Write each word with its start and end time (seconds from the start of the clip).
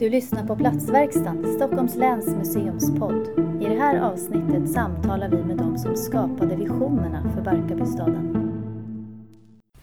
Du 0.00 0.10
lyssnar 0.10 0.46
på 0.46 0.56
Platsverkstan, 0.56 1.54
Stockholms 1.56 1.94
läns 1.94 2.26
museumspodd. 2.26 3.28
I 3.62 3.64
det 3.64 3.78
här 3.78 4.00
avsnittet 4.00 4.72
samtalar 4.72 5.28
vi 5.28 5.36
med 5.36 5.56
de 5.56 5.78
som 5.78 5.96
skapade 5.96 6.56
visionerna 6.56 7.32
för 7.34 7.42
Barkarbystaden. 7.42 8.50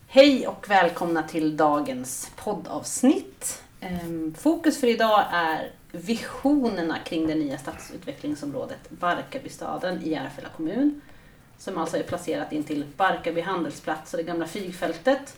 Hej 0.07 0.47
och 0.47 0.69
välkomna 0.69 1.23
till 1.23 1.57
dagens 1.57 2.31
poddavsnitt. 2.35 3.63
Ehm, 3.81 4.33
fokus 4.37 4.79
för 4.79 4.87
idag 4.87 5.25
är 5.31 5.71
visionerna 5.91 6.97
kring 7.05 7.27
det 7.27 7.35
nya 7.35 7.57
stadsutvecklingsområdet 7.57 8.89
Barkarbystaden 8.89 10.01
i 10.03 10.09
Järfälla 10.09 10.49
kommun. 10.49 11.01
Som 11.57 11.77
alltså 11.77 11.97
är 11.97 12.03
placerat 12.03 12.51
intill 12.51 12.85
Barkarby 12.97 13.41
handelsplats 13.41 14.13
och 14.13 14.17
det 14.17 14.23
gamla 14.23 14.47
flygfältet. 14.47 15.37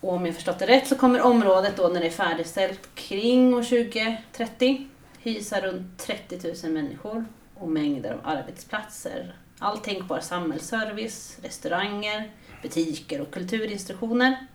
Och 0.00 0.12
om 0.12 0.26
jag 0.26 0.34
förstått 0.34 0.58
det 0.58 0.66
rätt 0.66 0.88
så 0.88 0.96
kommer 0.96 1.20
området 1.20 1.76
då 1.76 1.88
när 1.88 2.00
det 2.00 2.06
är 2.06 2.10
färdigställt 2.10 2.94
kring 2.94 3.54
år 3.54 3.62
2030 3.62 4.88
hysa 5.18 5.60
runt 5.60 5.98
30 5.98 6.54
000 6.64 6.72
människor 6.72 7.24
och 7.54 7.68
mängder 7.68 8.12
av 8.12 8.20
arbetsplatser. 8.24 9.34
All 9.58 9.78
tänkbar 9.78 10.20
samhällsservice, 10.20 11.38
restauranger, 11.42 12.30
butiker 12.62 13.20
och 13.20 13.30
kulturinstitutioner. 13.30 14.46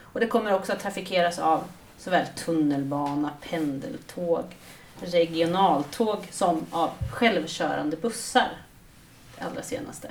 Och 0.00 0.20
det 0.20 0.26
kommer 0.26 0.54
också 0.54 0.72
att 0.72 0.80
trafikeras 0.80 1.38
av 1.38 1.64
såväl 1.98 2.26
tunnelbana, 2.36 3.30
pendeltåg, 3.50 4.44
regionaltåg 5.00 6.18
som 6.30 6.66
av 6.70 6.90
självkörande 7.12 7.96
bussar. 7.96 8.48
Det 9.38 9.44
allra 9.44 9.62
senaste. 9.62 10.08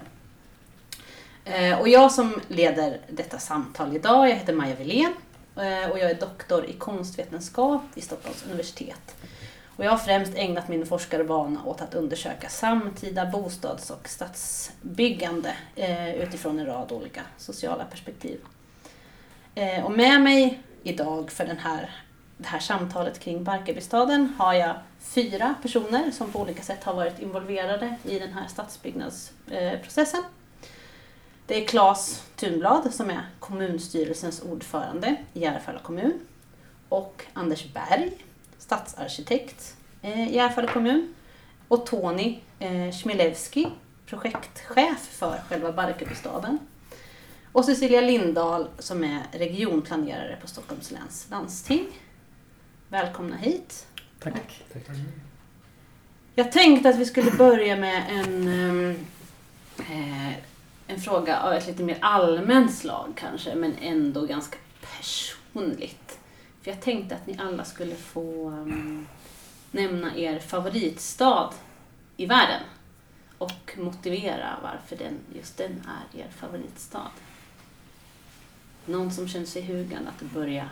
Eh, 1.50 1.80
och 1.80 1.88
jag 1.90 2.12
som 2.12 2.42
leder 2.48 2.98
detta 3.10 3.40
samtal 3.40 3.96
idag, 3.96 4.30
jag 4.30 4.36
heter 4.36 4.54
Maja 4.54 4.76
Wilén 4.76 5.14
eh, 5.56 5.90
och 5.92 6.00
jag 6.00 6.12
är 6.12 6.16
doktor 6.16 6.66
i 6.66 6.74
konstvetenskap 6.74 7.82
vid 7.94 8.04
Stockholms 8.04 8.46
universitet. 8.46 9.16
Och 9.66 9.86
jag 9.86 9.92
har 9.92 9.98
främst 9.98 10.36
ägnat 10.36 10.68
min 10.68 10.86
forskarbana 10.86 11.66
åt 11.66 11.82
att 11.82 11.94
undersöka 11.94 12.50
samtida 12.50 13.26
bostads 13.26 13.90
och 13.90 14.10
stadsbyggande 14.10 15.54
eh, 15.76 16.16
utifrån 16.16 16.60
en 16.60 16.66
rad 16.66 16.92
olika 16.92 17.22
sociala 17.38 17.86
perspektiv. 17.86 18.40
Och 19.84 19.92
med 19.92 20.22
mig 20.22 20.60
idag 20.84 21.32
för 21.32 21.46
den 21.46 21.58
här, 21.58 21.90
det 22.38 22.48
här 22.48 22.60
samtalet 22.60 23.20
kring 23.20 23.44
Barkarbystaden 23.44 24.36
har 24.38 24.54
jag 24.54 24.76
fyra 25.00 25.56
personer 25.62 26.12
som 26.12 26.32
på 26.32 26.40
olika 26.40 26.64
sätt 26.64 26.84
har 26.84 26.94
varit 26.94 27.20
involverade 27.20 27.96
i 28.04 28.20
den 28.20 28.34
här 28.34 28.48
stadsbyggnadsprocessen. 28.48 30.24
Det 31.50 31.64
är 31.64 31.68
Claes 31.68 32.24
Thunblad 32.36 32.94
som 32.94 33.10
är 33.10 33.30
kommunstyrelsens 33.40 34.42
ordförande 34.42 35.16
i 35.34 35.40
Järfälla 35.40 35.80
kommun 35.80 36.20
och 36.90 37.26
Anders 37.34 37.74
Berg, 37.74 38.12
stadsarkitekt 38.58 39.76
eh, 40.02 40.30
i 40.30 40.36
Järfälla 40.36 40.72
kommun 40.72 41.14
och 41.68 41.86
Tony 41.86 42.40
eh, 42.60 42.92
Smilewski, 42.92 43.68
projektchef 44.06 45.00
för 45.00 45.42
själva 45.50 45.72
Barkarbystaden. 45.72 46.60
Och 47.52 47.66
Cecilia 47.66 48.02
Lindahl 48.02 48.68
som 48.80 49.04
är 49.04 49.22
regionplanerare 49.32 50.38
på 50.42 50.48
Stockholms 50.48 50.92
läns 50.92 51.28
landsting. 51.30 51.88
Välkomna 52.88 53.36
hit. 53.36 53.88
Tack. 54.20 54.64
Jag 56.36 56.52
tänkte 56.52 56.90
att 56.90 56.98
vi 56.98 57.06
skulle 57.06 57.32
börja 57.32 57.76
med 57.76 58.04
en, 58.10 58.48
ehm, 58.48 59.06
eh, 59.78 60.50
en 60.90 61.00
fråga 61.00 61.40
av 61.40 61.54
ett 61.54 61.68
lite 61.68 61.84
mer 61.84 61.98
allmänt 62.02 62.76
slag 62.76 63.14
kanske, 63.16 63.56
men 63.56 63.76
ändå 63.82 64.26
ganska 64.26 64.58
personligt. 64.98 66.20
För 66.62 66.72
jag 66.72 66.82
tänkte 66.82 67.16
att 67.16 67.28
ni 67.28 67.38
alla 67.40 67.64
skulle 67.66 67.96
få 67.96 68.48
ehm, 68.50 69.08
nämna 69.72 70.16
er 70.18 70.40
favoritstad 70.40 71.54
i 72.18 72.26
världen 72.26 72.62
och 73.38 73.78
motivera 73.78 74.58
varför 74.64 74.96
den, 74.96 75.20
just 75.36 75.58
den 75.58 75.72
är 75.72 76.20
er 76.20 76.28
favoritstad. 76.40 77.12
Någon 78.86 79.12
som 79.12 79.28
känner 79.28 79.46
sig 79.46 79.62
hugad 79.62 80.02
att 80.08 80.22
börja? 80.34 80.70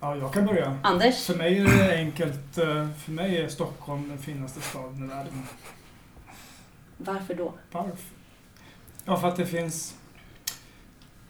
Ja, 0.00 0.16
jag 0.16 0.32
kan 0.32 0.46
börja. 0.46 0.78
Anders? 0.82 1.24
För 1.26 1.34
mig 1.34 1.58
är 1.58 1.64
det 1.64 1.96
enkelt. 1.96 2.58
eh, 2.58 2.88
För 3.04 3.10
mig 3.12 3.36
är 3.40 3.48
Stockholm 3.48 4.08
den 4.08 4.18
finaste 4.18 4.60
staden 4.60 5.04
i 5.04 5.06
världen. 5.06 5.42
Varför 6.96 7.34
då? 7.34 7.52
Varför? 7.72 7.96
Ja, 9.08 9.16
för 9.16 9.28
att 9.28 9.36
det 9.36 9.46
finns, 9.46 9.98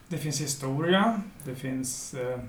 det 0.08 0.18
finns 0.18 0.40
historia, 0.40 1.22
det 1.44 1.54
finns 1.54 2.14
eh, 2.14 2.40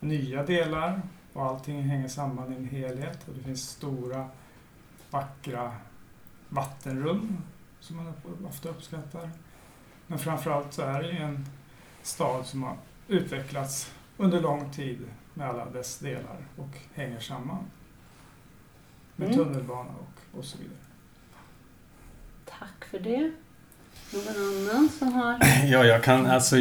nya 0.00 0.42
delar 0.42 1.02
och 1.32 1.42
allting 1.44 1.82
hänger 1.82 2.08
samman 2.08 2.52
i 2.52 2.56
en 2.56 2.68
helhet. 2.68 3.28
Och 3.28 3.34
det 3.34 3.42
finns 3.42 3.68
stora, 3.68 4.28
vackra 5.10 5.72
vattenrum 6.48 7.38
som 7.80 7.96
man 7.96 8.12
ofta 8.48 8.68
uppskattar. 8.68 9.30
Men 10.06 10.18
framförallt 10.18 10.72
så 10.72 10.82
är 10.82 11.02
det 11.02 11.10
ju 11.10 11.18
en 11.18 11.46
stad 12.02 12.46
som 12.46 12.62
har 12.62 12.76
utvecklats 13.08 13.92
under 14.16 14.40
lång 14.40 14.70
tid 14.72 14.98
med 15.34 15.48
alla 15.48 15.66
dess 15.66 15.98
delar 15.98 16.36
och 16.56 16.78
hänger 16.94 17.20
samman. 17.20 17.64
Med 19.16 19.28
Mm. 19.32 19.44
tunnelbana 19.44 19.90
och, 19.90 20.38
och 20.38 20.44
så 20.44 20.58
vidare. 20.58 20.78
Tack 22.44 22.84
för 22.84 22.98
det. 22.98 23.32
Någon 24.14 24.68
annan 24.68 24.88
som 24.98 25.12
har? 25.12 25.38
Ja, 25.66 25.84
jag 25.84 26.02
kan 26.02 26.26
alltså... 26.26 26.56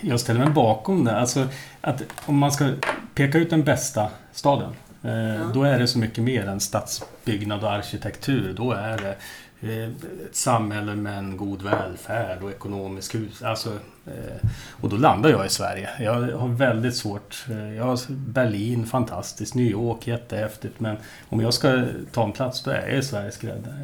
Jag 0.00 0.20
ställer 0.20 0.40
mig 0.40 0.50
bakom 0.50 1.04
det. 1.04 1.16
Alltså, 1.20 1.48
att 1.80 2.02
om 2.26 2.38
man 2.38 2.52
ska 2.52 2.70
peka 3.14 3.38
ut 3.38 3.50
den 3.50 3.64
bästa 3.64 4.08
staden. 4.32 4.72
Eh, 5.02 5.50
Då 5.54 5.62
är 5.62 5.78
det 5.78 5.86
så 5.86 5.98
mycket 5.98 6.24
mer 6.24 6.46
än 6.48 6.60
stadsbyggnad 6.60 7.64
och 7.64 7.72
arkitektur. 7.72 8.54
Då 8.54 8.72
är 8.72 8.98
det 8.98 9.16
Eh, 9.62 9.88
ett 10.26 10.36
samhälle 10.36 10.96
med 10.96 11.18
en 11.18 11.36
god 11.36 11.62
välfärd 11.62 12.42
och 12.42 12.50
ekonomisk 12.50 13.14
hus. 13.14 13.42
Alltså, 13.42 13.70
eh, 14.06 14.48
och 14.80 14.88
då 14.88 14.96
landar 14.96 15.30
jag 15.30 15.46
i 15.46 15.48
Sverige. 15.48 15.90
Jag 16.00 16.14
har 16.38 16.48
väldigt 16.48 16.96
svårt. 16.96 17.46
Eh, 17.50 17.74
jag 17.74 17.84
har 17.84 17.98
Berlin, 18.12 18.86
fantastiskt. 18.86 19.54
New 19.54 19.66
York, 19.66 20.06
jättehäftigt. 20.06 20.80
Men 20.80 20.96
om 21.28 21.40
jag 21.40 21.54
ska 21.54 21.84
ta 22.12 22.24
en 22.24 22.32
plats, 22.32 22.62
då 22.62 22.70
är 22.70 22.88
jag 22.88 22.98
i 22.98 23.02
Sveriges 23.02 23.36
grädde. 23.38 23.74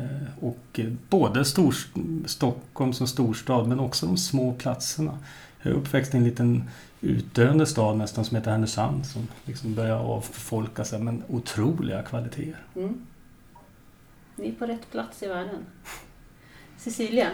Och 0.40 0.80
både 1.10 1.44
stor, 1.44 1.74
Stockholm 2.26 2.92
som 2.92 3.06
storstad, 3.06 3.68
men 3.68 3.80
också 3.80 4.06
de 4.06 4.16
små 4.16 4.52
platserna. 4.52 5.18
Jag 5.62 5.72
är 5.72 5.76
uppväxt 5.76 6.14
i 6.14 6.16
en 6.16 6.24
liten 6.24 6.64
utdöende 7.00 7.66
stad 7.66 7.96
nästan 7.96 8.24
som 8.24 8.36
heter 8.36 8.50
Härnösand 8.50 9.06
som 9.06 9.28
liksom 9.44 9.74
börjar 9.74 9.96
avfolka 9.96 10.84
sig 10.84 10.98
men 10.98 11.22
otroliga 11.28 12.02
kvaliteter. 12.02 12.62
Mm. 12.76 13.06
Ni 14.38 14.48
är 14.48 14.52
på 14.52 14.66
rätt 14.66 14.90
plats 14.90 15.22
i 15.22 15.26
världen. 15.26 15.66
Cecilia? 16.76 17.26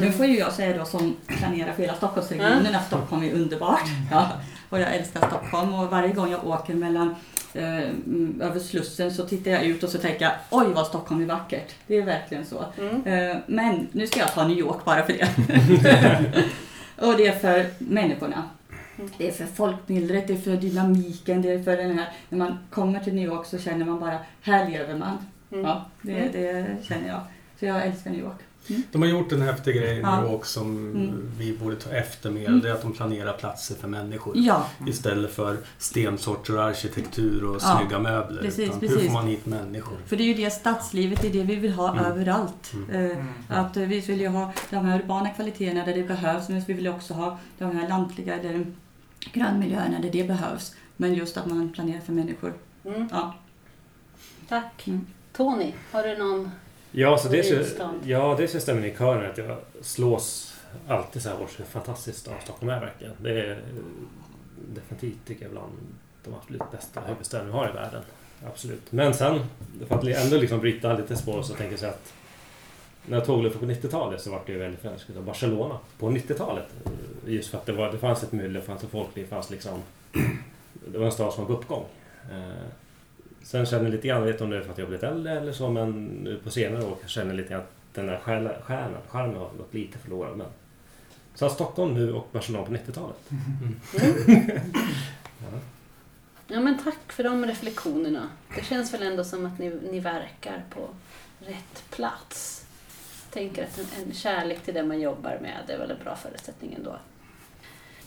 Nu 0.00 0.12
får 0.12 0.26
ju 0.26 0.38
jag 0.38 0.52
säga 0.52 0.78
då 0.78 0.84
som 0.84 1.16
planerar 1.26 1.72
för 1.72 1.82
hela 1.82 1.94
Stockholmsregionen 1.94 2.74
att 2.74 2.86
Stockholm 2.86 3.22
är 3.22 3.32
underbart. 3.32 3.88
Ja, 4.10 4.32
och 4.68 4.80
jag 4.80 4.94
älskar 4.94 5.28
Stockholm 5.28 5.74
och 5.74 5.90
varje 5.90 6.12
gång 6.12 6.30
jag 6.30 6.46
åker 6.46 6.74
mellan 6.74 7.14
eh, 7.54 7.78
mm, 7.78 8.40
över 8.42 8.60
Slussen 8.60 9.14
så 9.14 9.26
tittar 9.26 9.50
jag 9.50 9.64
ut 9.64 9.82
och 9.82 9.90
så 9.90 9.98
tänker 9.98 10.24
jag 10.24 10.32
oj 10.50 10.66
vad 10.74 10.86
Stockholm 10.86 11.22
är 11.22 11.26
vackert. 11.26 11.74
Det 11.86 11.96
är 11.96 12.02
verkligen 12.02 12.46
så. 12.46 12.64
Mm. 12.78 13.30
Eh, 13.30 13.36
men 13.46 13.88
nu 13.92 14.06
ska 14.06 14.20
jag 14.20 14.32
ta 14.32 14.48
New 14.48 14.58
York 14.58 14.84
bara 14.84 15.06
för 15.06 15.12
det. 15.12 15.28
och 17.06 17.16
det 17.16 17.26
är 17.26 17.38
för 17.38 17.66
människorna. 17.78 18.48
Det 19.18 19.28
är 19.28 19.32
för 19.32 19.46
folkmyllret, 19.46 20.26
det 20.26 20.32
är 20.32 20.38
för 20.38 20.56
dynamiken, 20.56 21.42
det 21.42 21.52
är 21.52 21.62
för 21.62 21.76
den 21.76 21.98
här... 21.98 22.12
När 22.28 22.38
man 22.38 22.58
kommer 22.70 23.00
till 23.00 23.14
New 23.14 23.24
York 23.24 23.46
så 23.46 23.58
känner 23.58 23.84
man 23.84 24.00
bara, 24.00 24.18
här 24.40 24.70
lever 24.70 24.94
man. 24.94 25.18
Mm. 25.52 25.64
Ja, 25.64 25.86
det, 26.02 26.14
det 26.32 26.76
känner 26.84 27.08
jag. 27.08 27.20
Så 27.58 27.66
jag 27.66 27.86
älskar 27.86 28.10
New 28.10 28.20
York. 28.20 28.36
De 28.92 29.02
har 29.02 29.08
gjort 29.08 29.32
en 29.32 29.42
häftig 29.42 29.74
grej 29.76 29.98
Ja. 29.98 30.20
nu 30.20 30.26
också 30.26 30.60
som 30.60 30.76
Mm. 30.90 31.30
vi 31.38 31.56
borde 31.56 31.76
ta 31.76 31.90
efter 31.90 32.30
mer. 32.30 32.46
Mm. 32.48 32.60
Det 32.60 32.68
är 32.68 32.72
att 32.72 32.82
de 32.82 32.92
planerar 32.92 33.32
platser 33.32 33.74
för 33.74 33.88
människor. 33.88 34.34
Ja, 34.38 34.66
Istället 34.86 35.32
för 35.34 35.56
stensorter 35.78 36.56
och 36.56 36.64
arkitektur 36.64 37.44
och 37.44 37.56
Ja, 37.62 37.78
snygga 37.80 37.98
möbler. 37.98 38.42
precis, 38.42 38.68
utan 38.68 38.80
Hur 38.80 38.88
precis. 38.88 39.06
får 39.06 39.12
man 39.12 39.26
hit 39.26 39.46
människor? 39.46 39.96
För 40.06 40.16
det 40.16 40.22
är 40.22 40.26
ju 40.26 40.34
det 40.34 40.50
stadslivet, 40.50 41.22
det 41.22 41.28
är 41.28 41.32
det 41.32 41.42
vi 41.42 41.54
vill 41.56 41.72
ha 41.72 41.92
Mm. 41.92 42.04
överallt. 42.04 42.72
Mm. 42.72 42.90
Eh, 42.90 43.16
Mm. 43.16 43.26
Att 43.48 43.76
vi 43.76 44.00
vill 44.00 44.20
ju 44.20 44.28
ha 44.28 44.52
de 44.70 44.76
här 44.76 45.00
urbana 45.00 45.30
kvaliteterna 45.30 45.84
där 45.84 45.94
det 45.94 46.02
behövs, 46.02 46.48
men 46.48 46.60
vi 46.60 46.72
vill 46.72 46.88
också 46.88 47.14
ha 47.14 47.38
de 47.58 47.76
här 47.76 47.88
lantliga 47.88 48.34
eller 48.38 48.66
grönmiljöerna 49.32 50.00
där 50.00 50.10
det 50.10 50.24
behövs. 50.24 50.74
Men 50.96 51.14
just 51.14 51.36
att 51.36 51.46
man 51.46 51.68
planerar 51.72 52.00
för 52.00 52.12
människor. 52.12 52.52
Mm. 52.84 53.08
Ja. 53.12 53.34
Tack. 54.48 54.88
Tony, 55.38 55.72
har 55.92 56.02
du 56.02 56.16
någon? 56.16 56.50
Ja, 56.90 57.18
så 57.18 57.28
dels, 57.28 57.48
Favoritstad. 57.48 57.94
ja, 58.04 58.34
dels 58.38 58.52
jag 58.52 58.62
stämmer 58.62 58.86
i 58.86 58.94
kören 58.96 59.30
att 59.30 59.38
jag 59.38 59.56
slås 59.80 60.54
alltid 60.88 61.22
så 61.22 61.28
här 61.28 61.42
års 61.42 61.60
hur 61.60 61.64
fantastisk 61.64 62.18
stad 62.18 62.34
Stockholm 62.42 62.70
är 62.70 62.80
verkligen. 62.80 63.12
Det 63.18 63.30
är 63.30 63.50
eh, 63.50 63.56
definitivt 64.74 65.26
tycker 65.26 65.42
jag 65.42 65.52
bland 65.52 65.72
de 66.24 66.34
absolut 66.34 66.70
bästa 66.72 67.00
huvudstäderna 67.00 67.50
vi 67.50 67.56
har 67.56 67.68
i 67.68 67.72
världen. 67.72 68.02
Absolut. 68.46 68.92
Men 68.92 69.14
sen, 69.14 69.40
för 69.88 69.94
att 69.94 70.04
ändå 70.04 70.36
liksom 70.36 70.60
bryta 70.60 70.92
lite 70.92 71.16
spår 71.16 71.42
så 71.42 71.54
tänker 71.54 71.72
jag 71.72 71.80
så 71.80 71.86
att 71.86 72.12
när 73.06 73.16
jag 73.16 73.26
tåg 73.26 73.60
på 73.60 73.66
90-talet 73.66 74.20
så 74.22 74.30
var 74.30 74.42
det 74.46 74.52
ju 74.52 74.58
väldigt 74.58 74.80
förälskad 74.80 75.16
av 75.16 75.24
Barcelona 75.24 75.78
på 75.98 76.10
90-talet. 76.10 76.66
Just 77.26 77.50
för 77.50 77.58
att 77.58 77.66
det, 77.66 77.72
var, 77.72 77.92
det 77.92 77.98
fanns 77.98 78.22
ett 78.22 78.32
myller, 78.32 78.60
det 78.60 78.66
fanns 78.66 78.84
ett 78.84 78.90
folkliv, 78.90 79.24
det 79.24 79.30
fanns 79.30 79.50
liksom... 79.50 79.82
Det 80.92 80.98
var 80.98 81.06
en 81.06 81.12
stad 81.12 81.32
som 81.32 81.44
var 81.44 81.54
på 81.54 81.60
uppgång. 81.60 81.84
Sen 83.48 83.66
känner 83.66 83.84
jag 83.84 83.92
lite 83.92 84.08
grann, 84.08 84.18
jag 84.18 84.26
vet 84.26 84.34
inte 84.34 84.44
om 84.44 84.50
det 84.50 84.56
är 84.56 84.62
för 84.62 84.72
att 84.72 84.78
jag 84.78 84.88
blivit 84.88 85.02
äldre 85.02 85.32
eller 85.32 85.52
så, 85.52 85.70
men 85.70 86.04
nu 86.04 86.38
på 86.44 86.50
senare 86.50 86.84
år 86.84 86.96
känner 87.06 87.26
jag 87.26 87.36
lite 87.36 87.48
grann 87.48 87.60
att 87.60 87.94
den 87.94 88.06
där 88.06 88.18
stjärnan, 88.18 88.52
stjärnan, 88.62 89.00
charmen 89.08 89.36
har 89.36 89.50
gått 89.58 89.74
lite 89.74 89.98
förlorad. 89.98 90.36
Men. 90.36 90.46
Så 91.34 91.48
Stockholm 91.48 91.94
nu 91.94 92.12
och 92.12 92.28
Barcelona 92.32 92.66
på 92.66 92.72
90-talet. 92.72 93.30
Mm. 93.30 93.80
ja. 95.38 95.58
ja 96.46 96.60
men 96.60 96.78
tack 96.84 97.12
för 97.12 97.24
de 97.24 97.46
reflektionerna. 97.46 98.28
Det 98.54 98.64
känns 98.64 98.94
väl 98.94 99.02
ändå 99.02 99.24
som 99.24 99.46
att 99.46 99.58
ni, 99.58 99.80
ni 99.90 100.00
verkar 100.00 100.64
på 100.70 100.88
rätt 101.40 101.84
plats. 101.90 102.66
Jag 103.24 103.32
tänker 103.32 103.64
att 103.64 103.78
en, 103.78 104.02
en 104.02 104.12
kärlek 104.12 104.62
till 104.62 104.74
det 104.74 104.82
man 104.82 105.00
jobbar 105.00 105.38
med 105.42 105.62
är 105.68 105.78
väl 105.78 105.90
en 105.90 106.04
bra 106.04 106.16
förutsättning 106.16 106.74
ändå. 106.74 106.96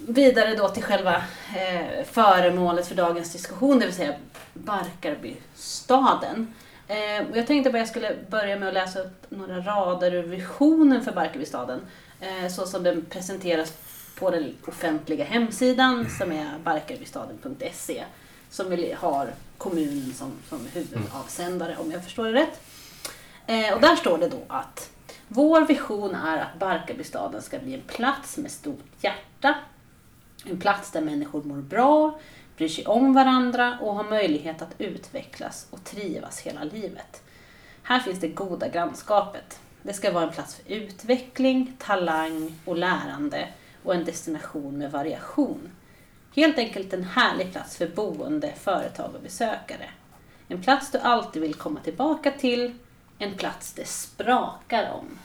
Vidare 0.08 0.56
då 0.56 0.70
till 0.70 0.84
själva 0.84 1.16
eh, 1.56 2.06
föremålet 2.06 2.88
för 2.88 2.96
dagens 2.96 3.34
diskussion, 3.34 3.80
det 3.80 3.86
vill 3.86 3.96
säga 3.96 4.14
Barkarbystaden. 4.54 6.54
Eh, 6.88 7.28
jag 7.34 7.48
tänkte 7.48 7.70
att 7.70 7.78
jag 7.78 7.88
skulle 7.88 8.16
börja 8.30 8.60
med 8.60 8.68
att 8.68 8.74
läsa 8.74 9.00
upp 9.00 9.26
några 9.30 9.60
rader 9.60 10.14
ur 10.14 10.24
visionen 10.24 11.04
för 11.04 11.12
Barkarbystaden, 11.12 11.80
eh, 12.20 12.52
så 12.52 12.66
som 12.66 12.84
den 12.84 13.06
presenteras 13.06 13.74
på 14.20 14.30
den 14.30 14.56
offentliga 14.68 15.26
hemsidan 15.26 16.10
som 16.10 16.32
är 16.32 16.50
barkarbystaden.se, 16.64 18.04
som 18.50 18.78
har 18.98 19.28
kommunen 19.58 20.14
som, 20.14 20.32
som 20.50 20.68
huvudavsändare 20.74 21.78
om 21.78 21.92
jag 21.92 22.04
förstår 22.04 22.26
det 22.26 22.34
rätt. 22.34 22.62
Eh, 23.48 23.74
och 23.74 23.82
där 23.82 23.96
står 23.96 24.18
det 24.18 24.30
då 24.30 24.42
att 24.48 24.90
vår 25.28 25.62
vision 25.62 26.16
är 26.16 26.38
att 26.38 26.60
Barkarbystaden 26.60 27.42
ska 27.42 27.60
bli 27.60 27.74
en 27.74 27.82
plats 27.82 28.38
med 28.38 28.52
stort 28.52 28.86
hjärta 29.02 29.56
en 30.46 30.60
plats 30.60 30.92
där 30.92 31.02
människor 31.02 31.44
mår 31.44 31.62
bra, 31.62 32.20
bryr 32.58 32.68
sig 32.68 32.86
om 32.86 33.14
varandra 33.14 33.78
och 33.82 33.96
har 33.96 34.04
möjlighet 34.04 34.62
att 34.62 34.76
utvecklas 34.78 35.68
och 35.70 35.84
trivas 35.84 36.40
hela 36.40 36.64
livet. 36.64 37.24
Här 37.84 38.00
finns 38.00 38.20
det 38.20 38.28
goda 38.28 38.68
grannskapet. 38.68 39.60
Det 39.82 39.94
ska 39.94 40.12
vara 40.12 40.24
en 40.24 40.34
plats 40.34 40.56
för 40.56 40.74
utveckling, 40.74 41.76
talang 41.80 42.56
och 42.66 42.78
lärande 42.78 43.48
och 43.84 43.96
en 43.96 44.06
destination 44.06 44.78
med 44.78 44.92
variation. 44.92 45.70
Helt 46.36 46.58
enkelt 46.58 46.94
en 46.94 47.04
härlig 47.04 47.52
plats 47.52 47.78
för 47.78 47.88
boende, 47.88 48.54
företag 48.56 49.16
och 49.16 49.22
besökare. 49.22 49.90
En 50.48 50.62
plats 50.62 50.92
du 50.92 50.98
alltid 50.98 51.42
vill 51.42 51.54
komma 51.54 51.80
tillbaka 51.80 52.32
till, 52.32 52.76
en 53.18 53.38
plats 53.38 53.74
det 53.74 53.88
sprakar 53.88 54.92
om. 54.92 55.20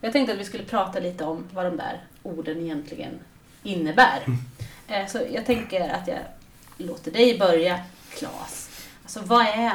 Jag 0.00 0.12
tänkte 0.12 0.32
att 0.32 0.40
vi 0.40 0.44
skulle 0.44 0.64
prata 0.64 1.00
lite 1.00 1.24
om 1.24 1.44
vad 1.52 1.64
de 1.64 1.76
där 1.76 2.04
orden 2.22 2.60
egentligen 2.60 3.18
innebär. 3.64 4.22
Mm. 4.26 5.08
Så 5.08 5.20
jag 5.32 5.46
tänker 5.46 5.88
att 5.88 6.08
jag 6.08 6.18
låter 6.76 7.10
dig 7.10 7.38
börja, 7.38 7.80
Claes. 8.18 8.70
Alltså 9.02 9.20
vad 9.20 9.46
är 9.46 9.72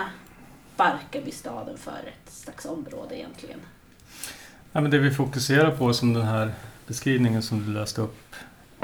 Barkarbystaden 0.77 1.77
för 1.77 1.91
ett 1.91 2.33
slags 2.33 2.65
område 2.65 3.18
egentligen? 3.19 3.59
Ja, 4.71 4.81
men 4.81 4.91
det 4.91 5.00
vi 5.00 5.12
fokuserar 5.12 5.71
på 5.71 5.94
som 5.94 6.13
den 6.13 6.25
här 6.25 6.53
beskrivningen 6.88 7.41
som 7.41 7.65
du 7.65 7.74
läste 7.74 8.01
upp 8.01 8.36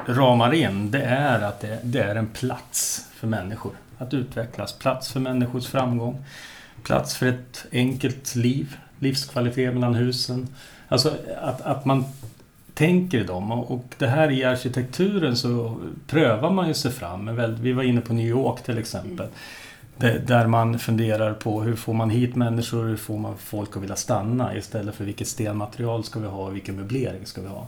ramar 0.05 0.53
in, 0.53 0.91
det 0.91 1.01
är 1.01 1.41
att 1.41 1.59
det, 1.59 1.79
det, 1.83 1.99
är 1.99 2.15
en 2.15 2.27
plats 2.27 3.07
för 3.15 3.27
människor 3.27 3.71
att 3.97 4.13
utvecklas. 4.13 4.73
Plats 4.73 5.11
för 5.11 5.19
människors 5.19 5.67
framgång. 5.67 6.25
Plats 6.83 7.15
för 7.15 7.25
ett 7.25 7.65
enkelt 7.71 8.35
liv, 8.35 8.77
livskvalitet 8.99 9.73
mellan 9.73 9.95
husen. 9.95 10.47
Alltså 10.87 11.17
att, 11.41 11.61
att 11.61 11.85
man 11.85 12.05
tänker 12.75 13.23
dem. 13.23 13.51
Och 13.51 13.85
det 13.97 14.07
här 14.07 14.31
i 14.31 14.43
arkitekturen 14.43 15.35
så 15.35 15.77
prövar 16.07 16.51
man 16.51 16.67
ju 16.67 16.73
sig 16.73 16.91
fram. 16.91 17.55
Vi 17.61 17.73
var 17.73 17.83
inne 17.83 18.01
på 18.01 18.13
New 18.13 18.27
York 18.27 18.63
till 18.63 18.77
exempel. 18.77 19.27
Där 20.27 20.47
man 20.47 20.79
funderar 20.79 21.33
på 21.33 21.61
hur 21.61 21.75
får 21.75 21.93
man 21.93 22.09
hit 22.09 22.35
människor, 22.35 22.83
hur 22.83 22.97
får 22.97 23.17
man 23.17 23.37
folk 23.37 23.77
att 23.77 23.83
vilja 23.83 23.95
stanna 23.95 24.55
istället 24.57 24.95
för 24.95 25.03
vilket 25.03 25.27
stenmaterial 25.27 26.03
ska 26.03 26.19
vi 26.19 26.27
ha 26.27 26.45
och 26.45 26.55
vilken 26.55 26.75
möblering 26.75 27.25
ska 27.25 27.41
vi 27.41 27.47
ha. 27.47 27.67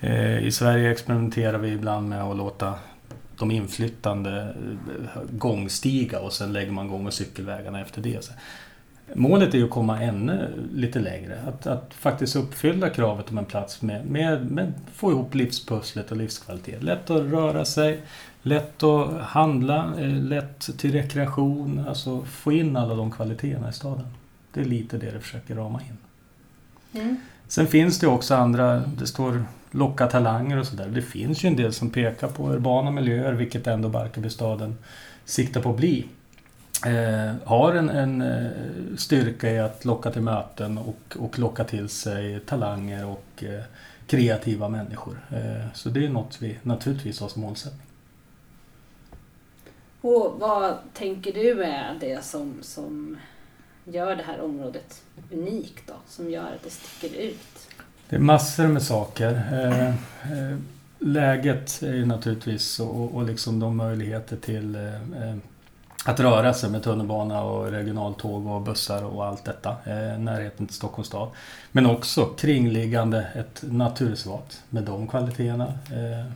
Eh, 0.00 0.46
I 0.46 0.52
Sverige 0.52 0.90
experimenterar 0.90 1.58
vi 1.58 1.68
ibland 1.68 2.08
med 2.08 2.22
att 2.22 2.36
låta 2.36 2.74
de 3.38 3.50
inflyttande 3.50 4.54
eh, 5.14 5.22
gångstiga 5.30 6.20
och 6.20 6.32
sen 6.32 6.52
lägger 6.52 6.72
man 6.72 6.88
gång 6.88 7.06
och 7.06 7.14
cykelvägarna 7.14 7.80
efter 7.80 8.02
det. 8.02 8.30
Målet 9.14 9.54
är 9.54 9.58
ju 9.58 9.64
att 9.64 9.70
komma 9.70 10.02
ännu 10.02 10.48
lite 10.74 10.98
längre. 10.98 11.38
Att, 11.46 11.66
att 11.66 11.94
faktiskt 11.94 12.36
uppfylla 12.36 12.90
kravet 12.90 13.30
om 13.30 13.38
en 13.38 13.44
plats 13.44 13.82
med, 13.82 14.06
med, 14.06 14.50
med 14.50 14.72
få 14.94 15.10
ihop 15.10 15.34
livspusslet 15.34 16.10
och 16.10 16.16
livskvalitet. 16.16 16.82
Lätt 16.82 17.10
att 17.10 17.22
röra 17.22 17.64
sig, 17.64 18.00
lätt 18.42 18.82
att 18.82 19.22
handla, 19.22 19.92
eh, 19.98 20.08
lätt 20.08 20.78
till 20.78 20.92
rekreation. 20.92 21.84
Alltså 21.88 22.22
få 22.22 22.52
in 22.52 22.76
alla 22.76 22.94
de 22.94 23.10
kvaliteterna 23.10 23.68
i 23.68 23.72
staden. 23.72 24.06
Det 24.52 24.60
är 24.60 24.64
lite 24.64 24.98
det 24.98 25.10
det 25.10 25.20
försöker 25.20 25.54
rama 25.54 25.80
in. 25.80 25.96
Mm. 27.00 27.16
Sen 27.48 27.66
finns 27.66 27.98
det 27.98 28.06
också 28.06 28.34
andra, 28.34 28.78
det 28.78 29.06
står 29.06 29.44
locka 29.70 30.06
talanger 30.06 30.58
och 30.58 30.66
sådär. 30.66 30.88
Det 30.88 31.02
finns 31.02 31.44
ju 31.44 31.46
en 31.46 31.56
del 31.56 31.72
som 31.72 31.90
pekar 31.90 32.28
på 32.28 32.50
urbana 32.52 32.90
miljöer, 32.90 33.32
vilket 33.32 33.66
ändå 33.66 33.88
Barkarbystaden 33.88 34.78
siktar 35.24 35.60
på 35.60 35.70
att 35.70 35.76
bli 35.76 36.06
eh, 36.86 37.34
har 37.44 37.74
en, 37.74 37.90
en, 37.90 38.22
eh, 38.22 38.50
styrka 38.96 39.50
i 39.50 39.58
att 39.58 39.84
locka 39.84 40.10
till 40.10 40.22
möten 40.22 40.78
och, 40.78 41.16
och 41.18 41.38
locka 41.38 41.64
till 41.64 41.88
sig 41.88 42.40
talanger 42.40 43.06
och 43.06 43.44
eh, 43.44 43.62
kreativa 44.06 44.68
människor. 44.68 45.20
Eh, 45.30 45.72
så 45.74 45.88
det 45.88 46.04
är 46.04 46.08
något 46.08 46.42
vi 46.42 46.58
naturligtvis 46.62 47.20
har 47.20 47.28
som 47.28 47.42
målsättning. 47.42 47.86
Och 50.00 50.34
vad 50.38 50.76
tänker 50.94 51.32
du 51.32 51.64
är 51.64 51.96
det 52.00 52.24
som, 52.24 52.54
som 52.62 53.16
gör 53.84 54.16
det 54.16 54.22
här 54.22 54.40
området 54.40 55.02
unikt 55.32 55.86
då? 55.86 55.94
Som 56.08 56.30
gör 56.30 56.46
att 56.46 56.64
det 56.64 56.70
sticker 56.70 57.18
ut? 57.18 57.68
Det 58.08 58.16
är 58.16 58.20
massor 58.20 58.66
med 58.66 58.82
saker. 58.82 59.42
Eh, 59.52 59.88
eh, 59.88 60.58
läget 60.98 61.82
är 61.82 62.06
naturligtvis 62.06 62.80
och, 62.80 63.14
och 63.14 63.24
liksom 63.24 63.60
de 63.60 63.76
möjligheter 63.76 64.36
till 64.36 64.76
att 66.08 66.20
röra 66.20 66.54
sig 66.54 66.70
med 66.70 66.82
tunnelbana 66.82 67.42
och 67.42 67.70
regionaltåg 67.70 68.46
och 68.46 68.62
bussar 68.62 69.04
och 69.04 69.26
allt 69.26 69.44
detta. 69.44 69.70
Eh, 69.70 70.18
närheten 70.18 70.66
till 70.66 70.76
Stockholms 70.76 71.08
stad. 71.08 71.28
Men 71.72 71.86
också 71.86 72.24
kringliggande 72.24 73.26
ett 73.34 73.62
naturreservat 73.62 74.62
med 74.68 74.82
de 74.82 75.08
kvaliteterna. 75.08 75.66
Eh, 75.66 76.32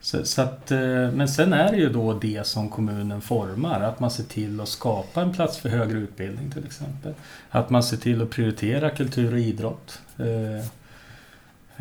så, 0.00 0.24
så, 0.24 0.42
att, 0.42 0.70
eh, 0.70 0.78
men 1.10 1.28
sen 1.28 1.52
är 1.52 1.70
det 1.72 1.76
ju 1.76 1.88
då 1.88 2.12
det 2.12 2.46
som 2.46 2.68
kommunen 2.68 3.20
formar, 3.20 3.80
att 3.80 4.00
man 4.00 4.10
ser 4.10 4.24
till 4.24 4.60
att 4.60 4.68
skapa 4.68 5.22
en 5.22 5.32
plats 5.32 5.58
för 5.58 5.68
högre 5.68 5.98
utbildning 5.98 6.50
till 6.50 6.64
exempel. 6.64 7.14
Att 7.50 7.70
man 7.70 7.82
ser 7.82 7.96
till 7.96 8.22
att 8.22 8.30
prioritera 8.30 8.90
kultur 8.90 9.32
och 9.32 9.40
idrott. 9.40 10.00
Eh, 10.18 10.66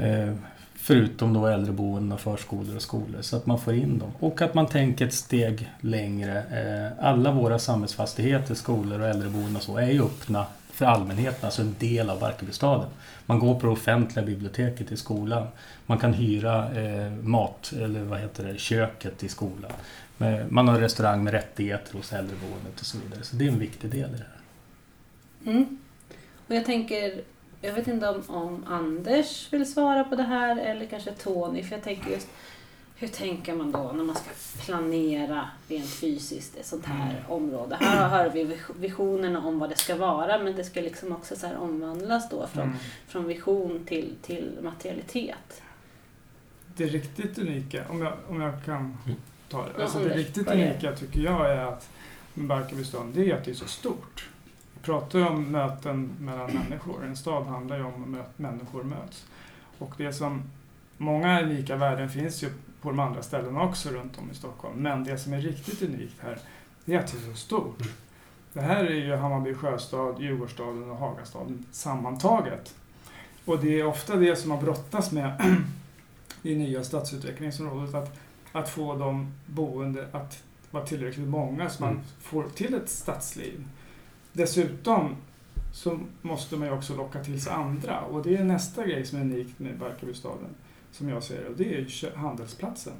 eh, 0.05 0.33
Förutom 0.85 1.33
då 1.33 1.47
äldreboenden 1.47 2.11
och 2.11 2.19
förskolor 2.19 2.75
och 2.75 2.81
skolor 2.81 3.21
så 3.21 3.37
att 3.37 3.45
man 3.45 3.59
får 3.59 3.73
in 3.73 3.99
dem. 3.99 4.11
Och 4.19 4.41
att 4.41 4.53
man 4.53 4.67
tänker 4.67 5.05
ett 5.05 5.13
steg 5.13 5.71
längre. 5.81 6.37
Eh, 6.37 7.05
alla 7.05 7.31
våra 7.31 7.59
samhällsfastigheter, 7.59 8.55
skolor 8.55 8.99
och 8.99 9.07
äldreboenden 9.07 9.55
och 9.55 9.61
så 9.61 9.77
är 9.77 9.89
ju 9.89 10.03
öppna 10.03 10.45
för 10.71 10.85
allmänheten, 10.85 11.45
alltså 11.45 11.61
en 11.61 11.75
del 11.79 12.09
av 12.09 12.19
Barkarbystaden. 12.19 12.89
Man 13.25 13.39
går 13.39 13.59
på 13.59 13.65
det 13.65 13.73
offentliga 13.73 14.25
biblioteket 14.25 14.91
i 14.91 14.97
skolan. 14.97 15.47
Man 15.85 15.97
kan 15.97 16.13
hyra 16.13 16.81
eh, 16.81 17.11
mat, 17.11 17.73
eller 17.81 18.03
vad 18.03 18.19
heter 18.19 18.43
det, 18.43 18.59
köket 18.59 19.23
i 19.23 19.29
skolan. 19.29 19.71
Eh, 20.19 20.45
man 20.49 20.67
har 20.67 20.79
restaurang 20.79 21.23
med 21.23 21.33
rättigheter 21.33 21.93
hos 21.93 22.13
äldreboendet 22.13 22.79
och 22.79 22.85
så 22.85 22.97
vidare. 22.97 23.23
Så 23.23 23.35
det 23.35 23.45
är 23.45 23.51
en 23.51 23.59
viktig 23.59 23.89
del 23.91 24.09
i 24.09 24.17
det 24.17 24.25
här. 25.43 25.51
Mm. 25.51 25.77
Och 26.47 26.55
jag 26.55 26.65
tänker 26.65 27.21
jag 27.61 27.73
vet 27.73 27.87
inte 27.87 28.09
om, 28.09 28.23
om 28.27 28.63
Anders 28.67 29.53
vill 29.53 29.71
svara 29.71 30.03
på 30.03 30.15
det 30.15 30.23
här 30.23 30.57
eller 30.57 30.85
kanske 30.85 31.11
Tony. 31.11 31.63
För 31.63 31.75
jag 31.75 31.83
tänker 31.83 32.11
just 32.11 32.27
hur 32.95 33.07
tänker 33.07 33.55
man 33.55 33.71
då 33.71 33.91
när 33.91 34.03
man 34.03 34.15
ska 34.15 34.29
planera 34.65 35.49
rent 35.67 35.89
fysiskt 35.89 36.57
ett 36.57 36.65
sånt 36.65 36.85
här 36.85 37.09
mm. 37.09 37.31
område? 37.31 37.77
Här 37.79 38.09
hör 38.09 38.29
vi 38.29 38.57
visionerna 38.75 39.45
om 39.45 39.59
vad 39.59 39.69
det 39.69 39.75
ska 39.75 39.95
vara 39.95 40.37
men 40.37 40.55
det 40.55 40.63
ska 40.63 40.81
liksom 40.81 41.11
också 41.11 41.35
så 41.35 41.57
omvandlas 41.57 42.29
då 42.29 42.47
från, 42.47 42.63
mm. 42.63 42.77
från 43.07 43.27
vision 43.27 43.85
till, 43.85 44.15
till 44.21 44.57
materialitet. 44.61 45.61
Det 46.75 46.85
riktigt 46.85 47.37
unika, 47.37 47.83
om 47.89 48.01
jag, 48.01 48.13
om 48.29 48.41
jag 48.41 48.65
kan 48.65 48.97
mm. 49.05 49.17
ta 49.49 49.67
det. 49.67 49.83
Alltså 49.83 49.99
det 49.99 50.09
riktigt 50.09 50.47
unika 50.47 50.95
tycker 50.95 51.19
jag 51.19 51.51
är 51.51 51.65
att 51.65 51.89
Barkarbystaden, 52.33 53.11
det 53.13 53.31
är 53.31 53.35
att 53.35 53.45
det 53.45 53.51
är 53.51 53.55
så 53.55 53.67
stort 53.67 54.29
pratar 54.85 55.19
ju 55.19 55.25
om 55.25 55.43
möten 55.51 56.09
mellan 56.19 56.51
människor. 56.53 57.05
En 57.05 57.15
stad 57.15 57.45
handlar 57.45 57.77
ju 57.77 57.83
om 57.83 58.17
att 58.21 58.39
människor 58.39 58.83
möts. 58.83 59.25
Och 59.77 59.93
det 59.97 60.13
som, 60.13 60.43
många 60.97 61.41
unika 61.41 61.75
värden 61.75 62.09
finns 62.09 62.43
ju 62.43 62.49
på 62.81 62.89
de 62.89 62.99
andra 62.99 63.23
ställena 63.23 63.63
också 63.63 63.89
runt 63.89 64.17
om 64.17 64.31
i 64.31 64.35
Stockholm. 64.35 64.75
Men 64.77 65.03
det 65.03 65.17
som 65.17 65.33
är 65.33 65.41
riktigt 65.41 65.81
unikt 65.81 66.15
här, 66.19 66.37
det 66.85 66.93
är 66.95 66.99
att 66.99 67.11
det 67.11 67.17
är 67.17 67.31
så 67.33 67.37
stort. 67.37 67.81
Det 68.53 68.61
här 68.61 68.85
är 68.85 69.05
ju 69.05 69.15
Hammarby 69.15 69.53
sjöstad, 69.53 70.21
Djurgårdsstaden 70.21 70.89
och 70.91 70.97
Hagastaden 70.97 71.65
sammantaget. 71.71 72.75
Och 73.45 73.59
det 73.59 73.79
är 73.79 73.85
ofta 73.85 74.15
det 74.15 74.35
som 74.35 74.51
har 74.51 74.61
brottats 74.61 75.11
med 75.11 75.41
i 76.43 76.55
nya 76.55 76.83
stadsutvecklingsområdet, 76.83 77.95
att, 77.95 78.19
att 78.51 78.69
få 78.69 78.95
de 78.95 79.33
boende 79.45 80.07
att 80.11 80.43
vara 80.71 80.85
tillräckligt 80.85 81.27
många 81.27 81.69
så 81.69 81.83
man 81.83 81.91
Mm. 81.91 82.03
får 82.19 82.43
till 82.49 82.73
ett 82.73 82.89
stadsliv. 82.89 83.67
Dessutom 84.35 85.15
så 85.73 85.99
måste 86.21 86.57
man 86.57 86.67
ju 86.67 86.73
också 86.73 86.95
locka 86.95 87.23
till 87.23 87.41
sig 87.41 87.53
andra 87.53 88.01
och 88.01 88.23
det 88.23 88.37
är 88.37 88.43
nästa 88.43 88.87
grej 88.87 89.05
som 89.05 89.17
är 89.17 89.21
unikt 89.21 89.59
med 89.59 89.77
Barkarbystaden 89.77 90.55
som 90.91 91.09
jag 91.09 91.23
ser 91.23 91.41
det 91.41 91.49
och 91.49 91.57
det 91.57 91.79
är 91.79 92.15
handelsplatsen 92.15 92.93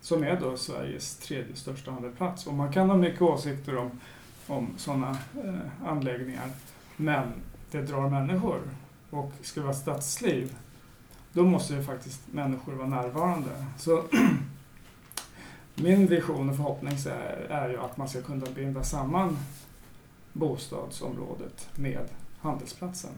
som 0.00 0.24
är 0.24 0.40
då 0.40 0.56
Sveriges 0.56 1.16
tredje 1.16 1.56
största 1.56 1.90
handelsplats. 1.90 2.46
Och 2.46 2.54
man 2.54 2.72
kan 2.72 2.90
ha 2.90 2.96
mycket 2.96 3.22
åsikter 3.22 3.76
om, 3.76 3.90
om 4.46 4.68
sådana 4.76 5.10
eh, 5.44 5.88
anläggningar 5.88 6.50
men 6.96 7.32
det 7.70 7.82
drar 7.82 8.08
människor 8.08 8.60
och 9.10 9.32
ska 9.42 9.60
vi 9.60 9.64
vara 9.64 9.76
stadsliv 9.76 10.54
då 11.32 11.42
måste 11.42 11.74
ju 11.74 11.82
faktiskt 11.82 12.20
människor 12.32 12.72
vara 12.72 12.88
närvarande. 12.88 13.50
Så 13.78 14.04
min 15.74 16.06
vision 16.06 16.50
och 16.50 16.56
förhoppning 16.56 16.92
är, 17.06 17.46
är 17.50 17.70
ju 17.70 17.80
att 17.80 17.96
man 17.96 18.08
ska 18.08 18.22
kunna 18.22 18.46
binda 18.54 18.82
samman 18.82 19.36
bostadsområdet 20.40 21.68
med 21.76 22.00
handelsplatsen. 22.40 23.10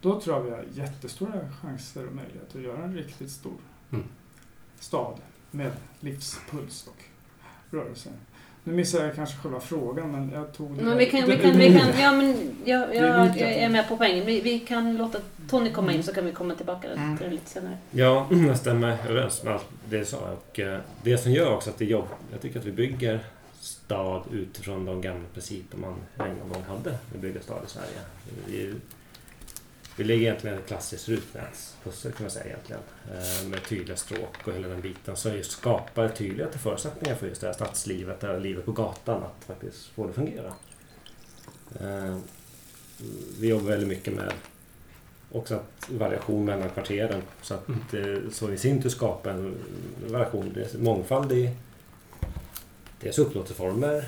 Då 0.00 0.20
tror 0.20 0.36
jag 0.36 0.42
vi 0.42 0.50
har 0.50 0.64
jättestora 0.74 1.32
chanser 1.62 2.06
och 2.06 2.14
möjligheter 2.14 2.58
att 2.58 2.64
göra 2.64 2.84
en 2.84 2.94
riktigt 2.94 3.30
stor 3.30 3.52
Mm. 3.92 4.04
stad 4.80 5.16
med 5.50 5.72
livspuls 6.00 6.86
och 6.88 7.04
rörelse. 7.74 8.10
Nu 8.64 8.72
missade 8.72 9.06
jag 9.06 9.14
kanske 9.14 9.36
själva 9.38 9.60
frågan 9.60 10.10
men 10.12 10.30
jag 10.34 10.52
tog 10.52 10.76
det. 10.76 10.82
Men 10.84 10.98
vi 10.98 11.06
kan, 11.06 11.24
vi 11.30 11.36
kan, 11.38 11.58
vi 11.58 11.78
kan, 11.78 12.00
ja 12.00 12.12
men 12.12 12.36
jag, 12.64 12.94
jag 12.94 13.38
är 13.40 13.68
med 13.68 13.88
på 13.88 13.96
poängen. 13.96 14.26
Vi, 14.26 14.40
vi 14.40 14.60
kan 14.60 14.96
låta 14.96 15.18
Tony 15.50 15.70
komma 15.72 15.92
in 15.92 16.02
så 16.02 16.12
kan 16.14 16.24
vi 16.26 16.32
komma 16.32 16.54
tillbaka 16.54 16.88
Mm. 16.88 17.16
till 17.18 17.26
det 17.26 17.32
lite 17.32 17.50
senare. 17.50 17.78
Ja, 17.90 18.26
jag 18.46 18.58
stämmer 18.58 18.96
överens 19.08 19.42
med 19.42 19.52
allt 19.52 19.66
det 19.90 19.98
du 19.98 20.04
sa. 20.04 20.18
Och 20.18 20.60
eh, 20.60 20.80
det 21.02 21.18
som 21.18 21.32
gör 21.32 21.54
också 21.54 21.70
att 21.70 21.78
det 21.78 21.84
är 21.84 21.88
jobb, 21.88 22.08
jag 22.32 22.40
tycker 22.40 22.58
att 22.60 22.64
vi 22.66 22.72
bygger 22.72 23.20
stad 23.66 24.22
utifrån 24.32 24.84
de 24.84 25.00
gamla 25.00 25.28
principer 25.34 25.78
man 25.78 25.94
en 26.18 26.48
gång 26.48 26.62
hade 26.68 26.98
med 27.12 27.20
bygga 27.20 27.40
stad 27.40 27.62
i 27.66 27.70
Sverige. 27.70 27.98
Vi, 28.46 28.74
vi 29.96 30.04
lägger 30.04 30.22
egentligen 30.22 30.58
ett 30.58 30.66
klassiskt 30.66 31.08
rutnätspussel 31.08 32.12
kan 32.12 32.22
man 32.24 32.30
säga 32.30 32.44
egentligen. 32.46 32.82
eh, 33.12 33.48
Med 33.48 33.64
tydliga 33.68 33.96
stråk 33.96 34.36
och 34.46 34.52
hela 34.52 34.68
den 34.68 34.80
biten. 34.80 35.16
Så 35.16 35.28
just 35.28 35.50
skapar 35.50 36.08
tydliga 36.08 36.48
förutsättningar 36.58 37.16
för 37.16 37.26
just 37.26 37.40
det 37.40 37.46
här 37.46 37.54
stadslivet, 37.54 38.20
det 38.20 38.26
här 38.26 38.40
livet 38.40 38.64
på 38.64 38.72
gatan 38.72 39.22
att 39.22 39.44
faktiskt 39.44 39.86
få 39.86 40.02
det 40.04 40.08
att 40.08 40.14
fungera. 40.14 40.52
Eh, 41.80 42.16
Vi 43.40 43.48
jobbar 43.48 43.66
väldigt 43.68 43.88
mycket 43.88 44.14
med 44.14 44.32
också 45.32 45.54
att 45.54 45.90
variation 45.90 46.44
mellan 46.44 46.70
kvarteren. 46.70 47.22
Så 47.42 47.54
att 47.54 47.68
eh, 47.68 48.16
så 48.32 48.50
i 48.52 48.58
sin 48.58 48.82
tur 48.82 48.88
skapar 48.90 49.30
en 49.30 49.54
variation, 50.06 50.56
mångfald 50.78 51.32
i 51.32 51.50
dels 53.00 53.18
upplåtelseformer, 53.18 54.04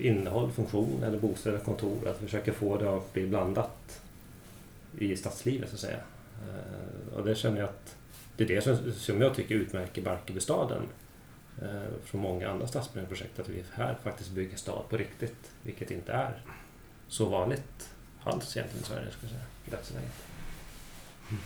innehåll, 0.00 0.52
funktion 0.52 1.02
eller 1.02 1.18
bostäder, 1.18 1.58
kontor. 1.58 2.08
Att 2.08 2.18
försöka 2.18 2.52
få 2.52 2.78
det 2.78 2.96
att 2.96 3.12
bli 3.12 3.26
blandat 3.26 4.02
i 4.98 5.16
stadslivet 5.16 5.68
så 5.68 5.74
att 5.74 5.80
säga. 5.80 6.00
Eh, 6.48 7.16
och 7.16 7.24
det 7.24 7.34
känner 7.34 7.60
jag 7.60 7.68
att 7.68 7.96
det 8.36 8.44
är 8.44 8.48
det 8.48 8.60
som, 8.62 8.92
som 8.92 9.20
jag 9.20 9.34
tycker 9.34 9.54
utmärker 9.54 10.02
Barkarbystaden 10.02 10.82
eh, 11.62 11.82
från 12.04 12.20
många 12.20 12.50
andra 12.50 12.66
stadsbyggnadsprojekt. 12.66 13.38
Att 13.38 13.48
vi 13.48 13.64
här 13.72 13.96
faktiskt 14.02 14.30
bygger 14.30 14.56
stad 14.56 14.82
på 14.88 14.96
riktigt, 14.96 15.52
vilket 15.62 15.90
inte 15.90 16.12
är 16.12 16.42
så 17.08 17.24
vanligt 17.24 17.90
alls 18.24 18.56
egentligen 18.56 18.84
i 18.84 18.86
Sverige 18.86 19.10
skulle 19.10 19.32
jag 19.32 19.40
säga 19.40 19.46
i 19.66 19.70
dagsläget. 19.70 20.12
Mm, 21.30 21.42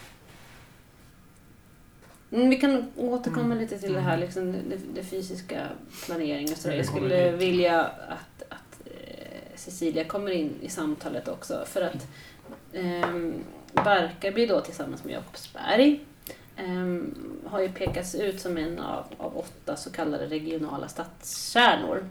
vi 2.31 2.57
kan 2.57 2.93
återkomma 2.97 3.45
Mm. 3.47 3.59
lite 3.59 3.79
till 3.79 3.93
det 3.93 4.01
här 4.01 4.17
liksom, 4.17 4.53
det, 4.53 4.77
det 4.95 5.03
fysiska 5.05 5.67
planeringen. 6.07 6.55
Ja, 6.65 6.73
jag 6.73 6.87
skulle 6.87 7.31
vilja 7.33 7.81
att, 7.85 8.43
att 8.49 8.81
eh, 8.87 9.57
Cecilia 9.57 10.05
kommer 10.05 10.31
in 10.31 10.55
i 10.63 10.69
samtalet 10.69 11.29
också. 11.29 11.65
För 11.67 11.83
att 11.83 12.07
eh, 12.73 13.31
Barkarby 13.73 14.47
då 14.47 14.61
tillsammans 14.61 15.05
med 15.05 15.15
Jakobsberg 15.15 16.01
eh, 16.57 17.01
har 17.51 17.61
ju 17.61 17.69
pekats 17.69 18.15
ut 18.15 18.41
som 18.41 18.57
en 18.59 18.79
av, 18.79 19.05
av 19.19 19.37
åtta 19.39 19.77
så 19.77 19.91
kallade 19.91 20.27
regionala 20.27 20.89
stadskärnor. 20.89 22.09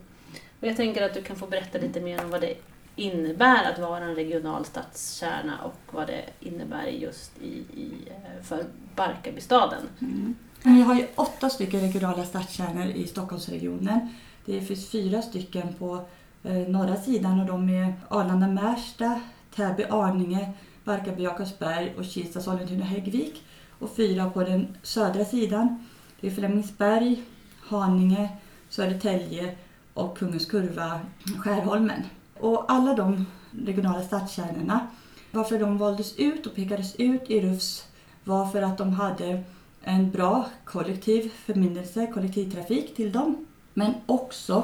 Och 0.60 0.68
jag 0.68 0.78
tänker 0.78 1.02
att 1.02 1.14
du 1.14 1.22
kan 1.22 1.36
få 1.36 1.48
berätta 1.48 1.78
lite 1.78 2.02
mer 2.02 2.24
om 2.24 2.30
vad 2.30 2.42
det 2.42 2.56
innebär 2.98 3.72
att 3.72 3.80
vara 3.80 4.04
en 4.04 4.16
regional 4.16 4.66
stadskärna 4.66 5.58
och 5.64 5.96
vad 5.96 6.08
det 6.08 6.26
innebär 6.40 6.86
just 6.88 7.32
i, 7.42 7.58
i, 7.58 7.92
eh, 8.08 8.44
för 8.44 8.66
Barkarbystaden. 8.96 9.82
Mm. 10.00 10.36
Vi 10.64 10.82
har 10.82 10.96
ju 10.96 11.08
åtta 11.16 11.50
stycken 11.50 11.80
regionala 11.80 12.26
stadskärnor 12.26 12.86
i 12.86 13.08
Stockholmsregionen. 13.08 14.14
Det 14.46 14.62
finns 14.62 14.90
fyra 14.90 15.22
stycken 15.22 15.74
på 15.74 16.06
eh, 16.44 16.54
norra 16.54 16.96
sidan 16.96 17.40
och 17.40 17.46
de 17.46 17.70
är 17.70 17.94
Arlanda-Märsta, 18.10 19.22
Täby-Arninge, 19.56 20.54
Barkarby-Jakobsberg 20.84 21.96
och 21.98 22.06
Kista-Sollentuna-Häggvik. 22.06 23.44
Och 23.80 23.96
fyra 23.96 24.30
på 24.30 24.44
den 24.44 24.68
södra 24.84 25.26
sidan. 25.26 25.86
Det 26.22 26.28
är 26.28 26.32
Flemingsberg, 26.32 27.24
Haninge, 27.60 28.30
Södertälje 28.70 29.56
och 29.94 30.18
Kungens 30.18 30.46
Kurva, 30.46 31.00
Skärholmen. 31.40 32.04
Och 32.40 32.72
alla 32.72 32.94
de 32.94 33.26
regionala 33.66 34.02
stadskärnorna, 34.02 34.88
varför 35.32 35.60
de 35.60 35.78
valdes 35.78 36.16
ut 36.20 36.46
och 36.46 36.56
pekades 36.56 36.96
ut 36.96 37.30
i 37.30 37.42
RUFS 37.42 37.88
var 38.24 38.46
för 38.46 38.62
att 38.62 38.78
de 38.78 38.90
hade 38.90 39.44
en 39.84 40.12
bra 40.12 40.46
kollektiv 40.66 41.30
förbindelse, 41.30 42.08
kollektivtrafik 42.14 42.96
till 42.96 43.12
dem. 43.12 43.46
Men 43.74 43.94
också 44.06 44.64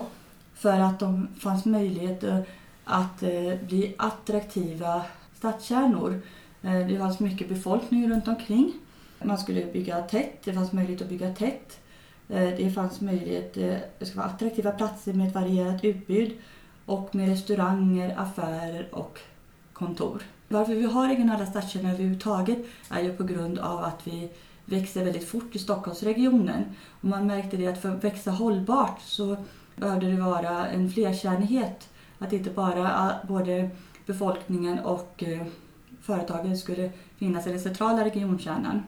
för 0.53 0.79
att 0.79 0.99
de 0.99 1.27
fanns 1.39 1.65
möjligheter 1.65 2.45
att 2.83 3.23
eh, 3.23 3.55
bli 3.67 3.95
attraktiva 3.97 5.01
stadskärnor. 5.37 6.21
Eh, 6.61 6.87
det 6.87 6.97
fanns 6.97 7.19
mycket 7.19 7.49
befolkning 7.49 8.09
runt 8.09 8.27
omkring. 8.27 8.73
Man 9.23 9.37
skulle 9.37 9.65
bygga 9.65 10.01
tätt, 10.01 10.43
det 10.43 10.53
fanns 10.53 10.71
möjlighet 10.71 11.01
att 11.01 11.09
bygga 11.09 11.33
tätt. 11.33 11.79
Eh, 12.29 12.49
det 12.57 12.71
fanns 12.75 13.01
möjlighet, 13.01 13.53
det 13.53 14.05
ska 14.05 14.17
vara 14.17 14.27
attraktiva 14.27 14.71
platser 14.71 15.13
med 15.13 15.27
ett 15.27 15.35
varierat 15.35 15.83
utbud 15.83 16.31
och 16.85 17.15
med 17.15 17.29
restauranger, 17.29 18.15
affärer 18.17 18.87
och 18.91 19.19
kontor. 19.73 20.23
Varför 20.47 20.75
vi 20.75 20.85
har 20.85 21.07
regionala 21.07 21.45
stadskärnor 21.45 21.89
överhuvudtaget 21.89 22.65
är 22.89 23.01
ju 23.01 23.13
på 23.13 23.23
grund 23.23 23.59
av 23.59 23.83
att 23.83 24.07
vi 24.07 24.29
växer 24.65 25.03
väldigt 25.03 25.27
fort 25.27 25.55
i 25.55 25.59
Stockholmsregionen. 25.59 26.63
Och 27.01 27.05
man 27.05 27.27
märkte 27.27 27.57
det 27.57 27.67
att 27.67 27.81
för 27.81 27.95
att 27.95 28.03
växa 28.03 28.31
hållbart 28.31 29.01
så 29.01 29.37
behövde 29.75 30.11
det 30.11 30.21
vara 30.21 30.67
en 30.67 30.89
flerkärnighet. 30.89 31.89
Att 32.19 32.33
inte 32.33 32.49
bara 32.49 33.15
både 33.27 33.69
befolkningen 34.05 34.79
och 34.79 35.23
eh, 35.23 35.41
företagen 36.01 36.57
skulle 36.57 36.91
finnas 37.17 37.47
i 37.47 37.49
den 37.49 37.59
centrala 37.59 38.05
regionkärnan. 38.05 38.83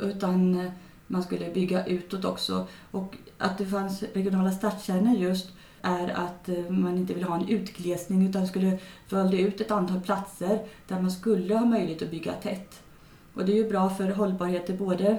Utan 0.00 0.60
eh, 0.60 0.72
man 1.06 1.22
skulle 1.22 1.50
bygga 1.50 1.86
utåt 1.86 2.24
också. 2.24 2.66
Och 2.90 3.16
att 3.38 3.58
det 3.58 3.66
fanns 3.66 4.02
regionala 4.02 4.52
stadskärnor 4.52 5.14
just 5.14 5.50
är 5.84 6.08
att 6.08 6.48
eh, 6.48 6.70
man 6.70 6.98
inte 6.98 7.14
vill 7.14 7.24
ha 7.24 7.34
en 7.36 7.48
utglesning 7.48 8.26
utan 8.26 8.46
skulle 8.46 8.78
följa 9.06 9.38
ut 9.46 9.60
ett 9.60 9.70
antal 9.70 10.00
platser 10.00 10.58
där 10.88 11.00
man 11.00 11.10
skulle 11.10 11.54
ha 11.54 11.64
möjlighet 11.64 12.02
att 12.02 12.10
bygga 12.10 12.32
tätt. 12.32 12.82
Och 13.34 13.44
det 13.44 13.52
är 13.52 13.56
ju 13.56 13.68
bra 13.68 13.90
för 13.90 14.10
hållbarhet, 14.10 14.78
både 14.78 14.94
både 15.04 15.18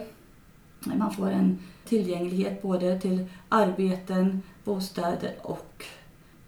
man 0.97 1.13
får 1.13 1.31
en 1.31 1.59
tillgänglighet 1.85 2.61
både 2.61 2.99
till 2.99 3.25
arbeten, 3.49 4.41
bostäder 4.63 5.33
och 5.41 5.85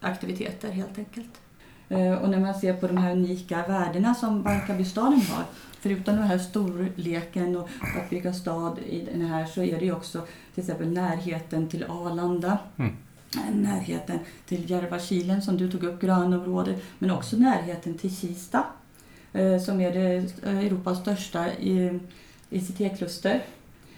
aktiviteter 0.00 0.70
helt 0.70 0.98
enkelt. 0.98 1.40
Eh, 1.88 2.12
och 2.12 2.30
när 2.30 2.40
man 2.40 2.54
ser 2.54 2.74
på 2.74 2.86
de 2.86 2.96
här 2.96 3.12
unika 3.12 3.64
värdena 3.68 4.14
som 4.14 4.42
Barkarbystaden 4.42 5.20
har, 5.20 5.44
förutom 5.80 6.14
den 6.16 6.24
här 6.24 6.38
storleken 6.38 7.56
och 7.56 7.68
att 7.98 8.10
bygga 8.10 8.32
stad 8.32 8.78
i 8.78 9.08
den 9.12 9.20
här 9.20 9.46
så 9.46 9.62
är 9.62 9.78
det 9.78 9.84
ju 9.84 9.92
också 9.92 10.20
till 10.54 10.62
exempel 10.62 10.92
närheten 10.92 11.68
till 11.68 11.84
Arlanda, 11.84 12.58
Mm 12.76 12.96
eh, 13.36 13.54
närheten 13.54 14.18
till 14.46 14.70
Järvakilen 14.70 15.42
som 15.42 15.56
du 15.56 15.70
tog 15.70 15.84
upp, 15.84 16.00
grönområdet, 16.00 16.82
men 16.98 17.10
också 17.10 17.36
närheten 17.36 17.94
till 17.98 18.16
Kista 18.16 18.64
eh, 19.32 19.58
som 19.60 19.80
är 19.80 19.92
det 19.92 20.16
eh, 20.46 20.58
Europas 20.58 20.98
största 21.00 21.52
i- 21.52 22.00
ICT-kluster. 22.50 23.42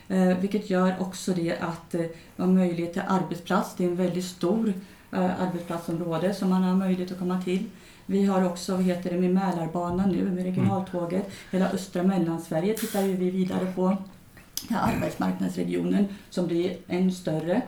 Eh, 0.09 0.39
Vilket 0.39 0.71
gör 0.71 0.95
också 1.01 1.33
det 1.35 1.59
att 1.59 1.95
eh, 1.95 2.01
man 2.37 2.49
har 2.49 2.55
möjlighet 2.55 2.93
till 2.93 3.03
arbetsplats. 3.09 3.75
Det 3.77 3.85
är 3.85 3.89
en 3.89 3.97
väldigt 3.97 4.25
stor 4.25 4.73
eh, 5.13 5.41
arbetsplatsområde 5.43 6.35
som 6.35 6.51
man 6.51 6.63
har 6.63 6.75
möjlighet 6.77 7.13
att 7.13 7.19
komma 7.19 7.43
till. 7.43 7.65
Vi 8.07 8.25
har 8.25 8.45
också 8.47 8.75
vad 8.77 8.85
heter 8.85 9.11
det, 9.11 9.21
med 9.21 9.35
Mälarbanan 9.35 10.09
nu, 10.11 10.25
med 10.31 10.45
regionaltåget. 10.45 11.31
Hela 11.51 11.71
östra 11.71 12.03
Mellansverige 12.03 12.75
tittar 12.79 13.03
vi 13.03 13.31
vidare 13.31 13.73
på. 13.77 13.97
Den 14.69 14.77
här 14.79 14.95
arbetsmarknadsregionen 14.97 16.09
som 16.31 16.47
blir 16.47 16.77
än 16.89 17.13
större. 17.13 17.63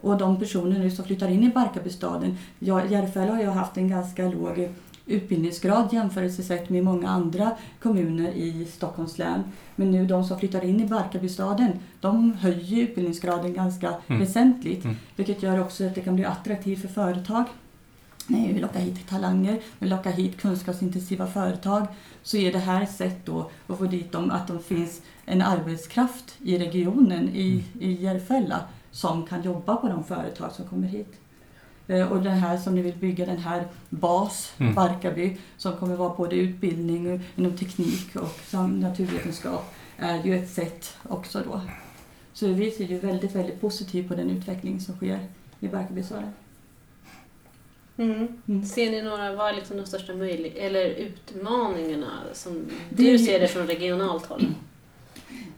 Och 0.00 0.18
de 0.18 0.38
personer 0.38 0.78
nu 0.78 0.90
som 0.90 1.04
flyttar 1.04 1.28
in 1.28 1.44
i 1.44 1.48
Barkarbystaden, 1.48 2.38
ja, 2.58 2.84
Järfälla 2.86 3.32
har 3.32 3.40
ju 3.40 3.48
haft 3.48 3.76
en 3.76 3.88
ganska 3.88 4.28
låg 4.28 4.68
utbildningsgrad 5.06 5.88
jämförelsesätt 5.92 6.68
med 6.70 6.84
många 6.84 7.08
andra 7.08 7.50
kommuner 7.82 8.30
i 8.30 8.64
Stockholms 8.72 9.18
län. 9.18 9.42
Men 9.76 9.90
nu 9.90 10.06
de 10.06 10.24
som 10.24 10.38
flyttar 10.38 10.64
in 10.64 10.80
i 10.80 10.86
Barkarbystaden, 10.86 11.72
de 12.00 12.32
höjer 12.32 12.82
utbildningsgraden 12.82 13.54
ganska 13.54 13.94
Mm. 14.06 14.20
väsentligt. 14.20 14.84
Mm. 14.84 14.96
Vilket 15.16 15.42
gör 15.42 15.60
också 15.60 15.86
att 15.86 15.94
det 15.94 16.00
kan 16.00 16.14
bli 16.14 16.24
attraktivt 16.24 16.80
för 16.80 16.88
företag. 16.88 17.44
Nej, 18.28 18.52
vi 18.54 18.60
lockar 18.60 18.80
hit 18.80 19.08
talanger, 19.08 19.60
vi 19.78 19.88
lockar 19.88 20.10
hit 20.10 20.40
kunskapsintensiva 20.40 21.26
företag. 21.26 21.86
Så 22.22 22.36
är 22.36 22.52
det 22.52 22.58
här 22.58 22.82
ett 22.82 22.90
sätt 22.94 23.20
då 23.26 23.50
att 23.66 23.78
få 23.78 23.84
dit 23.84 24.12
dem, 24.12 24.30
att 24.30 24.48
de 24.48 24.58
finns 24.62 25.02
en 25.26 25.42
arbetskraft 25.42 26.34
i 26.42 26.58
regionen, 26.58 27.28
i, 27.28 27.64
i 27.80 27.92
Järfälla, 27.92 28.60
som 28.96 29.26
kan 29.26 29.42
jobba 29.42 29.76
på 29.76 29.88
de 29.88 30.04
företag 30.04 30.52
som 30.52 30.64
kommer 30.68 30.88
hit. 30.88 31.14
Eh, 31.88 32.12
Och 32.12 32.22
det 32.22 32.30
här 32.30 32.56
som 32.58 32.74
ni 32.74 32.82
vill 32.82 32.96
bygga, 32.96 33.26
den 33.26 33.38
här 33.38 33.64
BAS, 33.88 34.52
Mm. 34.58 34.74
Barkarby, 34.74 35.36
som 35.56 35.76
kommer 35.76 35.96
vara 35.96 36.16
både 36.16 36.36
utbildning 36.36 37.20
inom 37.36 37.56
teknik 37.56 38.16
och 38.16 38.54
naturvetenskap, 38.68 39.74
är 39.98 40.22
ju 40.24 40.36
ett 40.36 40.50
sätt 40.50 40.96
också 41.08 41.42
då. 41.46 41.60
Så 42.32 42.46
vi 42.46 42.70
ser 42.70 42.84
ju 42.84 42.98
väldigt, 42.98 43.34
väldigt 43.34 43.60
positivt 43.60 44.08
på 44.08 44.14
den 44.14 44.30
utveckling 44.30 44.80
som 44.80 44.96
sker 44.96 45.18
i 45.60 45.68
Barkarbystaden. 45.68 46.32
Mm. 47.98 48.28
Mm. 48.48 48.64
Ser 48.64 48.90
ni 48.90 49.02
några, 49.02 49.36
vad 49.36 49.48
är 49.48 49.52
liksom 49.54 49.76
de 49.76 49.86
största 49.86 50.14
möjlig 50.14 50.56
eller 50.56 50.84
utmaningarna 50.86 52.10
som 52.32 52.64
Det- 52.90 53.02
du 53.12 53.18
ser 53.18 53.40
det 53.40 53.48
från 53.48 53.66
regionalt 53.66 54.26
håll? 54.26 54.46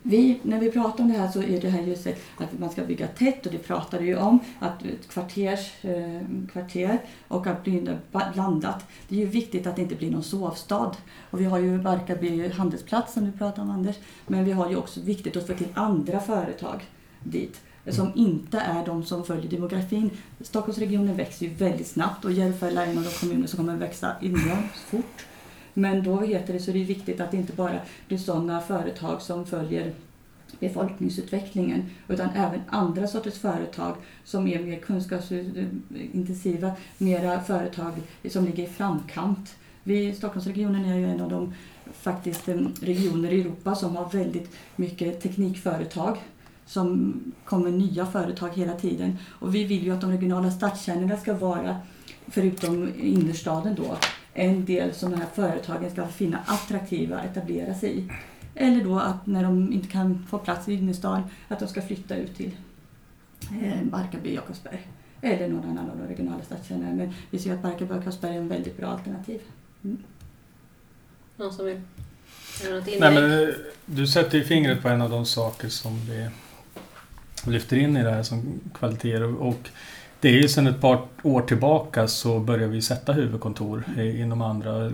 Vi, 0.08 0.40
när 0.42 0.60
vi 0.60 0.70
pratar 0.70 1.04
om 1.04 1.12
det 1.12 1.18
här 1.18 1.28
så 1.28 1.42
är 1.42 1.60
det 1.60 1.68
här 1.68 1.82
just 1.82 2.04
det 2.04 2.16
att 2.36 2.58
man 2.58 2.70
ska 2.70 2.84
bygga 2.84 3.06
tätt 3.06 3.46
och 3.46 3.52
det 3.52 3.58
pratade 3.58 4.04
ju 4.04 4.16
om 4.16 4.38
att 4.58 4.82
kvarters, 5.08 5.84
eh, 5.84 6.20
kvarter 6.52 6.98
och 7.28 7.46
att 7.46 7.64
bli 7.64 7.96
blandat. 8.34 8.84
Det 9.08 9.14
är 9.14 9.18
ju 9.18 9.26
viktigt 9.26 9.66
att 9.66 9.76
det 9.76 9.82
inte 9.82 9.94
blir 9.94 10.10
någon 10.10 10.22
sovstad. 10.22 10.96
Och 11.30 11.40
vi 11.40 11.44
har 11.44 11.58
ju 11.58 11.78
Barkarby 11.78 12.48
handelsplats 12.48 13.14
som 13.14 13.24
du 13.24 13.32
pratade 13.32 13.62
om 13.62 13.70
Anders. 13.70 13.96
Men 14.26 14.44
vi 14.44 14.52
har 14.52 14.70
ju 14.70 14.76
också 14.76 15.00
viktigt 15.00 15.36
att 15.36 15.46
få 15.46 15.54
till 15.54 15.68
andra 15.74 16.20
företag 16.20 16.84
dit. 17.24 17.60
Som 17.86 18.12
inte 18.14 18.58
är 18.58 18.86
de 18.86 19.04
som 19.04 19.24
följer 19.24 19.50
demografin. 19.50 20.10
Stockholmsregionen 20.40 21.16
växer 21.16 21.46
ju 21.46 21.54
väldigt 21.54 21.86
snabbt 21.86 22.24
och 22.24 22.32
Järfälla 22.32 22.86
är 22.86 22.90
en 22.90 22.98
av 22.98 23.04
de 23.04 23.10
kommuner 23.10 23.46
som 23.46 23.56
kommer 23.56 23.76
växa 23.76 24.16
enormt 24.20 24.76
fort. 24.90 25.26
Men 25.74 26.02
då 26.02 26.20
heter 26.20 26.52
det 26.52 26.60
så 26.60 26.70
det 26.70 26.80
är 26.80 26.84
viktigt 26.84 27.20
att 27.20 27.30
det 27.30 27.36
inte 27.36 27.52
bara 27.52 27.80
blir 28.08 28.18
sådana 28.18 28.60
företag 28.60 29.22
som 29.22 29.46
följer 29.46 29.92
befolkningsutvecklingen 30.60 31.90
utan 32.08 32.30
även 32.30 32.60
andra 32.68 33.06
sorters 33.06 33.38
företag 33.38 33.96
som 34.24 34.48
är 34.48 34.58
mer 34.58 34.78
kunskapsintensiva, 34.78 36.72
mera 36.98 37.40
företag 37.40 37.92
som 38.30 38.44
ligger 38.44 38.62
i 38.62 38.66
framkant. 38.66 39.56
Vi, 39.82 40.14
Stockholmsregionen 40.14 40.84
är 40.84 40.96
ju 40.96 41.06
en 41.06 41.20
av 41.20 41.30
de 41.30 41.54
faktiskt 41.92 42.48
eh, 42.48 42.56
regioner 42.80 43.32
i 43.32 43.40
Europa 43.40 43.74
som 43.74 43.96
har 43.96 44.10
väldigt 44.10 44.50
mycket 44.76 45.20
teknikföretag 45.20 46.18
som 46.66 47.14
kommer 47.44 47.70
nya 47.70 48.06
företag 48.06 48.50
hela 48.54 48.72
tiden. 48.72 49.18
Och 49.28 49.54
vi 49.54 49.64
vill 49.64 49.84
ju 49.84 49.90
att 49.90 50.00
de 50.00 50.10
regionala 50.10 50.50
stadskärnorna 50.50 51.16
ska 51.16 51.34
vara, 51.34 51.76
förutom 52.26 52.92
innerstaden 53.00 53.74
då, 53.74 53.96
en 54.38 54.64
del 54.64 54.94
som 54.94 55.10
de 55.10 55.16
här 55.16 55.28
företagen 55.34 55.90
ska 55.90 56.06
finna 56.06 56.38
attraktiva 56.46 57.18
att 57.18 57.24
etablera 57.24 57.74
sig 57.74 57.98
i. 57.98 58.08
Eller 58.54 58.84
då 58.84 58.98
att 58.98 59.26
när 59.26 59.42
de 59.42 59.72
inte 59.72 59.88
kan 59.88 60.26
få 60.30 60.38
plats 60.38 60.68
i 60.68 60.72
innerstan, 60.72 61.22
att 61.48 61.58
de 61.58 61.68
ska 61.68 61.82
flytta 61.82 62.16
ut 62.16 62.36
till 62.36 62.56
eh, 63.62 63.82
Barkarby, 63.82 64.34
Jakobsberg. 64.34 64.88
Eller 65.20 65.48
någon 65.48 65.64
annan 65.64 65.90
av 65.90 65.98
de 65.98 66.06
regionala 66.06 66.42
stadskärnorna. 66.42 66.94
Men 66.94 67.12
vi 67.30 67.38
ser 67.38 67.54
att 67.54 67.62
Barkarby 67.62 67.92
och 67.92 67.96
Jakobsberg 67.96 68.34
är 68.34 68.38
en 68.38 68.48
väldigt 68.48 68.76
bra 68.76 68.86
alternativ. 68.86 69.40
Någon 71.36 71.52
som 71.52 71.66
vill? 71.66 71.80
Nej, 72.98 72.98
men, 72.98 73.42
eh, 73.42 73.48
du 73.86 74.06
sätter 74.06 74.38
ju 74.38 74.44
fingret 74.44 74.82
på 74.82 74.88
en 74.88 75.02
av 75.02 75.10
de 75.10 75.26
saker 75.26 75.68
som 75.68 76.00
vi 76.06 76.28
lyfter 77.50 77.76
in 77.76 77.96
i 77.96 78.02
det 78.02 78.10
här 78.10 78.22
som 78.22 78.60
kvaliteter. 78.74 79.22
Och 79.22 79.70
det 80.20 80.28
är 80.28 80.32
ju 80.42 80.48
sedan 80.48 80.66
ett 80.66 80.80
par 80.80 81.00
år 81.22 81.40
tillbaka 81.40 82.08
så 82.08 82.40
börjar 82.40 82.68
vi 82.68 82.82
sätta 82.82 83.12
huvudkontor 83.12 83.84
inom 83.98 84.42
andra. 84.42 84.90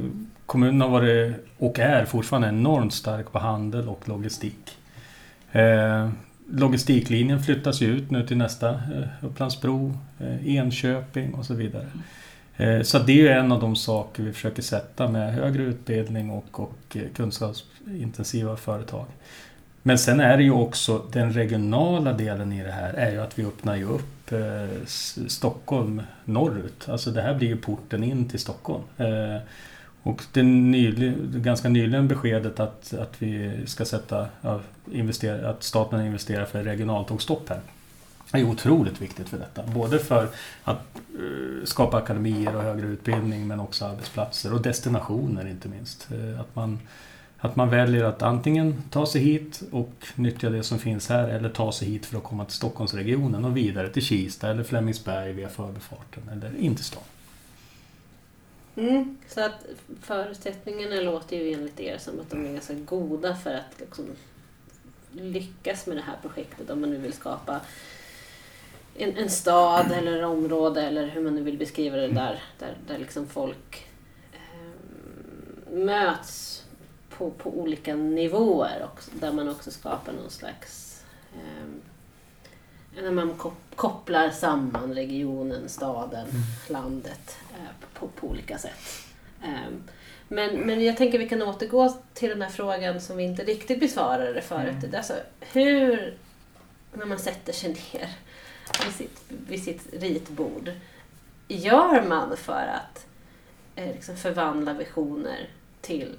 Kommunen 0.47 0.81
har 0.81 0.89
varit 0.89 1.37
och 1.59 1.79
är 1.79 2.05
fortfarande 2.05 2.49
enormt 2.49 2.95
stark 2.95 3.33
på 3.33 3.39
handel 3.39 3.89
och 3.89 4.09
logistik. 4.09 4.79
Eh, 5.53 6.09
logistiklinjen 6.51 7.43
flyttas 7.43 7.81
ju 7.81 7.87
ut 7.87 8.11
nu 8.11 8.27
till 8.27 8.37
nästa 8.37 8.71
eh, 8.71 9.25
Upplandsbro, 9.25 9.99
eh, 10.21 10.57
Enköping 10.57 11.35
och 11.35 11.45
så 11.45 11.55
vidare. 11.55 11.87
Eh, 12.57 12.83
Så 12.83 12.99
det 12.99 13.13
är 13.13 13.17
ju 13.17 13.29
en 13.29 13.53
av 13.53 13.61
de 13.61 13.77
saker 13.77 14.23
vi 14.23 14.33
försöker 14.33 14.63
sätta 14.63 15.09
med 15.09 15.35
högre 15.35 15.63
utbildning 15.63 16.31
och, 16.31 16.61
och 16.61 16.79
eh, 16.95 17.03
kunskapsintensiva 17.17 18.57
företag. 18.57 19.07
Men 19.83 19.99
sen 19.99 20.21
är 20.21 20.37
det 20.37 20.43
ju 20.43 20.51
också 20.51 21.03
den 21.13 21.33
regionala 21.33 22.13
delen 22.13 22.53
i 22.53 22.63
det 22.63 22.73
här 22.73 22.95
är 22.95 23.11
ju 23.13 23.21
att 23.21 23.39
vi 23.39 23.45
öppnar 23.45 23.77
ju 23.77 23.85
upp 23.85 24.14
Typ, 24.25 24.33
eh, 24.33 24.87
Stockholm 25.29 26.03
norrut. 26.25 26.89
Alltså 26.89 27.11
det 27.11 27.23
här 27.23 27.35
blir 27.35 27.49
ju 27.49 27.57
porten 27.57 28.05
in 28.05 28.29
till 28.29 28.41
Stockholm. 28.41 28.83
Eh, 28.97 29.37
och 30.03 30.23
det 30.33 30.43
nyli, 30.43 31.15
ganska 31.35 31.69
nyligen 31.69 32.09
beskedet 32.09 32.61
att, 32.61 32.95
att 32.95 33.23
vi 33.23 33.63
ska 33.67 33.85
sätta, 33.85 34.27
ja, 34.41 34.61
investera, 34.93 35.51
att 35.51 35.63
staten 35.63 36.07
investerar 36.07 36.45
för 36.45 36.63
regionaltågstopp 36.63 37.49
här. 37.49 37.61
Det 38.33 38.39
är 38.41 38.45
otroligt 38.45 39.03
viktigt 39.03 39.29
för 39.29 39.39
detta. 39.39 39.63
Både 39.63 39.99
för 39.99 40.29
att 40.65 41.01
eh, 41.15 41.65
skapa 41.65 41.97
akademier 41.97 42.57
och 42.57 42.63
högre 42.63 42.87
utbildning 42.87 43.47
men 43.47 43.61
också 43.61 43.85
arbetsplatser 43.85 44.55
och 44.55 44.63
destinationer 44.63 45.49
inte 45.49 45.69
minst. 45.69 46.09
Eh, 46.13 46.41
Att 46.41 46.57
man, 46.57 46.79
att 47.45 47.57
man 47.57 47.71
väljer 47.71 48.05
att 48.05 48.23
antingen 48.23 48.83
ta 48.91 49.07
sig 49.07 49.21
hit 49.21 49.63
och 49.71 50.07
nyttja 50.15 50.51
det 50.51 50.63
som 50.63 50.79
finns 50.79 51.09
här 51.09 51.29
eller 51.29 51.49
ta 51.49 51.73
sig 51.73 51.89
hit 51.89 52.07
för 52.07 52.17
att 52.17 52.25
komma 52.25 52.45
till 52.45 52.55
Stockholmsregionen 52.55 53.45
och 53.45 53.57
vidare 53.57 53.89
till 53.89 54.03
Kista 54.03 54.51
eller 54.51 54.63
Flemingsberg 54.63 55.33
via 55.33 55.49
förbifarten 55.49 56.29
eller 56.29 56.57
in 56.57 56.77
till 56.77 56.85
stan. 56.85 57.03
Mm, 58.77 59.19
så 59.29 59.41
att 59.41 59.67
förutsättningarna 60.03 61.01
låter 61.01 61.37
ju 61.37 61.53
enligt 61.53 61.81
er 61.81 61.99
som 61.99 62.21
att 62.21 62.31
de 62.31 62.47
är 62.47 62.53
ganska 62.53 62.75
goda 62.75 63.37
för 63.37 63.55
att 63.55 63.81
liksom 63.81 64.05
lyckas 65.13 65.87
med 65.87 65.97
det 65.97 66.03
här 66.03 66.17
projektet 66.23 66.71
om 66.71 66.81
man 66.81 66.91
nu 66.91 66.97
vill 66.97 67.13
skapa 67.13 67.61
en, 68.97 69.17
en 69.17 69.31
stad 69.31 69.93
eller 69.93 70.25
område 70.25 70.83
eller 70.83 71.07
hur 71.07 71.23
man 71.23 71.35
nu 71.35 71.43
vill 71.43 71.59
beskriva 71.59 71.97
det 71.97 72.09
där, 72.09 72.43
där, 72.59 72.77
där 72.89 72.99
liksom 72.99 73.27
folk 73.27 73.87
eh, 74.33 75.79
möts 75.79 76.64
på, 77.19 77.31
på 77.31 77.51
olika 77.51 77.95
nivåer 77.97 78.89
och 78.93 79.01
där 79.21 79.33
man 79.33 79.49
också 79.49 79.71
skapar 79.71 80.13
någon 80.13 80.31
slags 80.31 81.03
eh, 81.35 83.03
när 83.03 83.11
man 83.11 83.35
kop- 83.35 83.75
kopplar 83.77 84.31
samman 84.31 84.95
regionen, 84.95 85.69
staden, 85.69 86.27
landet 86.69 87.37
eh, 87.53 87.89
på, 87.99 88.09
på 88.09 88.27
olika 88.27 88.59
sätt. 88.59 88.81
Ehm, 89.45 89.83
Men, 90.29 90.57
men 90.61 90.85
jag 90.85 90.97
tänker 90.97 91.19
vi 91.19 91.29
kan 91.29 91.43
återgå 91.43 91.95
till 92.15 92.29
den 92.29 92.43
här 92.43 92.49
frågan 92.51 93.01
som 93.01 93.17
vi 93.17 93.23
inte 93.25 93.45
riktigt 93.45 93.81
besvarade 93.81 94.43
förut. 94.43 94.85
Mm. 94.85 94.95
Alltså, 94.97 95.15
hur, 95.41 96.17
när 96.93 97.07
man 97.07 97.19
sätter 97.19 97.53
sig 97.53 97.69
ner 97.69 98.09
vid 98.85 98.95
sitt, 98.95 99.21
vid 99.29 99.65
sitt 99.65 99.93
ritbord, 99.93 100.71
gör 101.49 102.03
man 102.09 102.37
för 102.37 102.67
att 102.75 103.07
eh, 103.77 103.93
liksom 103.93 104.17
förvandla 104.17 104.73
visioner 104.73 105.49
till 105.81 106.17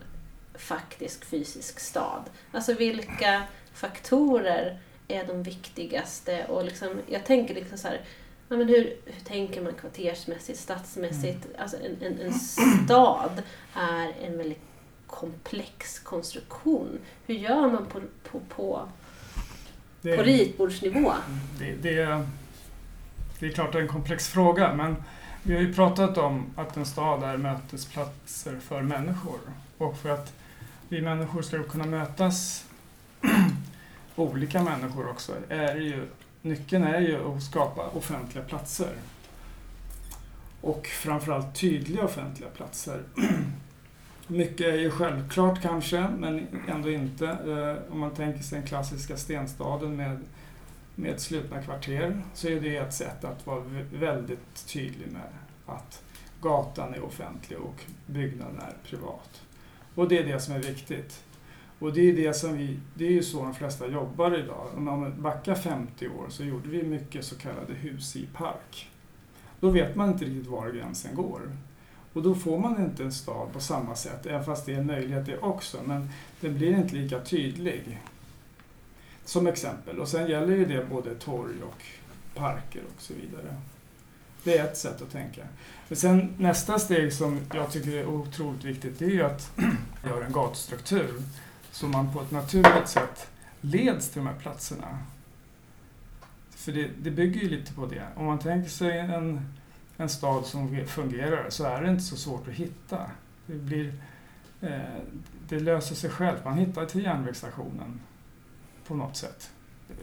faktisk 0.57 1.25
fysisk 1.25 1.79
stad? 1.79 2.23
Alltså 2.51 2.73
vilka 2.73 3.43
faktorer 3.73 4.79
är 5.07 5.25
de 5.27 5.43
viktigaste? 5.43 6.45
Och 6.45 6.65
liksom, 6.65 6.89
jag 7.07 7.25
tänker 7.25 7.55
liksom 7.55 7.77
så 7.77 7.87
här, 7.87 8.01
ja, 8.49 8.57
men 8.57 8.67
hur, 8.67 8.97
hur 9.05 9.21
tänker 9.25 9.61
man 9.61 9.73
kvartersmässigt, 9.73 10.59
stadsmässigt? 10.59 11.47
Alltså 11.57 11.77
en, 11.77 11.97
en, 12.01 12.19
en 12.19 12.33
stad 12.33 13.41
är 13.73 14.13
en 14.21 14.37
väldigt 14.37 14.61
komplex 15.07 15.99
konstruktion. 15.99 16.99
Hur 17.27 17.35
gör 17.35 17.69
man 17.71 17.85
på, 17.85 18.01
på, 18.31 18.39
på, 18.55 18.89
Det, 20.01 20.17
på 20.17 20.23
ritbordsnivå? 20.23 21.13
det, 21.59 21.71
det, 21.81 21.99
är- 22.01 22.27
det 23.39 23.45
är 23.45 23.51
klart 23.51 23.71
det 23.71 23.77
är 23.77 23.81
en 23.81 23.87
komplex 23.87 24.27
fråga, 24.27 24.73
men 24.73 24.95
vi 25.43 25.53
har 25.53 25.61
ju 25.61 25.73
pratat 25.73 26.17
om 26.17 26.45
att 26.55 26.77
en 26.77 26.85
stad 26.85 27.23
är 27.23 27.37
mötesplatser 27.37 28.59
för 28.59 28.81
människor. 28.81 29.39
Och 29.77 29.97
för 29.97 30.09
att 30.09 30.33
vi 30.89 31.01
människor 31.01 31.41
ska 31.41 31.63
kunna 31.63 31.85
mötas, 31.85 32.65
olika 34.15 34.63
människor 34.63 35.09
också, 35.09 35.33
är 35.49 35.75
ju, 35.75 36.07
nyckeln 36.41 36.83
är 36.83 37.01
ju 37.01 37.35
att 37.35 37.43
skapa 37.43 37.87
offentliga 37.89 38.43
platser. 38.43 38.95
Och 40.61 40.87
framförallt 40.87 41.55
tydliga 41.55 42.03
offentliga 42.03 42.49
platser. 42.49 43.03
Mycket 44.27 44.67
är 44.67 44.77
ju 44.77 44.91
självklart 44.91 45.61
kanske, 45.61 46.07
men 46.17 46.47
ändå 46.67 46.91
inte. 46.91 47.27
Eh, 47.27 47.93
om 47.93 47.99
man 47.99 48.11
tänker 48.11 48.43
sig 48.43 48.59
den 48.59 48.67
klassiska 48.67 49.17
stenstaden 49.17 49.95
med, 49.95 50.19
med 50.95 51.19
slutna 51.19 51.61
kvarter 51.61 52.21
så 52.33 52.47
är 52.47 52.61
det 52.61 52.77
ett 52.77 52.93
sätt 52.93 53.23
att 53.23 53.47
vara 53.47 53.63
väldigt 53.93 54.67
tydlig 54.67 55.07
med 55.11 55.29
att 55.65 56.03
gatan 56.41 56.93
är 56.93 57.03
offentlig 57.03 57.59
och 57.59 57.81
byggnaden 58.05 58.59
är 58.59 58.89
privat. 58.89 59.41
Och 59.95 60.07
det 60.07 60.17
är 60.17 60.23
det 60.23 60.39
som 60.39 60.55
är 60.55 60.59
viktigt. 60.59 61.23
Och 61.79 61.93
det 61.93 62.09
är, 62.09 62.13
det 62.13 62.33
som 62.33 62.57
vi, 62.57 62.79
det 62.93 63.07
är 63.07 63.11
ju 63.11 63.23
så 63.23 63.43
de 63.43 63.53
flesta 63.53 63.87
jobbar 63.87 64.39
idag. 64.39 64.67
Om 64.77 64.83
man 64.83 65.21
backar 65.21 65.55
50 65.55 66.07
år 66.07 66.25
så 66.29 66.43
gjorde 66.43 66.69
vi 66.69 66.83
mycket 66.83 67.25
så 67.25 67.35
kallade 67.35 67.73
hus 67.73 68.15
i 68.15 68.27
park. 68.33 68.89
Då 69.59 69.69
vet 69.69 69.95
man 69.95 70.09
inte 70.09 70.25
riktigt 70.25 70.47
var 70.47 70.71
gränsen 70.71 71.15
går. 71.15 71.41
Och 72.13 72.23
då 72.23 72.35
får 72.35 72.59
man 72.59 72.83
inte 72.83 73.03
en 73.03 73.11
stad 73.11 73.53
på 73.53 73.59
samma 73.59 73.95
sätt, 73.95 74.25
även 74.25 74.45
fast 74.45 74.65
det 74.65 74.73
är 74.73 74.77
en 74.77 74.87
möjlighet 74.87 75.25
det 75.25 75.37
också. 75.37 75.77
Men 75.85 76.09
den 76.41 76.57
blir 76.57 76.77
inte 76.77 76.95
lika 76.95 77.19
tydlig. 77.19 78.01
Som 79.25 79.47
exempel. 79.47 79.99
Och 79.99 80.07
sen 80.07 80.29
gäller 80.29 80.55
ju 80.55 80.65
det 80.65 80.85
både 80.89 81.15
torg 81.15 81.55
och 81.63 81.83
parker 82.35 82.81
och 82.95 83.01
så 83.01 83.13
vidare. 83.13 83.55
Det 84.45 84.57
är 84.57 84.63
ett 84.63 84.77
sätt 84.77 85.01
att 85.01 85.11
tänka. 85.11 85.41
Men 85.87 85.97
sen 85.97 86.33
nästa 86.37 86.79
steg 86.79 87.13
som 87.13 87.39
jag 87.53 87.71
tycker 87.71 87.91
är 87.91 88.05
otroligt 88.05 88.63
viktigt, 88.63 88.99
det 88.99 89.05
är 89.05 89.09
ju 89.09 89.23
att 89.23 89.51
göra 90.05 90.25
en 90.25 90.33
gatustruktur 90.33 91.21
så 91.71 91.87
man 91.87 92.13
på 92.13 92.21
ett 92.21 92.31
naturligt 92.31 92.87
sätt 92.87 93.27
leds 93.61 94.09
till 94.09 94.21
de 94.23 94.27
här 94.27 94.39
platserna. 94.39 94.99
För 96.49 96.71
det, 96.71 96.89
det 96.97 97.11
bygger 97.11 97.41
ju 97.41 97.49
lite 97.49 97.73
på 97.73 97.85
det. 97.85 98.07
Om 98.15 98.25
man 98.25 98.39
tänker 98.39 98.69
sig 98.69 98.99
en, 98.99 99.53
en 99.97 100.09
stad 100.09 100.45
som 100.45 100.85
fungerar 100.87 101.49
så 101.49 101.63
är 101.63 101.81
det 101.81 101.89
inte 101.89 102.03
så 102.03 102.15
svårt 102.15 102.47
att 102.47 102.53
hitta. 102.53 103.01
Det, 103.45 103.53
blir, 103.53 103.93
eh, 104.61 104.79
det 105.49 105.59
löser 105.59 105.95
sig 105.95 106.09
självt. 106.09 106.45
Man 106.45 106.57
hittar 106.57 106.85
till 106.85 107.03
järnvägsstationen 107.03 107.99
på 108.87 108.95
något 108.95 109.15
sätt. 109.15 109.51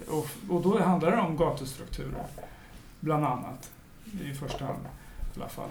Och, 0.08 0.28
och 0.48 0.62
då 0.62 0.82
handlar 0.82 1.10
det 1.10 1.22
om 1.22 1.36
gatustrukturer, 1.36 2.26
bland 3.00 3.24
annat. 3.24 3.70
I 4.04 4.34
första 4.34 4.64
hand 4.64 4.80
i 5.34 5.40
alla 5.40 5.48
fall. 5.48 5.70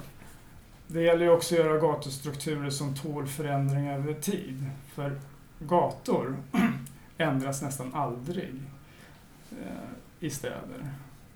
Det 0.88 1.02
gäller 1.02 1.26
ju 1.26 1.32
också 1.32 1.56
att 1.56 1.60
göra 1.60 1.80
gatustrukturer 1.80 2.70
som 2.70 2.96
tål 2.96 3.28
förändringar 3.28 3.98
över 3.98 4.14
tid. 4.14 4.66
För 4.94 5.20
gator 5.60 6.38
ändras 7.18 7.62
nästan 7.62 7.94
aldrig 7.94 8.62
eh, 9.52 9.90
i 10.20 10.30
städer. 10.30 10.92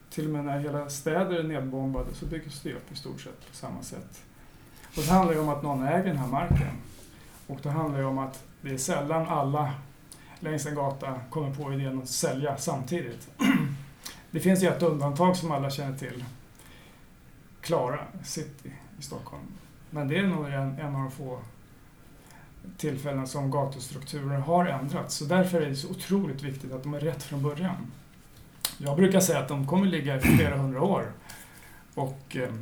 Till 0.10 0.26
och 0.26 0.32
med 0.32 0.46
när 0.46 0.60
hela 0.60 0.90
städer 0.90 1.40
är 1.40 1.44
nedbombade 1.44 2.14
så 2.14 2.26
byggs 2.26 2.62
det 2.62 2.74
upp 2.74 2.92
i 2.92 2.96
stort 2.96 3.22
sett 3.22 3.50
på 3.50 3.56
samma 3.56 3.84
sätt. 3.84 4.22
Och 4.98 5.02
det 5.02 5.12
handlar 5.12 5.34
ju 5.34 5.40
om 5.40 5.50
att 5.50 5.64
någon 5.64 5.84
äger 5.84 6.04
den 6.04 6.18
här 6.18 6.28
marken. 6.28 6.78
Och 7.48 7.60
det 7.64 7.70
handlar 7.70 8.00
ju 8.00 8.06
om 8.06 8.18
att 8.18 8.44
det 8.62 8.74
är 8.74 8.78
sällan 8.78 9.28
alla 9.28 9.72
längs 10.40 10.66
en 10.66 10.76
gata 10.76 11.20
kommer 11.30 11.56
på 11.56 11.74
idén 11.74 12.02
att 12.02 12.10
sälja 12.10 12.58
samtidigt. 12.58 13.30
Det 14.32 14.40
finns 14.40 14.64
ju 14.64 14.68
ett 14.68 14.82
undantag 14.82 15.38
som 15.38 15.52
alla 15.52 15.70
känner 15.70 15.98
till. 15.98 16.24
Klara 17.66 18.00
City 18.24 18.72
i 19.00 19.04
Stockholm. 19.04 19.44
Men 19.90 20.08
det 20.08 20.18
är 20.18 20.28
nog 20.28 20.46
en, 20.46 20.80
en 20.80 20.96
av 20.96 21.02
de 21.02 21.12
få 21.12 21.40
tillfällen 22.78 23.28
som 23.28 23.52
gatustrukturer 23.52 24.38
har 24.38 24.66
ändrats. 24.66 25.16
Så 25.16 25.26
därför 25.26 25.62
är 25.62 25.70
det 25.70 25.76
så 25.76 25.90
otroligt 25.90 26.44
viktigt 26.44 26.72
att 26.72 26.84
de 26.84 26.94
är 26.94 27.00
rätt 27.00 27.24
från 27.24 27.44
början. 27.44 27.92
Jag 28.78 28.98
brukar 28.98 29.20
säga 29.20 29.40
att 29.40 29.48
de 29.48 29.68
kommer 29.68 29.86
ligga 29.86 30.18
i 30.18 30.20
flera 30.20 30.58
hundra 30.58 30.82
år. 30.82 31.12
Och 31.94 32.36
eh, 32.36 32.54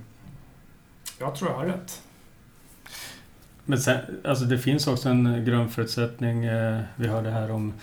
jag 1.20 1.36
tror 1.36 1.52
jag 1.52 1.58
har 1.58 1.66
rätt. 1.66 2.02
Men 3.66 3.80
sen, 3.80 4.22
alltså 4.24 4.46
det 4.46 4.58
finns 4.58 4.88
också 4.88 5.10
en 5.10 5.26
eh, 5.26 5.44
grundförutsättning. 5.44 6.46
Eh, 6.46 6.82
vi 6.96 7.08
hörde 7.08 7.30
här 7.30 7.52
om 7.52 7.74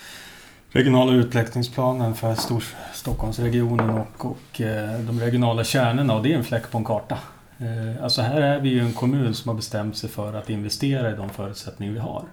regionala 0.73 1.13
utvecklingsplanen 1.13 2.15
för 2.15 2.35
Stor 2.35 2.65
Stockholmsregionen 2.95 3.91
och, 3.91 4.27
och 4.27 4.61
eh, 4.61 5.01
de 5.01 5.21
regionala 5.21 5.65
kärnorna 5.65 6.15
och 6.15 6.23
det 6.23 6.33
är 6.33 6.37
en 6.37 6.45
fläck 6.45 6.71
på 6.71 6.79
en 6.79 6.85
karta. 6.85 7.19
Eh, 7.59 8.05
alltså 8.05 8.23
här 8.23 8.41
är 8.41 8.61
vi 8.61 8.69
ju 8.69 8.81
en 8.81 8.93
kommun 8.93 9.35
som 9.35 9.49
har 9.49 9.57
bestämt 9.57 9.97
sig 9.97 10.11
för 10.11 10.35
att 10.35 10.51
investera 10.51 11.13
i 11.13 11.17
de 11.17 11.31
förutsättningar 11.31 11.93
vi 11.93 11.99
har. 11.99 12.25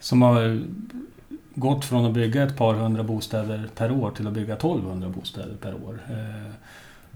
Som 0.00 0.22
har 0.22 0.62
gått 1.54 1.84
från 1.84 2.04
att 2.04 2.12
bygga 2.12 2.42
ett 2.42 2.56
par 2.56 2.74
hundra 2.74 3.02
bostäder 3.02 3.68
per 3.74 3.90
år 3.90 4.10
till 4.10 4.26
att 4.26 4.32
bygga 4.32 4.54
1200 4.54 5.08
bostäder 5.08 5.56
per 5.60 5.74
år. 5.74 6.00
Eh, 6.10 6.52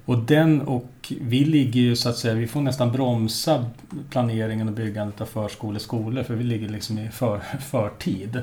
och 0.05 0.19
den 0.19 0.61
och 0.61 1.13
vi 1.21 1.45
ligger 1.45 1.81
ju 1.81 1.97
så 1.97 2.09
att 2.09 2.17
säga, 2.17 2.35
vi 2.35 2.47
får 2.47 2.61
nästan 2.61 2.93
bromsa 2.93 3.65
planeringen 4.11 4.69
och 4.69 4.75
byggandet 4.75 5.21
av 5.21 5.27
förskolor 5.27 5.75
och 5.75 5.83
skolor 5.83 6.23
för 6.23 6.35
vi 6.35 6.45
ligger 6.45 6.69
liksom 6.69 6.99
i 6.99 7.09
för, 7.09 7.39
förtid. 7.61 8.43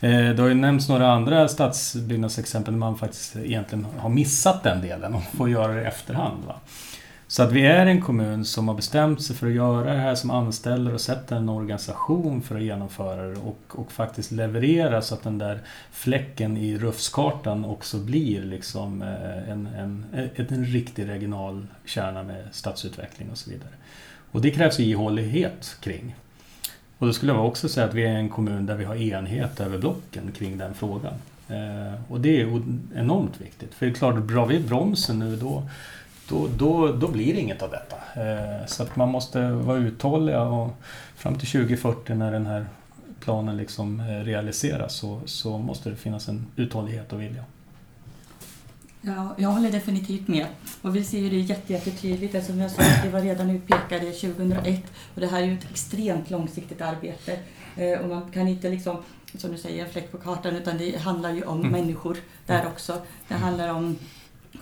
Eh, 0.00 0.28
det 0.28 0.42
har 0.42 0.48
ju 0.48 0.54
nämnts 0.54 0.88
några 0.88 1.12
andra 1.12 1.48
stadsbyggnadsexempel 1.48 2.74
där 2.74 2.78
man 2.78 2.98
faktiskt 2.98 3.36
egentligen 3.36 3.86
har 3.98 4.10
missat 4.10 4.62
den 4.62 4.80
delen 4.80 5.14
och 5.14 5.22
får 5.22 5.50
göra 5.50 5.72
det 5.72 5.82
i 5.82 5.84
efterhand. 5.84 6.44
Va? 6.44 6.60
Så 7.28 7.42
att 7.42 7.52
vi 7.52 7.66
är 7.66 7.86
en 7.86 8.02
kommun 8.02 8.44
som 8.44 8.68
har 8.68 8.74
bestämt 8.74 9.22
sig 9.22 9.36
för 9.36 9.46
att 9.46 9.52
göra 9.52 9.92
det 9.92 9.98
här, 9.98 10.14
som 10.14 10.30
anställer 10.30 10.94
och 10.94 11.00
sätter 11.00 11.36
en 11.36 11.48
organisation 11.48 12.42
för 12.42 12.56
att 12.56 12.62
genomföra 12.62 13.22
det 13.22 13.36
och, 13.36 13.60
och 13.68 13.92
faktiskt 13.92 14.32
leverera 14.32 15.02
så 15.02 15.14
att 15.14 15.22
den 15.22 15.38
där 15.38 15.60
fläcken 15.92 16.56
i 16.56 16.78
rufskartan 16.78 17.64
också 17.64 17.98
blir 17.98 18.42
liksom 18.42 19.02
eh, 19.02 19.50
en, 19.50 19.66
en, 19.66 20.04
eh, 20.12 20.24
en, 20.34 20.46
en 20.48 20.64
riktig 20.64 21.08
regional 21.08 21.66
kärna 21.84 22.22
med 22.22 22.44
stadsutveckling 22.52 23.30
och 23.30 23.38
så 23.38 23.50
vidare. 23.50 23.72
Och 24.32 24.40
det 24.40 24.50
krävs 24.50 24.80
ihållighet 24.80 25.76
kring. 25.80 26.14
Och 26.98 27.06
då 27.06 27.12
skulle 27.12 27.32
jag 27.32 27.46
också 27.46 27.68
säga 27.68 27.86
att 27.86 27.94
vi 27.94 28.04
är 28.04 28.16
en 28.16 28.28
kommun 28.28 28.66
där 28.66 28.74
vi 28.74 28.84
har 28.84 28.94
enhet 28.94 29.60
över 29.60 29.78
blocken 29.78 30.32
kring 30.32 30.58
den 30.58 30.74
frågan. 30.74 31.14
Eh, 31.48 32.12
och 32.12 32.20
det 32.20 32.40
är 32.40 32.62
enormt 32.96 33.40
viktigt. 33.40 33.74
För 33.74 33.86
det 33.86 33.92
är 33.92 33.94
klart, 33.94 34.16
drar 34.16 34.46
vi 34.46 34.60
bromsen 34.60 35.18
nu 35.18 35.36
då 35.36 35.62
då, 36.28 36.48
då, 36.56 36.92
då 36.92 37.08
blir 37.08 37.34
det 37.34 37.40
inget 37.40 37.62
av 37.62 37.70
detta. 37.70 37.96
Eh, 38.22 38.66
så 38.66 38.82
att 38.82 38.96
man 38.96 39.08
måste 39.08 39.50
vara 39.50 39.78
uthålliga 39.78 40.42
och 40.42 40.70
fram 41.16 41.38
till 41.38 41.48
2040 41.48 42.14
när 42.14 42.32
den 42.32 42.46
här 42.46 42.66
planen 43.20 43.56
liksom 43.56 44.00
eh, 44.00 44.24
realiseras 44.24 44.94
så, 44.94 45.20
så 45.24 45.58
måste 45.58 45.90
det 45.90 45.96
finnas 45.96 46.28
en 46.28 46.46
uthållighet 46.56 47.12
och 47.12 47.20
vilja. 47.20 47.44
Ja, 49.06 49.34
jag 49.38 49.48
håller 49.48 49.70
definitivt 49.70 50.28
med. 50.28 50.46
Och 50.82 50.96
vi 50.96 51.04
ser 51.04 51.18
ju 51.18 51.30
det 51.30 51.70
jättetydligt 51.70 52.34
eftersom 52.34 52.60
jag 52.60 52.70
sa 52.70 52.82
att 52.82 53.02
det 53.02 53.08
var 53.08 53.20
redan 53.20 53.50
utpekade 53.50 54.12
2001 54.12 54.82
och 55.14 55.20
det 55.20 55.26
här 55.26 55.42
är 55.42 55.46
ju 55.46 55.54
ett 55.54 55.70
extremt 55.70 56.30
långsiktigt 56.30 56.80
arbete. 56.80 57.38
Eh, 57.76 57.98
och 57.98 58.08
man 58.08 58.30
kan 58.30 58.48
inte 58.48 58.70
liksom, 58.70 58.96
som 59.38 59.52
du 59.52 59.58
säger, 59.58 59.84
en 59.84 59.90
fläck 59.90 60.12
på 60.12 60.18
kartan 60.18 60.56
utan 60.56 60.78
det 60.78 60.98
handlar 60.98 61.32
ju 61.32 61.42
om 61.42 61.60
mm. 61.60 61.72
människor 61.72 62.16
där 62.46 62.66
också. 62.66 63.02
Det 63.28 63.34
handlar 63.34 63.68
om 63.68 63.98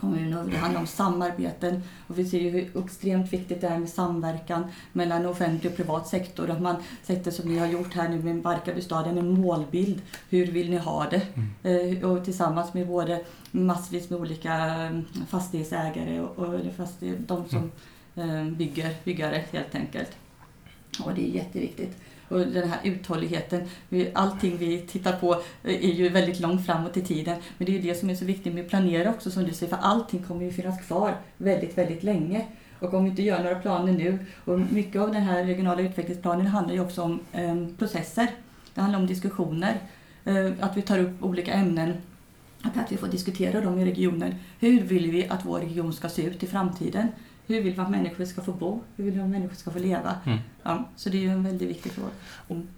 kommuner. 0.00 0.44
Det 0.50 0.57
handlar 0.57 0.80
om 0.80 0.87
samarbeten 0.87 1.83
och 2.07 2.18
vi 2.18 2.24
ser 2.24 2.40
ju 2.40 2.50
hur 2.50 2.85
extremt 2.85 3.33
viktigt 3.33 3.61
det 3.61 3.66
är 3.66 3.78
med 3.78 3.88
samverkan 3.88 4.64
mellan 4.92 5.26
offentlig 5.26 5.70
och 5.72 5.76
privat 5.76 6.09
sektor. 6.09 6.50
Att 6.50 6.62
man 6.62 6.76
sätter 7.02 7.30
som 7.30 7.52
ni 7.52 7.59
har 7.59 7.66
gjort 7.66 7.94
här 7.94 8.09
nu 8.09 8.22
med 8.22 8.42
Barkarbystaden 8.42 9.18
en 9.18 9.40
målbild. 9.40 10.02
Hur 10.30 10.46
vill 10.46 10.70
ni 10.70 10.76
ha 10.76 11.07
det? 11.11 11.22
Mm. 11.35 11.98
Eh, 11.98 12.11
och 12.11 12.24
tillsammans 12.24 12.74
med 12.74 12.87
både 12.87 13.24
massvis 13.50 14.11
med 14.11 14.20
olika 14.20 14.54
mm, 14.54 15.04
fastighetsägare 15.28 16.20
och, 16.20 16.38
och 16.38 16.61
de 17.26 17.48
som 17.48 17.59
mm. 17.59 17.70
Eh, 18.16 18.44
bygger, 18.44 18.94
byggare 19.04 19.44
helt 19.52 19.74
enkelt. 19.74 20.11
Och 21.04 21.14
det 21.14 21.28
är 21.28 21.35
jätteviktigt. 21.35 21.96
Och 22.28 22.38
den 22.38 22.68
här 22.68 22.78
uthålligheten. 22.84 23.68
Allting 24.12 24.56
vi 24.56 24.80
tittar 24.80 25.12
på 25.12 25.42
är 25.62 25.92
ju 25.92 26.08
väldigt 26.08 26.40
långt 26.40 26.66
framåt 26.66 26.96
i 26.96 27.02
tiden. 27.02 27.37
Men 27.58 27.66
det 27.66 27.72
är 27.72 27.74
ju 27.74 27.92
det 27.92 27.94
som 27.94 28.10
är 28.10 28.14
så 28.14 28.24
viktigt 28.24 28.54
med 28.54 28.64
att 28.64 28.70
planera 28.70 29.10
också 29.10 29.30
som 29.30 29.44
du 29.44 29.52
säger. 29.52 29.76
För 29.76 29.82
allting 29.82 30.22
kommer 30.22 30.44
ju 30.44 30.52
finnas 30.52 30.87
kvar 30.87 31.14
väldigt, 31.37 31.78
väldigt 31.78 32.02
länge. 32.02 32.46
Och 32.78 32.94
om 32.94 33.04
vi 33.04 33.10
inte 33.10 33.22
gör 33.22 33.42
några 33.42 33.58
planer 33.58 33.92
nu. 33.92 34.18
Och 34.44 34.58
mycket 34.58 35.02
av 35.02 35.12
den 35.12 35.22
här 35.22 35.44
regionala 35.44 35.82
utvecklingsplanen 35.82 36.46
handlar 36.46 36.74
ju 36.74 36.80
också 36.80 37.02
om 37.02 37.20
ehm, 37.32 37.76
processer. 37.76 38.28
Det 38.74 38.80
handlar 38.80 38.98
om 38.98 39.06
diskussioner. 39.06 39.80
Eh, 40.24 40.50
att 40.60 40.76
vi 40.76 40.82
tar 40.82 40.98
upp 40.98 41.24
olika 41.24 41.52
ämnen. 41.52 41.92
Att 42.62 42.92
vi 42.92 42.96
får 42.96 43.08
diskutera 43.08 43.60
dem 43.60 43.78
i 43.78 43.84
regionen. 43.84 44.34
Hur 44.60 44.80
vill 44.80 45.10
vi 45.10 45.28
att 45.28 45.44
vår 45.44 45.58
region 45.58 45.92
ska 45.92 46.08
se 46.08 46.22
ut 46.22 46.42
i 46.42 46.46
framtiden? 46.46 47.08
Hur 47.46 47.61
vill 47.61 47.74
vi 47.74 47.80
att 47.80 47.90
människor 47.90 48.24
ska 48.24 48.42
få 48.42 48.52
bo? 48.52 48.80
Hur 48.96 49.04
vill 49.04 49.14
vi 49.14 49.20
att 49.20 49.28
människor 49.28 49.54
ska 49.54 49.70
få 49.70 49.78
leva? 49.78 50.16
Mm. 50.26 50.38
Ja, 50.62 50.88
så 50.96 51.09
det 51.09 51.16
är 51.16 51.20
ju 51.20 51.30
en 51.30 51.44
väldigt 51.44 51.68
viktig 51.68 51.92
fråga. 51.92 52.11
Mm. 52.48 52.68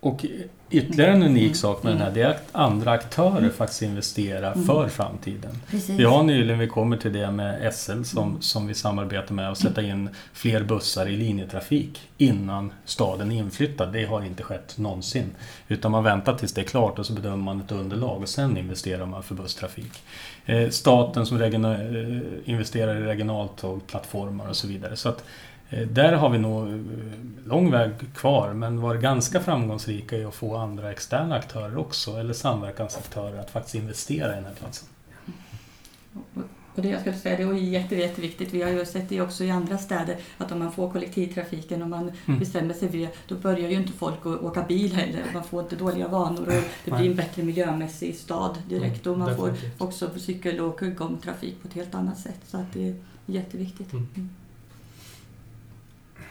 Och 0.00 0.24
ytterligare 0.70 1.12
en 1.12 1.22
unik 1.22 1.42
mm. 1.42 1.54
sak 1.54 1.82
med 1.82 1.92
den 1.92 2.00
här, 2.00 2.10
det 2.10 2.22
är 2.22 2.30
att 2.30 2.48
andra 2.52 2.90
aktörer 2.90 3.38
mm. 3.38 3.50
faktiskt 3.50 3.82
investerar 3.82 4.52
mm. 4.52 4.66
för 4.66 4.88
framtiden. 4.88 5.50
Precis. 5.66 5.98
Vi 5.98 6.04
har 6.04 6.22
nyligen, 6.22 6.58
vi 6.58 6.66
kommer 6.66 6.96
till 6.96 7.12
det 7.12 7.30
med 7.30 7.74
SL 7.74 8.02
som, 8.02 8.28
mm. 8.28 8.42
som 8.42 8.66
vi 8.66 8.74
samarbetar 8.74 9.34
med 9.34 9.50
och 9.50 9.58
sätta 9.58 9.82
in 9.82 10.08
fler 10.32 10.62
bussar 10.62 11.06
i 11.08 11.16
linjetrafik 11.16 12.08
innan 12.18 12.72
staden 12.84 13.32
är 13.32 13.36
inflyttad. 13.36 13.92
Det 13.92 14.04
har 14.04 14.24
inte 14.24 14.42
skett 14.42 14.78
någonsin. 14.78 15.30
Utan 15.68 15.90
man 15.90 16.04
väntar 16.04 16.34
tills 16.34 16.52
det 16.52 16.60
är 16.60 16.64
klart 16.64 16.98
och 16.98 17.06
så 17.06 17.12
bedömer 17.12 17.36
man 17.36 17.60
ett 17.60 17.72
underlag 17.72 18.22
och 18.22 18.28
sen 18.28 18.56
investerar 18.56 19.06
man 19.06 19.22
för 19.22 19.34
busstrafik. 19.34 20.02
Eh, 20.46 20.70
staten 20.70 21.26
som 21.26 21.42
eh, 21.42 22.50
investerar 22.50 22.96
i 22.96 23.00
regionaltåg, 23.00 23.86
plattformar 23.86 24.48
och 24.48 24.56
så 24.56 24.68
vidare. 24.68 24.96
Så 24.96 25.08
att 25.08 25.24
eh, 25.70 25.86
där 25.86 26.12
har 26.12 26.30
vi 26.30 26.38
nog 26.38 26.68
eh, 26.68 26.80
lång 27.46 27.70
väg 27.70 27.90
kvar 28.14 28.52
men 28.52 28.80
varit 28.80 29.02
ganska 29.02 29.40
framgångsrika 29.40 30.16
i 30.16 30.24
att 30.24 30.34
få 30.34 30.56
andra 30.56 30.90
externa 30.90 31.34
aktörer 31.34 31.78
också 31.78 32.16
eller 32.16 32.34
samverkansaktörer 32.34 33.40
att 33.40 33.50
faktiskt 33.50 33.74
investera 33.74 34.32
i 34.32 34.34
den 34.34 34.44
här 34.44 34.54
platsen. 34.54 34.88
Och 36.76 36.82
det 36.82 36.88
jag 36.88 37.00
skulle 37.00 37.16
säga, 37.16 37.36
det 37.36 37.42
är 37.42 37.54
jätte, 37.54 37.96
jätteviktigt. 37.96 38.54
Vi 38.54 38.62
har 38.62 38.70
ju 38.70 38.86
sett 38.86 39.08
det 39.08 39.20
också 39.20 39.44
i 39.44 39.50
andra 39.50 39.78
städer 39.78 40.16
att 40.38 40.52
om 40.52 40.58
man 40.58 40.72
får 40.72 40.90
kollektivtrafiken 40.90 41.82
och 41.82 41.88
man 41.88 42.12
Mm. 42.26 42.40
bestämmer 42.40 42.74
sig 42.74 42.88
för 42.90 42.98
det, 42.98 43.08
då 43.28 43.34
börjar 43.34 43.70
ju 43.70 43.76
inte 43.76 43.92
folk 43.92 44.18
att 44.26 44.42
åka 44.42 44.62
bil 44.62 44.92
heller. 44.94 45.24
Man 45.34 45.44
får 45.44 45.62
inte 45.62 45.76
dåliga 45.76 46.08
vanor 46.08 46.46
och 46.46 46.62
det 46.84 46.90
blir 46.90 47.10
en 47.10 47.16
bättre 47.16 47.42
miljömässig 47.42 48.16
stad 48.16 48.58
direkt 48.68 49.06
och 49.06 49.18
man 49.18 49.36
får 49.36 49.54
också 49.78 50.10
cykel 50.18 50.60
och 50.60 50.80
gångtrafik 50.96 51.62
på 51.62 51.68
ett 51.68 51.74
helt 51.74 51.94
annat 51.94 52.18
sätt. 52.18 52.40
Så 52.46 52.56
att 52.56 52.72
det 52.72 52.88
är 52.88 52.94
jätteviktigt. 53.26 53.92
Mm. 53.92 54.08
Mm. 54.16 54.30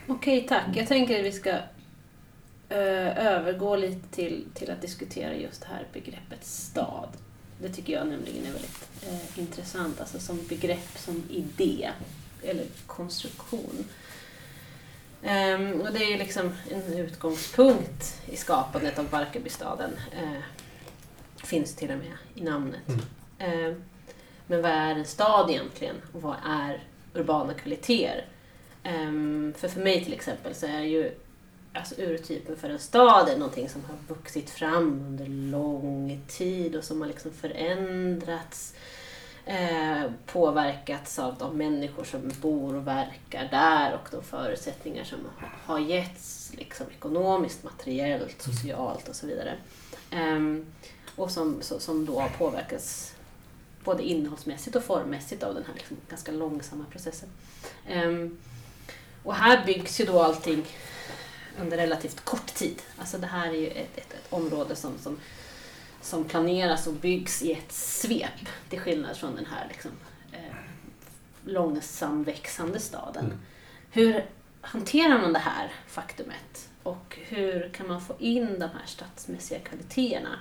Okej, 0.07 0.45
tack. 0.49 0.65
Jag 0.75 0.87
tänker 0.87 1.19
att 1.19 1.25
vi 1.25 1.31
ska 1.31 1.49
eh, 2.69 3.25
övergå 3.27 3.75
lite 3.75 4.07
till, 4.15 4.45
till 4.53 4.71
att 4.71 4.81
diskutera 4.81 5.35
just 5.35 5.61
det 5.61 5.67
här 5.67 5.87
begreppet 5.93 6.45
stad. 6.45 7.09
Det 7.57 7.69
tycker 7.69 7.93
jag 7.93 8.07
nämligen 8.07 8.45
är 8.45 8.51
väldigt 8.51 8.89
eh, 9.07 9.39
intressant, 9.39 9.99
alltså 9.99 10.19
som 10.19 10.47
begrepp, 10.47 10.97
som 10.97 11.23
idé 11.29 11.91
eller 12.43 12.65
konstruktion. 12.87 13.85
Ehm, 15.23 15.81
och 15.81 15.93
det 15.93 16.03
är 16.03 16.09
ju 16.09 16.17
liksom 16.17 16.55
en 16.71 16.97
utgångspunkt 16.97 18.21
i 18.25 18.35
skapandet 18.35 18.99
av 18.99 19.09
Barkarbystaden. 19.09 19.91
Eh, 20.11 20.41
finns 21.43 21.75
till 21.75 21.91
och 21.91 21.97
med 21.97 22.17
i 22.35 22.43
namnet. 22.43 22.87
Mm. 22.87 23.01
Ehm, 23.39 23.83
men 24.47 24.61
vad 24.61 24.71
är 24.71 24.95
en 24.95 25.05
stad 25.05 25.49
egentligen? 25.49 25.95
Och 26.13 26.21
vad 26.21 26.35
är 26.45 26.83
urbana 27.13 27.53
kvaliteter? 27.53 28.25
Ehm, 28.83 29.53
för 29.57 29.67
för 29.67 29.81
mig 29.81 30.03
till 30.03 30.13
exempel 30.13 30.55
så 30.55 30.65
är 30.65 30.81
ju 30.81 31.11
alltså 31.75 31.95
urtypen 31.97 32.57
för 32.57 32.69
en 32.69 32.79
stad 32.79 33.29
är 33.29 33.37
någonting 33.37 33.69
som 33.69 33.85
har 33.85 34.15
vuxit 34.15 34.49
fram 34.49 35.05
under 35.07 35.25
lång 35.25 36.21
tid 36.27 36.75
och 36.75 36.83
som 36.83 37.01
har 37.01 37.07
liksom 37.07 37.31
förändrats. 37.31 38.73
Eh, 39.47 40.11
påverkats 40.25 41.19
av 41.19 41.35
de 41.37 41.57
människor 41.57 42.03
som 42.03 42.31
bor 42.41 42.75
och 42.75 42.87
verkar 42.87 43.47
där 43.51 43.93
och 43.93 44.07
de 44.11 44.23
förutsättningar 44.23 45.03
som 45.03 45.19
har 45.65 45.79
getts 45.79 46.51
liksom, 46.57 46.87
ekonomiskt, 46.97 47.63
materiellt, 47.63 48.41
socialt 48.41 49.09
och 49.09 49.15
så 49.15 49.27
vidare. 49.27 49.53
Ehm, 50.11 50.65
och 51.15 51.31
som, 51.31 51.61
som 51.61 52.05
då 52.05 52.19
har 52.19 52.29
påverkats 52.29 53.15
både 53.83 54.03
innehållsmässigt 54.03 54.75
och 54.75 54.83
formmässigt 54.83 55.43
av 55.43 55.53
den 55.53 55.63
här 55.63 55.73
liksom, 55.73 55.97
ganska 56.09 56.31
långsamma 56.31 56.85
processen. 56.91 57.29
Ehm, 57.87 58.37
och 59.23 59.35
här 59.35 59.65
byggs 59.65 60.01
ju 60.01 60.05
då 60.05 60.21
allting 60.21 60.65
under 61.61 61.77
relativt 61.77 62.25
kort 62.25 62.53
tid. 62.53 62.81
Alltså 62.97 63.17
det 63.17 63.27
här 63.27 63.47
är 63.47 63.57
ju 63.57 63.67
ett, 63.67 63.97
ett, 63.97 64.13
ett 64.13 64.33
område 64.33 64.75
som, 64.75 64.97
som, 64.97 65.19
som 66.01 66.23
planeras 66.23 66.87
och 66.87 66.93
byggs 66.93 67.41
i 67.41 67.51
ett 67.51 67.71
svep. 67.71 68.49
Till 68.69 68.79
skillnad 68.79 69.17
från 69.17 69.35
den 69.35 69.45
här 69.45 69.67
liksom, 69.69 69.91
eh, 70.31 70.55
långsamväxande 71.45 72.79
staden. 72.79 73.25
Mm. 73.25 73.37
Hur 73.91 74.25
hanterar 74.61 75.21
man 75.21 75.33
det 75.33 75.39
här 75.39 75.71
faktumet? 75.87 76.69
Och 76.83 77.19
hur 77.21 77.69
kan 77.69 77.87
man 77.87 78.01
få 78.01 78.15
in 78.19 78.59
de 78.59 78.65
här 78.65 78.85
stadsmässiga 78.85 79.59
kvaliteterna? 79.59 80.39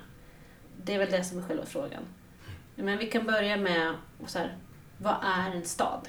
Det 0.85 0.95
är 0.95 0.99
väl 0.99 1.11
det 1.11 1.25
som 1.25 1.39
är 1.39 1.43
själva 1.43 1.67
frågan. 1.67 2.03
Men 2.75 2.99
vi 2.99 3.11
kan 3.11 3.27
börja 3.27 3.57
med, 3.57 3.95
så 4.27 4.39
här, 4.39 4.57
vad 4.99 5.17
är 5.23 5.51
en 5.51 5.65
stad? 5.65 6.09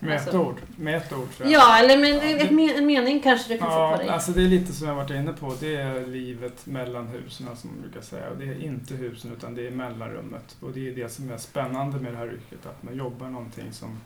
Ett 0.00 0.10
Alltså- 0.10 0.38
ord. 0.38 0.56
Med 0.76 0.96
ett 0.96 1.12
ord. 1.12 1.30
tror 1.32 1.50
jag. 1.50 1.60
Ja, 1.60 1.78
eller 1.78 1.98
men, 1.98 2.14
Ja, 2.14 2.70
en 2.70 2.78
en 2.78 2.86
mening 2.86 3.20
kanske 3.22 3.52
du 3.52 3.58
kan 3.58 3.68
få 3.68 3.74
på 3.74 3.80
Ja, 3.80 3.96
dig. 3.96 4.08
alltså 4.08 4.32
det 4.32 4.42
är 4.42 4.48
lite 4.48 4.72
som 4.72 4.88
jag 4.88 4.94
varit 4.94 5.10
inne 5.10 5.32
på. 5.32 5.54
Det 5.60 5.76
är 5.76 6.06
livet 6.06 6.66
mellan 6.66 7.06
husen 7.08 7.56
som 7.56 7.70
man 7.70 7.80
brukar 7.82 8.00
säga. 8.00 8.30
Och 8.30 8.36
det 8.36 8.44
är 8.44 8.62
inte 8.64 8.94
husen 8.94 9.32
utan 9.32 9.54
det 9.54 9.66
är 9.66 9.70
mellanrummet. 9.70 10.56
Och 10.60 10.72
det 10.72 10.88
är 10.88 10.94
det 10.94 11.08
som 11.08 11.30
är 11.30 11.36
spännande 11.38 11.98
med 12.00 12.12
det 12.12 12.18
här 12.18 12.26
yrket. 12.26 12.66
Att 12.66 12.82
man 12.82 12.96
jobbar 12.96 13.26
någonting 13.28 13.72
som 13.72 14.00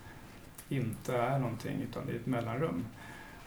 inte 0.69 1.17
är 1.17 1.39
någonting 1.39 1.83
utan 1.91 2.07
det 2.07 2.13
är 2.13 2.17
ett 2.17 2.27
mellanrum. 2.27 2.85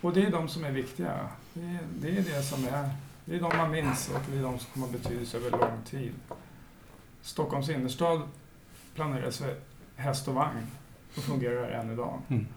Och 0.01 0.13
det 0.13 0.21
är 0.25 0.31
de 0.31 0.47
som 0.49 0.63
är 0.63 0.71
viktiga. 0.71 1.29
Det 1.53 1.61
är 1.61 1.79
det, 2.01 2.09
är 2.09 2.35
det 2.37 2.43
som 2.43 2.65
är. 2.67 2.89
Det 3.25 3.35
är 3.35 3.39
de 3.39 3.57
man 3.57 3.71
minns 3.71 4.09
och 4.09 4.21
det 4.31 4.37
är 4.37 4.43
de 4.43 4.59
som 4.59 4.67
kommer 4.73 4.87
ha 4.87 4.93
betydelse 4.93 5.37
över 5.37 5.51
lång 5.51 5.81
tid. 5.89 6.11
Stockholms 7.21 7.69
innerstad 7.69 8.21
planerades 8.95 9.37
för 9.37 9.55
häst 9.95 10.27
och 10.27 10.33
vagn 10.33 10.67
och 11.17 11.23
fungerar 11.23 11.69
än 11.69 11.93
idag 11.93 12.19
Mm. 12.29 12.47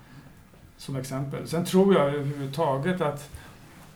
som 0.76 0.96
exempel. 0.96 1.48
Sen 1.48 1.64
tror 1.64 1.94
jag 1.94 2.14
överhuvudtaget 2.14 3.00
att, 3.00 3.30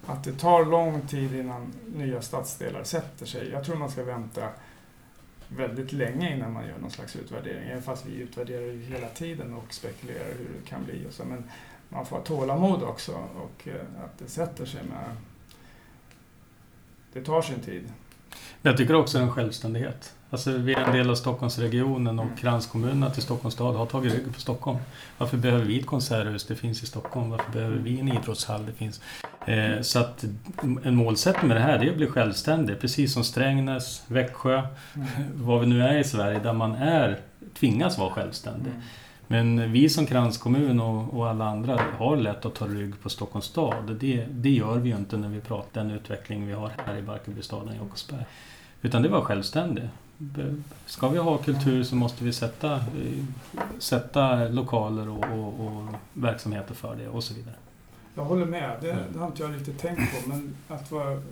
att 0.06 0.24
det 0.24 0.32
tar 0.32 0.64
lång 0.64 1.00
tid 1.00 1.34
innan 1.34 1.72
nya 1.94 2.22
stadsdelar 2.22 2.84
sätter 2.84 3.26
sig. 3.26 3.50
Jag 3.50 3.64
tror 3.64 3.76
man 3.76 3.90
ska 3.90 4.04
vänta 4.04 4.48
väldigt 5.48 5.92
länge 5.92 6.36
innan 6.36 6.52
man 6.52 6.66
gör 6.66 6.78
någon 6.78 6.90
slags 6.90 7.16
utvärdering. 7.16 7.68
Även 7.68 7.82
fast 7.82 8.06
vi 8.06 8.14
utvärderar 8.14 8.60
ju 8.60 8.82
hela 8.82 9.08
tiden 9.08 9.54
och 9.54 9.74
spekulerar 9.74 10.28
hur 10.38 10.48
det 10.62 10.68
kan 10.68 10.84
bli. 10.84 11.06
Och 11.08 11.12
så. 11.12 11.24
Men 11.24 11.44
man 11.88 12.06
får 12.06 12.16
ha 12.16 12.24
tålamod 12.24 12.82
också 12.82 13.12
och 13.12 13.68
eh, 13.68 14.04
att 14.04 14.18
det 14.18 14.28
sätter 14.28 14.66
sig 14.66 14.80
med... 14.84 15.16
Det 17.12 17.22
tar 17.24 17.42
sin 17.42 17.60
tid. 17.60 17.92
Jag 18.62 18.76
tycker 18.76 18.94
också 18.94 19.18
en 19.18 19.30
självständighet. 19.32 20.14
Alltså 20.30 20.50
vi 20.52 20.74
är 20.74 20.80
en 20.80 20.92
del 20.92 21.10
av 21.10 21.14
Stockholmsregionen 21.14 22.18
och 22.18 22.38
kranskommunerna 22.38 23.10
till 23.10 23.22
Stockholms 23.22 23.54
stad 23.54 23.74
har 23.74 23.86
tagit 23.86 24.14
rygg 24.14 24.34
på 24.34 24.40
Stockholm. 24.40 24.78
Varför 25.18 25.36
behöver 25.36 25.64
vi 25.64 25.80
ett 25.80 25.86
konserthus? 25.86 26.46
Det 26.46 26.54
finns 26.54 26.82
i 26.82 26.86
Stockholm. 26.86 27.30
Varför 27.30 27.52
behöver 27.52 27.76
vi 27.76 28.00
en 28.00 28.08
idrottshall? 28.08 28.66
Det 28.66 28.72
finns. 28.72 29.00
Eh, 29.46 29.80
så 29.80 29.98
att 29.98 30.24
en 30.82 30.96
målsättning 30.96 31.48
med 31.48 31.56
det 31.56 31.60
här 31.60 31.78
det 31.78 31.86
är 31.86 31.90
att 31.90 31.96
bli 31.96 32.06
självständig. 32.06 32.80
Precis 32.80 33.12
som 33.12 33.24
Strängnäs, 33.24 34.02
Växjö, 34.06 34.62
vad 35.34 35.60
vi 35.60 35.66
nu 35.66 35.82
är 35.82 35.98
i 35.98 36.04
Sverige 36.04 36.38
där 36.38 36.52
man 36.52 36.74
är 36.74 37.18
tvingas 37.58 37.98
vara 37.98 38.10
självständig. 38.10 38.72
Mm. 38.72 38.82
Men 39.26 39.72
vi 39.72 39.88
som 39.88 40.06
kranskommun 40.06 40.80
och, 40.80 41.14
och 41.14 41.28
alla 41.28 41.44
andra 41.44 41.80
har 41.98 42.16
lätt 42.16 42.46
att 42.46 42.54
ta 42.54 42.66
rygg 42.66 43.02
på 43.02 43.10
Stockholms 43.10 43.44
stad. 43.44 43.96
Det, 44.00 44.26
det 44.30 44.50
gör 44.50 44.78
vi 44.78 44.88
ju 44.88 44.96
inte 44.96 45.16
när 45.16 45.28
vi 45.28 45.40
pratar 45.40 45.84
den 45.84 45.90
utveckling 45.90 46.46
vi 46.46 46.52
har 46.52 46.70
här 46.86 46.96
i 46.96 47.02
Barkarbystaden 47.02 47.74
i 47.74 47.76
Jakobsberg. 47.76 48.24
Utan 48.82 49.02
det 49.02 49.08
var 49.08 49.20
självständig. 49.20 49.88
Ska 50.86 51.08
vi 51.08 51.18
ha 51.18 51.38
kultur 51.38 51.82
så 51.84 51.96
måste 51.96 52.24
vi 52.24 52.32
sätta, 52.32 52.80
sätta 53.78 54.48
lokaler 54.48 55.08
och, 55.08 55.24
och, 55.38 55.66
och 55.66 55.86
verksamheter 56.12 56.74
för 56.74 56.96
det 56.96 57.08
och 57.08 57.24
så 57.24 57.34
vidare. 57.34 57.54
Jag 58.14 58.24
håller 58.24 58.46
med. 58.46 58.78
Det, 58.80 58.98
det 59.12 59.18
har 59.18 59.26
inte 59.26 59.42
jag 59.42 59.54
riktigt 59.54 59.78
tänkt 59.78 60.00
på. 60.24 60.28
Men 60.28 60.54
att, 60.68 60.90
vara, 60.90 61.22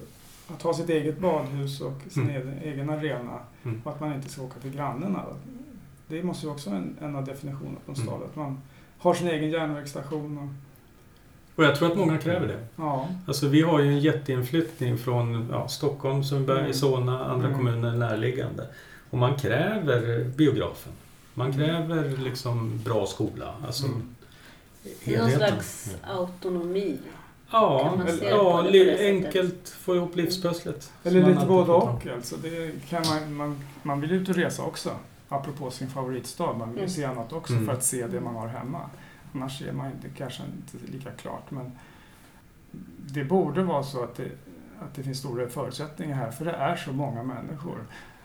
att 0.48 0.62
ha 0.62 0.74
sitt 0.74 0.88
eget 0.88 1.18
badhus 1.18 1.81
och 1.81 2.01
sin 2.11 2.22
Mm. 2.31 2.37
egen, 2.37 2.59
egen 2.62 2.90
arena 2.90 3.38
Mm. 3.64 3.81
och 3.85 3.92
att 3.92 4.01
man 4.01 4.14
inte 4.14 4.29
ska 4.29 4.42
åka 4.42 4.61
till 4.61 4.70
grannarna. 4.70 5.22
Det 6.09 6.22
måste 6.22 6.46
ju 6.46 6.53
också 6.53 6.70
vara 6.70 6.81
en, 6.81 6.96
en 7.01 7.16
av 7.16 7.24
definitionerna 7.24 7.77
på 7.87 7.92
en 7.92 7.96
Mm. 7.96 8.07
stad. 8.07 8.22
Att 8.22 8.37
man 8.37 8.61
har 8.98 9.14
sin 9.14 9.29
egen 9.29 9.51
järnvägsstation. 9.51 10.57
Och, 11.59 11.64
jag 11.64 11.77
tror 11.77 11.88
att 11.90 11.97
många 11.97 12.18
kräver 12.18 12.47
det. 12.47 12.59
ja, 12.77 13.09
Alltså 13.27 13.49
vi 13.49 13.62
har 13.62 13.81
ju 13.81 13.88
en 13.88 13.99
jätteinflyttning 14.01 14.99
från 14.99 15.49
ja, 15.53 15.68
Stockholm, 15.68 16.25
Sundbyberg, 16.25 16.61
Mm. 16.61 16.73
Solna, 16.75 17.25
andra 17.25 17.47
Mm. 17.47 17.59
kommuner 17.59 17.92
närliggande. 17.92 18.66
Och 19.11 19.18
man 19.18 19.35
kräver 19.37 20.25
biografen. 20.25 20.92
Man 21.35 21.53
kräver 21.53 22.16
liksom 22.25 22.79
bra 22.85 23.07
skola. 23.07 23.55
Alltså 23.66 23.87
Mm. 23.87 24.03
Någon 25.18 25.31
slags 25.31 25.97
autonomi. 26.03 26.99
Ja, 27.51 27.94
ja 28.31 28.64
enkelt 28.99 29.68
få 29.68 29.97
ihop 29.97 30.16
livspusslet. 30.16 30.92
Eller 31.05 31.27
lite 31.27 31.47
både 31.47 31.73
och. 31.73 32.07
Alltså. 32.16 32.37
Det 32.37 32.73
kan 32.88 33.03
man, 33.09 33.35
man, 33.35 33.64
man 33.83 34.01
vill 34.01 34.12
ut 34.12 34.29
och 34.29 34.35
resa 34.35 34.62
också. 34.62 34.90
Apropå 35.29 35.71
sin 35.71 35.90
favoritstad. 35.90 36.53
Man 36.53 36.68
vill 36.71 36.79
Mm. 36.79 36.90
se 36.90 37.05
annat 37.05 37.33
också 37.33 37.53
Mm. 37.53 37.66
för 37.66 37.73
att 37.73 37.85
se 37.85 38.07
det 38.07 38.21
man 38.21 38.35
har 38.37 38.49
hemma. 38.49 38.81
Annars 39.33 39.59
ser 39.59 39.73
man 39.73 39.87
inte 39.87 40.09
kanske 40.09 40.43
inte 40.43 40.93
lika 40.93 41.11
klart. 41.11 41.51
Men 41.51 41.73
det 42.99 43.25
borde 43.25 43.62
vara 43.62 43.83
så 43.83 44.05
att 44.05 44.17
det, 44.17 44.31
att 44.81 44.95
det 44.95 45.03
finns 45.03 45.19
stora 45.19 45.49
förutsättningar 45.49 46.17
här. 46.17 46.31
För 46.31 46.45
det 46.45 46.53
är 46.53 46.77
så 46.77 46.93
många 46.93 47.23
människor. 47.23 47.79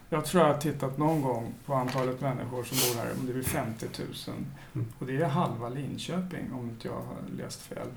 Jag 0.10 0.26
tror 0.26 0.44
jag 0.44 0.54
har 0.54 0.60
tittat 0.60 0.98
någon 0.98 1.22
gång 1.22 1.54
på 1.66 1.74
antalet 1.74 2.22
människor 2.22 2.64
som 2.64 2.78
bor 2.78 3.04
här. 3.04 3.14
Om 3.20 3.28
det 3.28 3.34
blir 3.34 3.44
50 3.44 3.86
000. 3.98 4.08
Mm. 4.74 4.88
Och 5.00 5.06
det 5.06 5.22
är 5.22 5.26
halva 5.26 5.70
Linköping 5.70 6.54
om 6.54 6.70
inte 6.70 6.88
jag 6.88 6.96
har 6.96 7.38
läst 7.38 7.62
fel. 7.62 7.88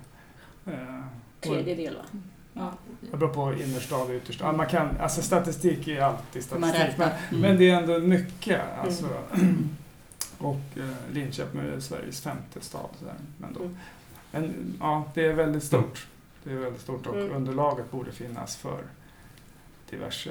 Eh, 0.66 1.04
Tredjedel 1.40 1.96
va? 1.96 2.20
Ja, 2.52 2.72
det 3.00 3.16
beror 3.16 3.34
på 3.34 3.52
innerstad 3.62 4.02
och 4.02 4.14
ytterstad. 4.14 4.52
Man 4.52 4.66
kan, 4.66 4.88
alltså 5.00 5.22
statistik 5.22 5.88
är 5.88 6.00
alltid 6.00 6.44
statistik. 6.44 6.98
Men. 6.98 7.08
Mm. 7.08 7.40
men 7.40 7.58
det 7.58 7.70
är 7.70 7.80
ändå 7.80 7.98
mycket. 7.98 8.60
Alltså. 8.78 9.08
Och 10.38 10.78
eh, 10.78 11.12
Linköping 11.14 11.60
är 11.60 11.80
Sveriges 11.80 12.20
femte 12.20 12.60
stad. 12.60 12.88
Så. 13.00 13.04
Men, 13.38 13.52
då. 13.54 13.60
Mm. 13.60 13.76
men 14.30 14.76
ja, 14.80 15.04
det 15.14 15.26
är 15.26 15.32
väldigt 15.32 15.64
stort. 15.64 16.06
Det 16.44 16.52
är 16.52 16.56
väldigt 16.56 16.82
stort 16.82 17.06
och 17.06 17.16
Mm. 17.16 17.36
underlaget 17.36 17.90
borde 17.90 18.12
finnas 18.12 18.56
för 18.56 18.84
diverse 19.90 20.30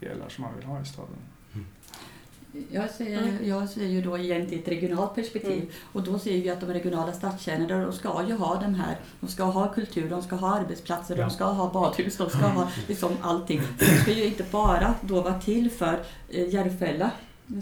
delar 0.00 0.28
som 0.28 0.42
man 0.44 0.56
vill 0.56 0.64
ha 0.64 0.80
i 0.82 0.84
staden. 0.84 1.16
Jag 2.70 2.90
ser, 2.90 3.18
Mm. 3.22 3.48
jag 3.48 3.68
ser 3.68 3.86
ju 3.86 4.02
då 4.02 4.18
igen 4.18 4.52
i 4.52 4.58
ett 4.58 4.68
regionalt 4.68 5.14
perspektiv 5.14 5.52
Mm. 5.62 5.68
och 5.92 6.02
då 6.02 6.18
ser 6.18 6.32
vi 6.32 6.50
att 6.50 6.60
de 6.60 6.66
regionala 6.66 7.12
stadskärnorna 7.12 7.84
de 7.84 7.92
ska 7.92 8.24
ju 8.28 8.34
ha 8.34 8.60
den 8.60 8.74
här, 8.74 8.96
de 9.20 9.28
ska 9.28 9.44
ha 9.44 9.72
kultur, 9.72 10.10
de 10.10 10.22
ska 10.22 10.36
ha 10.36 10.54
arbetsplatser, 10.54 11.16
Ja. 11.16 11.22
de 11.24 11.30
ska 11.30 11.44
ha 11.44 11.72
badhus, 11.72 12.16
de 12.16 12.30
ska 12.30 12.46
ha 12.46 12.70
liksom 12.88 13.12
allting. 13.20 13.60
De 13.78 13.84
ska 13.84 14.12
ju 14.12 14.24
inte 14.24 14.44
bara 14.50 14.94
då 15.00 15.22
vara 15.22 15.40
till 15.40 15.70
för 15.70 16.00
eh, 16.28 16.48
Järfälla 16.54 17.10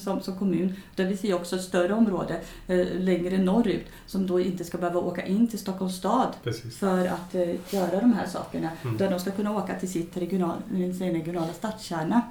som, 0.00 0.20
som 0.20 0.38
kommun. 0.38 0.74
Där 0.94 1.04
vi 1.04 1.16
ser 1.16 1.34
också 1.34 1.56
ett 1.56 1.62
större 1.62 1.94
område 1.94 2.40
eh, 2.66 2.86
längre 2.98 3.38
norrut 3.38 3.86
som 4.06 4.26
då 4.26 4.40
inte 4.40 4.64
ska 4.64 4.78
behöva 4.78 5.00
åka 5.00 5.26
in 5.26 5.48
till 5.48 5.58
Stockholms 5.58 5.96
stad 5.96 6.34
Precis. 6.42 6.78
för 6.78 7.06
att 7.06 7.34
eh, 7.34 7.74
göra 7.74 8.00
de 8.00 8.12
här 8.12 8.26
sakerna. 8.26 8.70
Mm. 8.82 8.96
Där 8.96 9.10
de 9.10 9.20
ska 9.20 9.30
kunna 9.30 9.56
åka 9.56 9.74
till 9.74 9.92
sitt 9.92 10.16
regional, 10.16 10.56
sin 10.70 11.12
regionala 11.12 11.52
stadskärna 11.52 12.22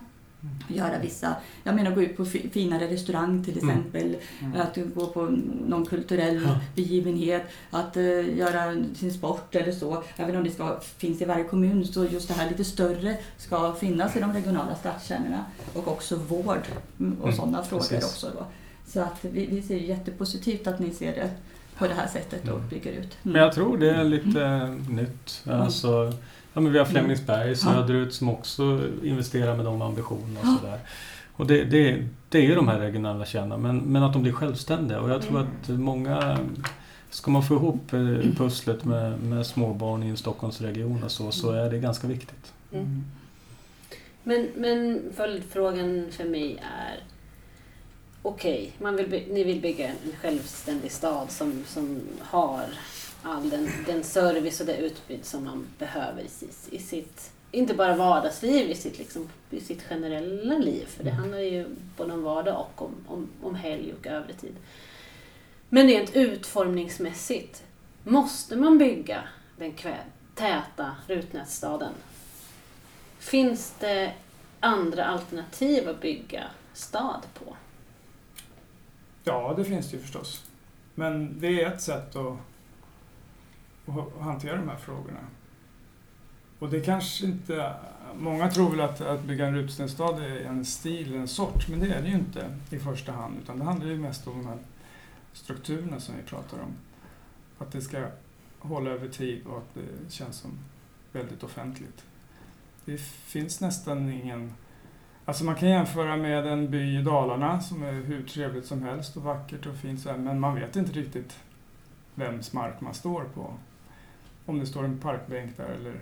göra 0.68 1.00
vissa, 1.00 1.36
jag 1.64 1.76
menar 1.76 1.92
gå 1.92 2.02
ut 2.02 2.18
på 2.18 2.26
fi- 2.26 2.50
finare 2.52 2.88
restaurang 2.88 3.44
till 3.44 3.58
Mm. 3.60 3.70
exempel, 3.70 4.16
Mm. 4.42 4.62
att 4.62 4.78
gå 4.96 5.08
på 5.08 5.22
någon 5.68 5.86
kulturell 5.86 6.42
Ja. 6.46 6.60
begivenhet, 6.76 7.44
att 7.70 7.98
eh, 7.98 8.38
göra 8.38 8.76
sin 8.96 9.14
sport 9.14 9.56
eller 9.56 9.72
så. 9.72 10.04
Även 10.16 10.36
om 10.36 10.44
det 10.44 10.52
ska, 10.52 10.80
finns 10.98 11.22
i 11.22 11.26
varje 11.26 11.44
kommun 11.44 11.86
så 11.86 12.06
just 12.06 12.28
det 12.28 12.34
här 12.34 12.50
lite 12.50 12.64
större 12.64 13.18
ska 13.38 13.74
finnas 13.74 14.16
i 14.16 14.20
de 14.20 14.34
regionala 14.34 14.76
stadskärnorna. 14.76 15.46
Och 15.74 15.88
också 15.88 16.16
vård 16.16 16.62
mm, 17.00 17.14
och 17.20 17.24
Mm, 17.28 17.36
sådana 17.36 17.64
frågor 17.64 17.84
precis. 17.84 18.04
också. 18.04 18.32
Då. 18.38 18.46
Så 18.88 19.00
att 19.02 19.18
vi, 19.22 19.46
vi 19.46 19.62
ser 19.62 19.78
jättepositivt 19.78 20.68
att 20.68 20.80
ni 20.80 20.92
ser 20.92 21.16
det 21.16 21.30
på 21.78 21.88
det 21.88 21.94
här 21.94 22.08
sättet 22.08 22.42
och 22.50 22.58
Mm. 22.58 22.70
bygger 22.70 22.92
ut. 22.92 23.18
Men 23.24 23.42
jag 23.42 23.54
tror 23.54 23.78
det 23.78 23.92
är 23.92 24.04
lite 24.04 24.68
nytt. 24.90 25.42
Alltså, 25.46 26.14
ja, 26.58 26.62
men 26.62 26.72
vi 26.74 26.80
har 26.80 26.86
Flemingsberg 26.86 27.56
söderut 27.56 28.14
som 28.14 28.30
också 28.30 28.82
investerar 29.04 29.56
med 29.56 29.66
de 29.66 29.82
ambitionerna 29.82 30.40
och 30.40 30.60
sådär. 30.60 30.80
Och 31.36 31.48
det, 31.48 31.64
det, 31.64 32.06
det 32.30 32.38
är 32.38 32.42
ju 32.42 32.56
de 32.56 32.68
här 32.68 32.80
regionala 32.80 33.26
kärnorna, 33.26 33.58
men, 33.58 33.78
men 33.78 34.04
att 34.04 34.14
de 34.14 34.22
blir 34.22 34.32
självständiga. 34.34 35.00
Och 35.02 35.10
jag 35.10 35.22
tror 35.22 35.40
Mm. 35.40 35.48
att 35.62 35.70
många... 35.70 36.38
Ska 37.10 37.32
man 37.32 37.44
få 37.44 37.54
ihop 37.56 37.94
eh, 37.94 38.00
pusslet 38.38 38.86
med, 38.86 39.20
med 39.24 39.46
småbarn 39.46 40.04
i 40.04 40.10
en 40.10 40.18
Stockholmsregion 40.18 41.04
och 41.04 41.12
så, 41.12 41.32
så 41.32 41.52
är 41.52 41.70
det 41.72 41.78
ganska 41.80 42.08
viktigt. 42.08 42.54
Mm. 42.74 43.04
Men, 44.24 44.48
men 44.56 45.02
följdfrågan 45.16 46.08
för 46.12 46.24
mig 46.26 46.52
är 46.54 47.04
Okej, 48.22 48.72
man 48.82 48.96
vill 48.96 49.10
by- 49.10 49.28
ni 49.34 49.44
vill 49.44 49.62
bygga 49.62 49.88
en 49.88 49.96
självständig 50.22 50.92
stad 50.92 51.32
som, 51.32 51.64
som 51.68 52.00
har 52.22 52.62
all 53.28 53.50
den, 53.50 53.70
den 53.86 54.04
service 54.04 54.60
och 54.60 54.66
det 54.66 54.78
utbud 54.78 55.26
som 55.26 55.44
man 55.46 55.68
behöver 55.78 56.22
i, 56.22 56.28
sitt- 56.28 56.68
i 56.74 56.80
sitt, 56.80 57.32
inte 57.52 57.74
bara 57.74 57.96
vardagsliv, 57.96 58.70
i 58.70 58.76
sitt, 58.76 58.98
liksom, 58.98 59.30
i 59.50 59.62
sitt 59.62 59.84
generella 59.84 60.58
liv. 60.58 60.86
För 60.86 61.04
det 61.04 61.10
Mm. 61.10 61.22
handlar 61.22 61.40
ju 61.40 61.66
både 61.98 62.14
om 62.14 62.24
vardag 62.24 62.66
och 62.76 62.82
om, 62.82 62.92
om, 63.08 63.28
om 63.44 63.56
helg 63.56 63.94
och 64.00 64.08
övrig 64.08 64.38
tid. 64.38 64.56
Men 65.70 65.88
rent 65.88 66.16
utformningsmässigt, 66.16 67.64
måste 68.04 68.56
man 68.56 68.78
bygga 68.78 69.24
den 69.58 69.74
täta 70.36 70.96
rutnätsstaden? 71.08 71.94
Finns 73.20 73.74
det 73.80 74.14
andra 74.60 75.06
alternativ 75.06 75.90
att 75.90 76.02
bygga 76.02 76.44
stad 76.74 77.22
på? 77.34 77.56
Ja, 79.24 79.54
det 79.58 79.66
finns 79.66 79.90
det 79.92 79.98
ju 79.98 80.02
förstås. 80.04 80.44
Men 80.96 81.40
det 81.40 81.62
är 81.64 81.68
ett 81.74 81.82
sätt 81.82 82.16
att, 82.16 82.38
att 83.88 84.22
hantera 84.22 84.58
de 84.58 84.70
här 84.70 84.78
frågorna. 84.78 85.20
Och 86.60 86.70
det 86.70 86.80
kanske 86.80 87.26
inte... 87.26 87.74
Många 88.20 88.52
tror 88.52 88.70
väl 88.70 88.82
att, 88.82 89.02
att 89.02 89.24
bygga 89.24 89.48
en 89.48 89.56
rutstenstad 89.56 90.26
är 90.26 90.46
en 90.46 90.66
stil, 90.66 91.16
en 91.16 91.28
sort, 91.28 91.68
men 91.68 91.80
det 91.80 91.94
är 91.94 92.02
det 92.02 92.08
ju 92.08 92.16
inte 92.16 92.58
i 92.70 92.80
första 92.80 93.12
hand. 93.12 93.38
Utan 93.44 93.60
det 93.60 93.66
handlar 93.66 93.88
ju 93.88 93.98
mest 93.98 94.28
om 94.28 94.38
de 94.38 94.48
här 94.48 94.58
strukturerna 95.34 96.00
som 96.00 96.16
vi 96.16 96.24
pratar 96.24 96.58
om. 96.58 96.74
Att 97.58 97.72
det 97.72 97.82
ska 97.82 98.08
hålla 98.60 98.90
över 98.90 99.08
tid 99.08 99.46
och 99.46 99.58
att 99.58 99.74
det 99.74 100.12
känns 100.14 100.36
som 100.36 100.52
väldigt 101.12 101.44
offentligt. 101.44 102.06
Det 102.86 102.98
finns 103.02 103.62
nästan 103.62 104.10
ingen... 104.10 104.54
Alltså 105.26 105.44
man 105.44 105.56
kan 105.56 105.70
jämföra 105.70 106.18
med 106.18 106.48
en 106.48 106.72
by 106.72 107.00
i 107.00 107.02
Dalarna 107.02 107.62
som 107.62 107.84
är 107.84 107.92
hur 107.92 108.24
trevligt 108.24 108.66
som 108.66 108.84
helst 108.84 109.18
och 109.18 109.24
vackert 109.24 109.66
och 109.66 109.76
fint 109.76 110.02
så 110.02 110.10
här, 110.10 110.18
men 110.18 110.40
man 110.40 110.56
vet 110.56 110.76
inte 110.76 110.92
riktigt 110.92 111.40
vems 112.16 112.54
mark 112.54 112.82
man 112.82 112.94
står 112.94 113.24
på. 113.24 113.54
Om 114.48 114.60
det 114.60 114.66
står 114.66 114.84
en 114.84 114.98
parkbänk 114.98 115.58
där 115.58 115.70
eller 115.82 115.94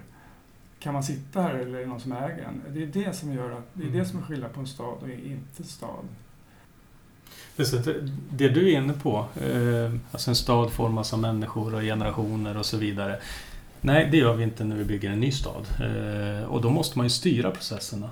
kan 0.80 0.94
man 0.94 1.04
sitta 1.04 1.42
här 1.42 1.54
eller 1.54 1.78
är 1.78 1.82
det 1.82 1.88
någon 1.88 2.00
som 2.00 2.12
äger 2.12 2.44
den? 2.44 2.62
Det 2.74 2.84
är 2.84 3.06
det 3.06 3.14
som 3.14 3.34
gör 3.34 3.52
att, 3.52 3.66
det 3.74 3.86
är 3.86 3.90
det 3.90 4.06
som 4.06 4.20
är 4.20 4.24
skillnad 4.24 4.54
på 4.54 4.60
en 4.60 4.68
stad 4.68 4.98
och 5.02 5.10
inte 5.10 5.64
stad. 5.64 6.06
Det 8.30 8.50
du 8.50 8.74
är 8.74 8.78
inne 8.78 8.94
på, 8.94 9.26
eh, 9.42 9.94
alltså 10.12 10.32
en 10.32 10.36
stad 10.36 10.72
formas 10.72 11.14
av 11.14 11.20
människor 11.20 11.76
och 11.76 11.82
generationer 11.82 12.58
och 12.58 12.66
så 12.66 12.78
vidare. 12.78 13.20
Nej, 13.82 14.08
det 14.12 14.18
gör 14.18 14.34
vi 14.34 14.44
inte 14.44 14.64
när 14.64 14.76
vi 14.76 14.84
bygger 14.84 15.10
en 15.10 15.20
ny 15.20 15.32
stad. 15.32 15.66
Eh, 15.80 16.44
och 16.44 16.62
då 16.62 16.70
måste 16.70 16.98
man 16.98 17.06
ju 17.06 17.10
styra 17.10 17.52
processerna. 17.52 18.10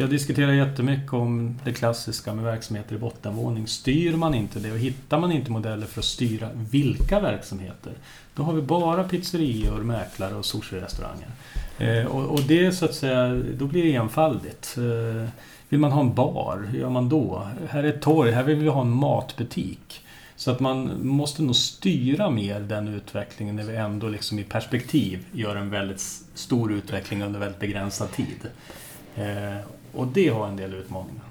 Vi 0.00 0.04
har 0.04 0.10
diskuterat 0.10 0.54
jättemycket 0.54 1.12
om 1.12 1.58
det 1.64 1.72
klassiska 1.72 2.34
med 2.34 2.44
verksamheter 2.44 2.94
i 2.94 2.98
bottenvåning. 2.98 3.66
Styr 3.66 4.16
man 4.16 4.34
inte 4.34 4.58
det 4.58 4.72
och 4.72 4.78
hittar 4.78 5.18
man 5.18 5.32
inte 5.32 5.50
modeller 5.50 5.86
för 5.86 6.00
att 6.00 6.04
styra 6.04 6.48
vilka 6.54 7.20
verksamheter, 7.20 7.92
då 8.34 8.42
har 8.42 8.52
vi 8.52 8.62
bara 8.62 9.04
pizzerior, 9.04 9.80
mäklare 9.80 10.34
och 10.34 10.44
sushi-restauranger. 10.44 11.30
Eh, 11.78 12.06
och, 12.06 12.24
och 12.24 12.40
det 12.40 12.72
så 12.72 12.84
att 12.84 12.94
säga, 12.94 13.42
då 13.58 13.66
blir 13.66 13.82
det 13.82 13.94
enfaldigt. 13.94 14.76
Eh, 14.78 15.28
vill 15.68 15.80
man 15.80 15.92
ha 15.92 16.00
en 16.00 16.14
bar, 16.14 16.68
hur 16.70 16.78
gör 16.78 16.90
man 16.90 17.08
då? 17.08 17.48
Här 17.68 17.84
är 17.84 17.88
ett 17.88 18.02
torg, 18.02 18.30
här 18.30 18.44
vill 18.44 18.58
vi 18.58 18.68
ha 18.68 18.80
en 18.80 18.90
matbutik. 18.90 20.04
Så 20.36 20.50
att 20.50 20.60
man 20.60 21.06
måste 21.06 21.42
nog 21.42 21.56
styra 21.56 22.30
mer 22.30 22.60
den 22.60 22.88
utvecklingen 22.88 23.56
när 23.56 23.64
vi 23.64 23.76
ändå 23.76 24.08
liksom 24.08 24.38
i 24.38 24.44
perspektiv 24.44 25.24
gör 25.32 25.56
en 25.56 25.70
väldigt 25.70 26.00
stor 26.34 26.72
utveckling 26.72 27.22
under 27.22 27.40
väldigt 27.40 27.60
begränsad 27.60 28.12
tid. 28.12 28.46
Eh, 29.16 29.56
och 29.92 30.06
det 30.06 30.28
har 30.28 30.48
en 30.48 30.56
del 30.56 30.74
utmaningar. 30.74 31.24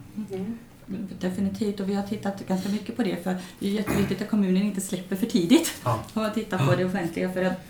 Definitivt, 1.20 1.80
och 1.80 1.90
vi 1.90 1.94
har 1.94 2.04
tittat 2.04 2.48
ganska 2.48 2.70
mycket 2.70 2.96
på 2.98 3.04
det 3.04 3.24
för 3.24 3.36
det 3.60 3.68
är 3.68 3.72
jätteviktigt 3.72 4.22
att 4.22 4.30
kommunen 4.30 4.64
inte 4.64 4.82
släpper 4.82 5.16
för 5.16 5.26
tidigt 5.26 5.74
Ja. 5.84 6.00
om 6.14 6.22
man 6.22 6.34
tittar 6.34 6.68
på 6.68 6.76
det 6.76 6.86
offentliga. 6.86 7.32
För 7.34 7.44
att 7.44 7.66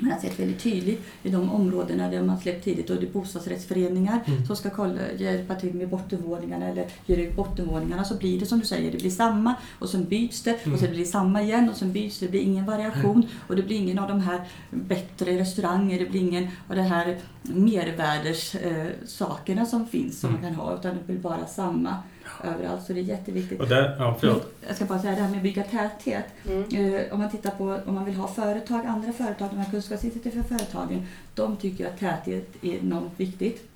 man 0.00 0.10
har 0.12 0.18
sett 0.18 0.40
väldigt 0.40 0.62
tydligt 0.62 1.02
i 1.22 1.30
de 1.30 1.50
områdena 1.50 2.10
där 2.10 2.22
man 2.22 2.40
släppt 2.40 2.64
tidigt 2.64 2.90
och 2.90 2.96
det 2.96 3.06
är 3.06 3.10
bostadsrättsföreningar 3.10 4.20
Mm. 4.26 4.46
som 4.46 4.56
ska 4.56 4.70
kolla, 4.70 5.00
hjälpa 5.18 5.54
till 5.54 5.74
med 5.74 5.88
bottenvåningarna 5.88 6.68
eller 6.68 6.86
göra 7.06 7.20
ut 7.20 7.36
bottenvåningarna 7.36 8.04
så 8.04 8.14
blir 8.16 8.40
det 8.40 8.46
som 8.46 8.58
du 8.60 8.66
säger, 8.66 8.92
det 8.92 8.98
blir 8.98 9.10
samma 9.10 9.54
och 9.78 9.88
sen 9.88 10.04
byts 10.04 10.42
det 10.42 10.66
och 10.72 10.78
så 10.78 10.86
blir 10.88 10.98
det 10.98 11.04
samma 11.04 11.42
igen 11.42 11.68
och 11.70 11.76
sen 11.76 11.92
byts 11.92 12.18
det. 12.18 12.26
Det 12.26 12.30
blir 12.30 12.40
ingen 12.40 12.66
variation 12.66 13.26
och 13.48 13.56
det 13.56 13.62
blir 13.62 13.76
ingen 13.76 13.98
av 13.98 14.08
de 14.08 14.20
här 14.20 14.40
bättre 14.70 15.38
restauranger, 15.38 15.98
det 15.98 16.10
blir 16.10 16.20
ingen 16.20 16.48
av 16.68 16.76
de 16.76 16.82
här 16.82 17.18
mervärdessakerna 17.42 19.60
eh, 19.62 19.66
som 19.66 19.86
finns 19.86 20.20
som 20.20 20.30
Mm. 20.30 20.42
man 20.42 20.50
kan 20.50 20.60
ha 20.60 20.74
utan 20.74 20.94
det 20.94 21.06
blir 21.06 21.18
bara 21.18 21.46
samma 21.46 21.96
överallt. 22.44 22.82
Så 22.86 22.92
det 22.92 23.00
är 23.00 23.04
jätteviktigt. 23.04 23.60
Och 23.60 23.68
där, 23.68 23.96
ja, 23.98 24.16
förlåt. 24.20 24.54
Jag 24.66 24.76
ska 24.76 24.84
bara 24.84 24.98
säga 24.98 25.14
det 25.14 25.20
här 25.20 25.28
med 25.28 25.36
att 25.36 25.42
bygga 25.42 25.62
täthet. 25.62 26.24
Mm. 26.48 26.94
Eh, 26.94 27.12
om 27.12 27.18
man 27.18 27.30
tittar 27.30 27.50
på 27.50 27.80
om 27.86 27.94
man 27.94 28.04
vill 28.04 28.14
ha 28.14 28.28
företag, 28.28 28.86
andra 28.86 29.12
företag, 29.12 29.48
de 29.50 29.56
här 29.56 29.70
kunskapsinstituten 29.70 30.44
för 30.44 30.56
företagen, 30.56 31.06
de 31.34 31.56
tycker 31.56 31.86
att 31.86 31.98
täthet 31.98 32.48
är 32.62 32.74
enormt 32.74 33.12
viktigt. 33.16 33.68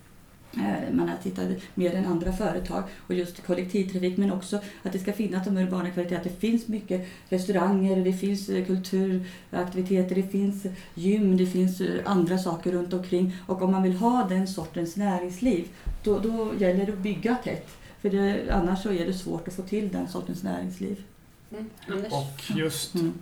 Eh, 0.56 0.94
Man 0.94 1.08
har 1.08 1.16
tittat 1.22 1.48
mer 1.74 1.94
än 1.94 2.06
andra 2.06 2.32
företag 2.32 2.82
och 3.06 3.14
just 3.14 3.46
kollektivtrafik 3.46 4.16
men 4.16 4.32
också 4.32 4.60
att 4.82 4.92
det 4.92 4.98
ska 4.98 5.12
finnas 5.12 5.44
de 5.44 5.56
urbana 5.56 5.90
kvaliteterna. 5.90 6.20
Att 6.20 6.40
det 6.40 6.40
finns 6.48 6.68
mycket 6.68 7.08
restauranger, 7.28 8.04
det 8.04 8.12
finns 8.12 8.48
eh, 8.48 8.64
kulturaktiviteter, 8.64 10.14
det 10.14 10.22
finns 10.22 10.66
gym, 10.94 11.36
det 11.36 11.46
finns 11.46 11.82
andra 12.04 12.38
saker 12.38 12.72
runt 12.72 12.92
omkring. 12.92 13.36
Och 13.46 13.62
om 13.62 13.72
man 13.72 13.82
vill 13.82 13.96
ha 13.96 14.26
den 14.28 14.46
sortens 14.46 14.96
näringsliv 14.96 15.68
då, 16.04 16.18
då 16.18 16.50
gäller 16.58 16.86
det 16.86 16.92
att 16.92 16.98
bygga 16.98 17.34
tätt. 17.44 17.68
För 18.10 18.16
det, 18.16 18.50
annars 18.50 18.82
så 18.82 18.92
är 18.92 19.06
det 19.06 19.14
svårt 19.14 19.48
att 19.48 19.54
få 19.54 19.62
till 19.62 19.88
den 19.92 20.08
sortens 20.08 20.42
näringsliv. 20.42 21.04
Mm. 21.50 22.04
Och 22.10 22.42
just 22.56 22.94
Mm. 22.94 23.12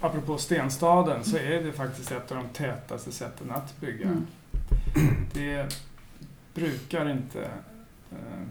apropå 0.00 0.38
stenstaden 0.38 1.24
så 1.24 1.36
är 1.36 1.62
det 1.62 1.72
faktiskt 1.72 2.12
ett 2.12 2.32
av 2.32 2.36
de 2.36 2.48
tätaste 2.48 3.12
sätten 3.12 3.50
att 3.50 3.80
bygga. 3.80 4.04
Mm. 4.06 4.26
Det 5.32 5.76
brukar 6.54 7.10
inte... 7.10 7.42
Eh, 8.10 8.42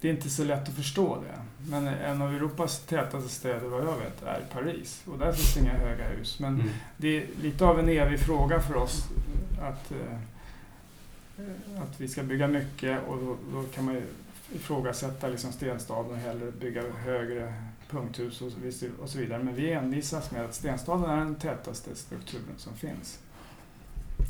det 0.00 0.08
är 0.08 0.12
inte 0.12 0.30
så 0.30 0.44
lätt 0.44 0.68
att 0.68 0.74
förstå 0.74 1.18
det. 1.22 1.40
Men 1.70 1.86
en 1.86 2.22
av 2.22 2.34
Europas 2.34 2.78
tätaste 2.80 3.28
städer 3.28 3.68
vad 3.68 3.80
jag 3.80 3.96
vet 3.96 4.22
är 4.22 4.40
Paris. 4.52 5.02
Och 5.06 5.18
där 5.18 5.32
finns 5.32 5.56
inga 5.56 5.72
höga 5.78 6.08
hus. 6.08 6.38
Men 6.40 6.54
Mm. 6.54 6.68
det 6.96 7.16
är 7.16 7.26
lite 7.42 7.64
av 7.64 7.78
en 7.78 7.88
evig 7.88 8.20
fråga 8.20 8.60
för 8.60 8.76
oss 8.76 9.04
att, 9.62 9.90
eh, 9.92 10.18
att 11.78 12.00
vi 12.00 12.08
ska 12.08 12.22
bygga 12.22 12.48
mycket 12.48 13.08
och 13.08 13.16
då, 13.16 13.36
då 13.52 13.62
kan 13.62 13.84
man 13.84 13.94
ju 13.94 14.02
ifrågasätta 14.54 15.28
liksom 15.28 15.52
stenstaden 15.52 16.12
och 16.12 16.18
hellre 16.18 16.50
bygga 16.50 16.82
högre 16.90 17.54
punkthus 17.90 18.42
och 18.42 18.52
så, 19.08 19.18
vidare. 19.18 19.42
Men 19.42 19.54
vi 19.54 19.72
envisas 19.72 20.30
med 20.30 20.44
att 20.44 20.54
stenstaden 20.54 21.10
är 21.10 21.16
den 21.16 21.34
tätaste 21.34 21.94
strukturen 21.94 22.54
som 22.56 22.74
finns. 22.74 23.18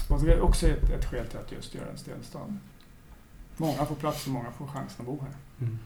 Och 0.09 0.25
det 0.25 0.33
är 0.33 0.41
också 0.41 0.67
ett, 0.67 0.91
ett 0.91 1.05
skäl 1.05 1.27
till 1.27 1.39
att 1.39 1.53
just 1.53 1.75
göra 1.75 1.91
en 1.91 1.99
stenstad. 1.99 2.57
Många 3.57 3.87
får 3.87 3.95
plats 3.95 4.27
och 4.27 4.33
många 4.33 4.51
får 4.59 4.67
chansen 4.67 4.97
att 5.01 5.07
bo 5.07 5.21
här. 5.21 5.31
Mm. 5.61 5.79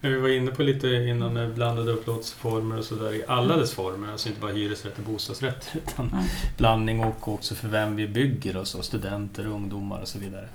Men 0.00 0.12
vi 0.12 0.18
var 0.18 0.28
inne 0.28 0.50
på 0.50 0.62
lite 0.62 0.88
innan 0.88 1.32
med 1.34 1.54
blandade 1.54 1.92
upplåtelseformer 1.92 2.78
och 2.78 2.84
sådär 2.84 3.14
i 3.14 3.24
alla 3.28 3.56
dess 3.56 3.72
former. 3.72 4.12
Alltså 4.12 4.28
inte 4.28 4.40
bara 4.40 4.52
hyresrätt 4.52 4.98
och 4.98 5.04
bostadsrätt 5.04 5.68
utan 5.74 6.16
blandning 6.56 7.04
och 7.04 7.28
också 7.28 7.54
för 7.54 7.68
vem 7.68 7.96
vi 7.96 8.08
bygger 8.08 8.56
och 8.56 8.66
så. 8.68 8.82
Studenter, 8.82 9.46
ungdomar 9.46 10.00
och 10.00 10.08
så 10.08 10.18
vidare. 10.18 10.48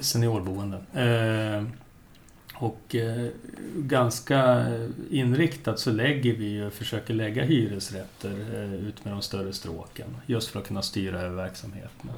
Seniorboenden. 0.00 0.86
Eh, 0.94 1.64
Och 2.58 2.94
eh, 2.94 3.26
ganska 3.76 4.66
inriktat 5.10 5.78
så 5.78 5.90
lägger 5.90 6.34
vi 6.34 6.46
ju, 6.46 6.70
försöker 6.70 7.14
lägga 7.14 7.44
hyresrätter 7.44 8.30
eh, 8.54 8.74
ut 8.74 9.04
med 9.04 9.12
de 9.14 9.22
större 9.22 9.52
stråken. 9.52 10.16
Just 10.26 10.48
för 10.48 10.60
att 10.60 10.66
kunna 10.66 10.82
styra 10.82 11.20
över 11.20 11.36
verksamheterna. 11.36 12.12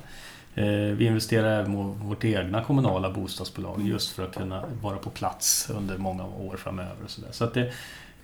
Eh, 0.55 0.65
vi 0.75 1.07
investerar 1.07 1.61
även 1.61 1.73
i 1.75 1.95
vårt 2.05 2.25
egna 2.25 2.65
kommunala 2.65 3.11
bostadsbolag 3.11 3.87
just 3.87 4.11
för 4.11 4.25
att 4.25 4.35
kunna 4.35 4.65
vara 4.83 4.97
på 4.97 5.11
plats 5.11 5.71
under 5.71 5.99
många 5.99 6.25
år 6.27 6.57
framöver. 6.57 7.05
Och 7.05 7.11
så. 7.11 7.23
Så 7.31 7.45
att 7.45 7.55
det, 7.55 7.67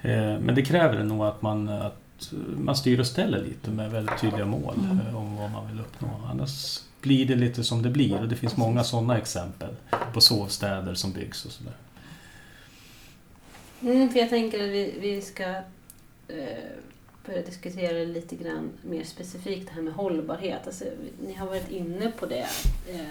eh, 0.03 0.39
men 0.41 0.55
det 0.55 0.63
kräver 0.63 1.05
nog 1.05 1.25
att 1.27 1.43
man, 1.43 1.69
att 1.69 2.33
man 2.57 2.77
styr 2.77 3.01
och 3.01 3.07
ställer 3.07 3.43
lite 3.45 3.71
med 3.71 3.91
väldigt 3.91 4.21
tydliga 4.21 4.45
mål 4.47 4.75
Mm. 4.79 5.01
eh, 5.09 5.17
om 5.17 5.37
vad 5.37 5.51
man 5.51 5.67
vill 5.69 5.81
uppnå. 5.81 6.09
Annars 6.31 6.81
blir 7.01 7.27
det 7.27 7.35
lite 7.35 7.65
som 7.65 7.83
det 7.83 7.91
blir 7.91 8.21
och 8.21 8.29
det 8.29 8.37
finns 8.37 8.57
många 8.57 8.85
sådana 8.85 9.19
exempel 9.19 9.71
på 10.13 10.21
sovstäder 10.21 10.95
som 10.95 11.13
byggs 11.13 11.45
och 11.45 11.53
sådär. 11.53 11.73
Mm, 13.81 14.09
för 14.13 14.19
jag 14.19 14.29
tänker 14.31 14.65
att 14.65 14.71
vi, 14.71 14.95
vi 15.01 15.23
ska 15.23 15.45
eh, 16.29 16.65
börja 17.27 17.43
diskutera 17.43 18.05
lite 18.05 18.37
grann 18.37 18.73
mer 18.83 19.05
specifikt 19.05 19.67
det 19.67 19.75
här 19.75 19.83
med 19.83 19.93
hållbarhet. 19.95 20.67
Alltså, 20.67 20.85
ni 21.27 21.35
har 21.35 21.47
varit 21.47 21.71
inne 21.71 22.11
på 22.11 22.27
det, 22.27 22.49
eh, 22.89 23.07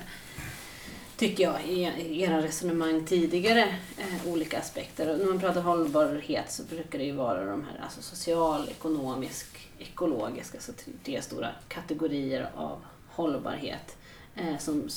tycker 1.17 1.43
jag, 1.43 1.65
i, 1.67 2.21
era 2.21 2.41
resonemang 2.41 3.05
tidigare, 3.05 3.75
eh, 3.97 4.27
olika 4.27 4.59
aspekter. 4.59 5.11
Och 5.11 5.19
när 5.19 5.25
man 5.25 5.39
pratar 5.39 5.61
hållbarhet 5.61 6.51
så 6.51 6.63
brukar 6.63 6.99
det 6.99 7.05
ju 7.05 7.11
vara 7.11 7.45
de 7.45 7.63
här 7.63 7.79
alltså 7.83 8.01
social, 8.01 8.69
ekonomisk, 8.69 9.69
ekologisk, 9.79 10.55
alltså 10.55 10.71
tre 11.03 11.21
stora 11.21 11.49
kategorier 11.67 12.49
av 12.55 12.81
hållbarhet 13.07 13.97
eh, 14.35 14.57
som 14.57 14.89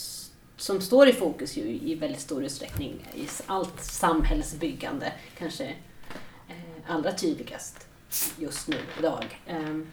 som 0.58 0.80
står 0.80 1.08
i 1.08 1.12
fokus 1.12 1.56
ju 1.56 1.62
i 1.62 1.94
väldigt 1.94 2.20
stor 2.20 2.44
utsträckning 2.44 3.08
i 3.14 3.28
allt 3.46 3.84
samhällsbyggande, 3.84 5.12
kanske 5.38 5.64
eh, 6.48 6.90
allra 6.90 7.12
tydligast 7.12 7.85
just 8.38 8.68
nu 8.68 8.78
idag. 8.98 9.40
Ehm, 9.46 9.86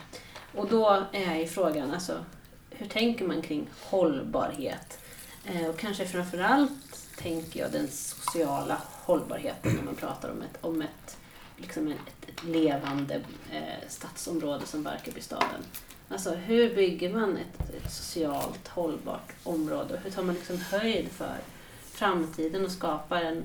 och 0.56 0.70
då 0.70 1.06
är 1.12 1.36
ju 1.36 1.48
frågan, 1.48 1.94
alltså, 1.94 2.26
hur 2.70 2.88
tänker 2.88 3.26
man 3.26 3.42
kring 3.42 3.70
hållbarhet? 3.82 5.00
Ehm, 5.46 5.66
och 5.66 5.78
kanske 5.78 6.06
framförallt 6.06 7.08
tänker 7.18 7.60
jag 7.60 7.72
den 7.72 7.88
sociala 7.88 8.82
hållbarheten 8.92 9.76
när 9.76 9.84
man 9.84 9.96
pratar 9.96 10.30
om 10.30 10.42
ett, 10.42 10.58
om 10.62 10.82
ett, 10.82 11.18
liksom 11.58 11.88
ett, 11.88 12.30
ett 12.30 12.44
levande 12.44 13.22
eh, 13.52 13.90
stadsområde 13.90 14.66
som 14.66 14.84
Barkarbystaden. 14.84 15.64
Alltså 16.10 16.32
hur 16.32 16.76
bygger 16.76 17.14
man 17.14 17.38
ett, 17.38 17.70
ett 17.70 17.94
socialt 17.94 18.68
hållbart 18.68 19.34
område? 19.44 20.02
Hur 20.04 20.12
tar 20.12 20.24
man 20.24 20.36
liksom 20.36 20.58
höjd 20.58 21.10
för 21.12 21.38
framtiden 21.84 22.66
och 22.66 22.72
skapar 22.72 23.22
en 23.22 23.44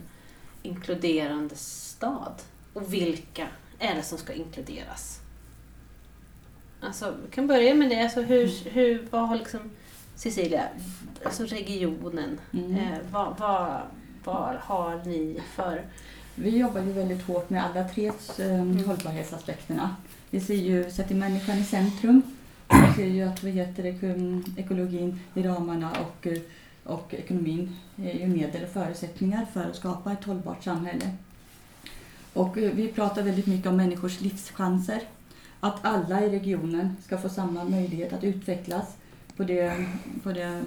inkluderande 0.63 1.57
stad? 1.57 2.35
Och 2.73 2.93
vilka 2.93 3.49
är 3.79 3.95
det 3.95 4.03
som 4.03 4.19
ska 4.19 4.33
inkluderas? 4.33 5.21
Alltså, 6.81 7.15
vi 7.25 7.31
kan 7.31 7.47
börja 7.47 7.75
med 7.75 7.91
det. 7.91 8.03
Alltså, 8.03 8.23
hur, 8.23 8.71
hur, 8.71 9.07
vad 9.11 9.29
har 9.29 9.37
liksom 9.37 9.61
Cecilia, 10.15 10.65
alltså 11.25 11.45
regionen, 11.45 12.41
Mm. 12.53 12.75
eh, 12.77 12.99
vad, 13.11 13.39
vad, 13.39 13.81
vad 14.25 14.57
har 14.57 15.05
ni 15.05 15.41
för... 15.55 15.85
Vi 16.35 16.59
jobbar 16.59 16.81
ju 16.81 16.93
väldigt 16.93 17.23
hårt 17.27 17.51
med 17.51 17.65
alla 17.65 17.89
tre 17.89 18.07
eh, 18.39 18.87
hållbarhetsaspekterna. 18.87 19.97
Vi 20.31 20.41
ser 20.41 20.55
ju, 20.55 20.91
sätter 20.91 21.15
människan 21.15 21.59
i 21.59 21.65
centrum. 21.65 22.23
Vi 22.69 22.95
ser 22.97 23.07
ju 23.07 23.23
att 23.23 23.43
vi 23.43 23.51
heter 23.51 23.85
ekologin 24.57 25.21
i 25.35 25.43
ramarna 25.43 25.91
och, 25.91 26.27
eh, 26.27 26.39
och 26.85 27.15
ekonomin 27.15 27.77
är 27.97 28.13
ju 28.19 28.27
medel 28.27 28.63
och 28.65 28.71
förutsättningar 28.71 29.47
för 29.53 29.65
att 29.65 29.77
skapa 29.77 30.13
ett 30.13 30.25
hållbart 30.25 30.65
samhälle. 30.65 31.11
Och 32.39 32.59
eh, 32.59 32.73
vi 32.73 32.89
pratar 32.89 33.23
väldigt 33.23 33.47
mycket 33.47 33.67
om 33.67 33.77
människors 33.77 34.21
livschanser. 34.21 35.03
Att 35.61 35.85
alla 35.85 36.25
i 36.25 36.31
regionen 36.31 36.97
ska 37.05 37.19
få 37.19 37.29
samma 37.29 37.65
möjlighet 37.65 38.13
att 38.13 38.25
utvecklas 38.25 38.97
på 39.37 39.45
det, 39.45 39.87
på 40.23 40.33
det 40.33 40.65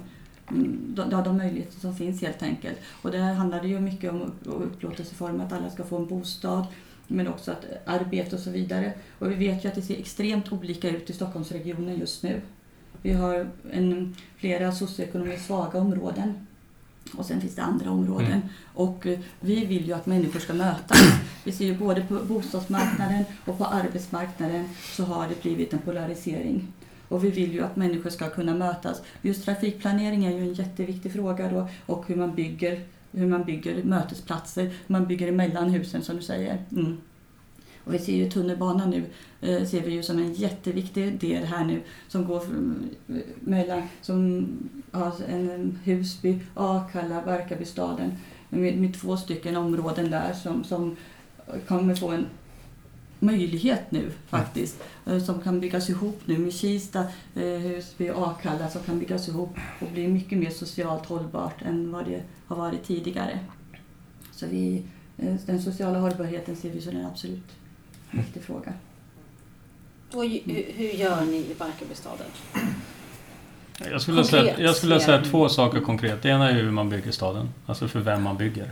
mm, 0.50 0.94
de, 0.94 1.10
de 1.10 1.36
möjligheter 1.36 1.80
som 1.80 1.96
finns 1.96 2.22
helt 2.22 2.42
enkelt. 2.42 2.78
Och 3.02 3.10
det 3.10 3.18
handlar 3.18 3.62
det 3.62 3.68
ju 3.68 3.80
mycket 3.80 4.10
om 4.10 4.32
upplåtelseformer, 4.44 5.44
att 5.44 5.52
alla 5.52 5.70
ska 5.70 5.84
få 5.84 5.96
en 5.96 6.06
bostad 6.06 6.66
men 7.06 7.28
också 7.28 7.50
att 7.50 7.64
eh, 7.64 7.94
arbete 7.94 8.36
och 8.36 8.42
så 8.42 8.50
vidare. 8.50 8.92
Och 9.18 9.30
vi 9.30 9.34
vet 9.34 9.64
ju 9.64 9.68
att 9.68 9.74
det 9.74 9.82
ser 9.82 9.98
extremt 9.98 10.52
olika 10.52 10.90
ut 10.90 11.10
i 11.10 11.12
Stockholmsregionen 11.12 11.98
just 11.98 12.22
nu. 12.22 12.40
Vi 13.02 13.12
har 13.12 13.48
en, 13.72 14.16
flera 14.36 14.72
socioekonomiskt 14.72 15.46
svaga 15.46 15.78
områden 15.78 16.46
och 17.12 17.26
sen 17.26 17.40
finns 17.40 17.54
det 17.54 17.62
andra 17.62 17.90
områden. 17.90 18.32
Mm. 18.32 18.48
Och 18.74 19.06
eh, 19.06 19.18
vi 19.40 19.66
vill 19.66 19.86
ju 19.86 19.92
att 19.92 20.06
människor 20.06 20.40
ska 20.40 20.54
mötas. 20.54 20.98
Vi 21.44 21.52
ser 21.52 21.64
ju 21.64 21.78
både 21.78 22.00
på 22.00 22.14
bostadsmarknaden 22.14 23.24
och 23.44 23.58
på 23.58 23.64
arbetsmarknaden 23.64 24.68
så 24.96 25.04
har 25.04 25.28
det 25.28 25.42
blivit 25.42 25.72
en 25.72 25.78
polarisering. 25.78 26.68
Och 27.08 27.24
vi 27.24 27.30
vill 27.30 27.52
ju 27.52 27.64
att 27.64 27.76
människor 27.76 28.10
ska 28.10 28.30
kunna 28.30 28.54
mötas. 28.54 29.02
Just 29.22 29.44
trafikplanering 29.44 30.24
är 30.24 30.30
ju 30.30 30.40
en 30.40 30.54
jätteviktig 30.54 31.12
fråga 31.12 31.48
då 31.48 31.68
och 31.86 32.04
hur 32.06 32.16
man 32.16 32.34
bygger, 32.34 32.80
hur 33.12 33.26
man 33.26 33.44
bygger 33.44 33.84
mötesplatser, 33.84 34.62
hur 34.62 34.72
man 34.86 35.06
bygger 35.06 35.28
emellan 35.28 35.70
husen 35.70 36.02
som 36.02 36.16
du 36.16 36.22
säger. 36.22 36.64
Mm. 36.70 36.98
Och 37.84 37.94
vi 37.94 37.98
ser 37.98 38.16
ju 38.16 38.30
tunnelbanan 38.30 38.90
nu, 38.90 39.04
eh, 39.40 39.66
ser 39.66 39.80
vi 39.80 39.92
ju 39.92 40.02
som 40.02 40.18
en 40.18 40.32
jätteviktig 40.32 41.20
del 41.20 41.44
här 41.44 41.64
nu 41.64 41.82
som 42.08 42.24
går 42.24 42.42
eh, 43.08 43.16
mellan, 43.40 43.82
som 44.00 44.46
har 44.90 45.12
en 45.28 45.78
Husby, 45.84 46.38
Akalla, 46.54 47.22
Barkarbystaden 47.22 48.12
med, 48.48 48.78
med 48.78 48.94
två 49.00 49.16
stycken 49.16 49.56
områden 49.56 50.10
där 50.10 50.32
som, 50.32 50.64
som 50.64 50.96
kommer 51.68 51.94
få 51.94 52.08
en 52.10 52.26
möjlighet 53.18 53.90
nu 53.90 54.10
faktiskt. 54.28 54.82
eh, 55.06 55.18
Som 55.18 55.40
kan 55.40 55.60
byggas 55.60 55.90
ihop 55.90 56.20
nu 56.24 56.38
med 56.38 56.52
Kista, 56.52 57.00
eh, 57.34 57.42
Husby 57.44 58.10
och 58.10 58.28
Akalla 58.28 58.68
som 58.68 58.82
kan 58.82 58.98
byggas 58.98 59.28
ihop 59.28 59.56
och 59.80 59.88
bli 59.92 60.08
mycket 60.08 60.38
mer 60.38 60.50
socialt 60.50 61.06
hållbart 61.06 61.62
än 61.62 61.92
vad 61.92 62.04
det 62.04 62.22
har 62.46 62.56
varit 62.56 62.84
tidigare. 62.84 63.38
Så 64.32 64.46
vi, 64.46 64.82
den 65.46 65.62
sociala 65.62 65.98
hållbarheten 65.98 66.56
ser 66.56 66.70
vi 66.70 66.80
som 66.80 66.96
en 66.96 67.06
absolut 67.06 67.44
viktig 68.12 68.42
fråga. 68.42 68.72
Och 70.12 70.24
hur, 70.24 70.90
gör 70.94 71.24
ni 71.24 71.36
i 71.36 71.54
Barkarbystaden? 71.58 72.26
Jag 73.90 74.02
skulle, 74.02 74.24
säga, 74.24 74.42
Konkret, 74.42 74.64
jag 74.64 74.76
skulle 74.76 75.00
säga 75.00 75.22
två 75.24 75.48
saker 75.48 75.80
konkret. 75.80 76.22
Det 76.22 76.28
ena 76.28 76.50
är 76.50 76.54
hur 76.54 76.70
man 76.70 76.88
bygger 76.88 77.10
staden, 77.10 77.48
alltså 77.66 77.88
för 77.88 78.00
vem 78.00 78.22
man 78.22 78.36
bygger. 78.36 78.64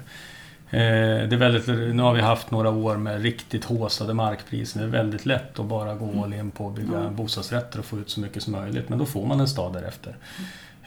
Eh, 0.73 1.29
det 1.29 1.33
är 1.33 1.37
väldigt, 1.37 1.67
nu 1.67 2.03
har 2.03 2.15
vi 2.15 2.21
haft 2.21 2.51
några 2.51 2.71
år 2.71 2.97
med 2.97 3.23
riktigt 3.23 3.65
håsade 3.65 4.15
markpriser. 4.15 4.81
Det 4.81 4.87
är 4.87 4.91
väldigt 4.91 5.27
lätt 5.27 5.59
att 5.59 5.67
bara 5.67 5.95
gå 5.95 6.25
all 6.25 6.35
in 6.35 6.51
på 6.51 6.69
att 6.69 6.75
bygga 6.75 6.99
Mm. 6.99 7.17
bostadsrätter 7.17 7.79
och 7.79 7.85
få 7.85 7.99
ut 7.99 8.11
så 8.11 8.21
mycket 8.21 8.43
som 8.43 8.53
möjligt. 8.53 8.89
Men 8.89 8.99
då 8.99 9.07
får 9.07 9.27
man 9.27 9.41
en 9.41 9.49
stad 9.49 9.73
därefter. 9.73 10.17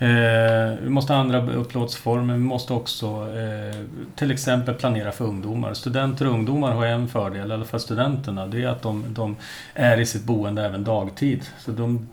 Eh, 0.04 0.78
vi 0.82 0.90
måste 0.90 1.14
ha 1.14 1.20
andra 1.20 1.54
upplåtelseformer. 1.54 2.34
Vi 2.34 2.40
måste 2.40 2.74
också 2.74 3.08
eh, 3.08 3.80
till 4.16 4.32
exempel 4.32 4.76
planera 4.76 5.12
för 5.12 5.26
ungdomar. 5.26 5.74
Studenter 5.74 6.28
och 6.28 6.34
ungdomar 6.34 6.72
har 6.72 6.86
en 6.86 7.08
fördel, 7.08 7.50
i 7.50 7.54
alla 7.54 7.66
fall 7.66 7.80
studenterna. 7.80 8.48
Det 8.48 8.64
är 8.64 8.68
att 8.68 8.82
de, 8.82 9.06
de 9.10 9.36
är 9.74 10.00
i 10.00 10.06
sitt 10.06 10.24
boende 10.24 10.66
även 10.66 10.84
dagtid. 10.84 11.42
Så 11.60 11.72
de 11.72 12.08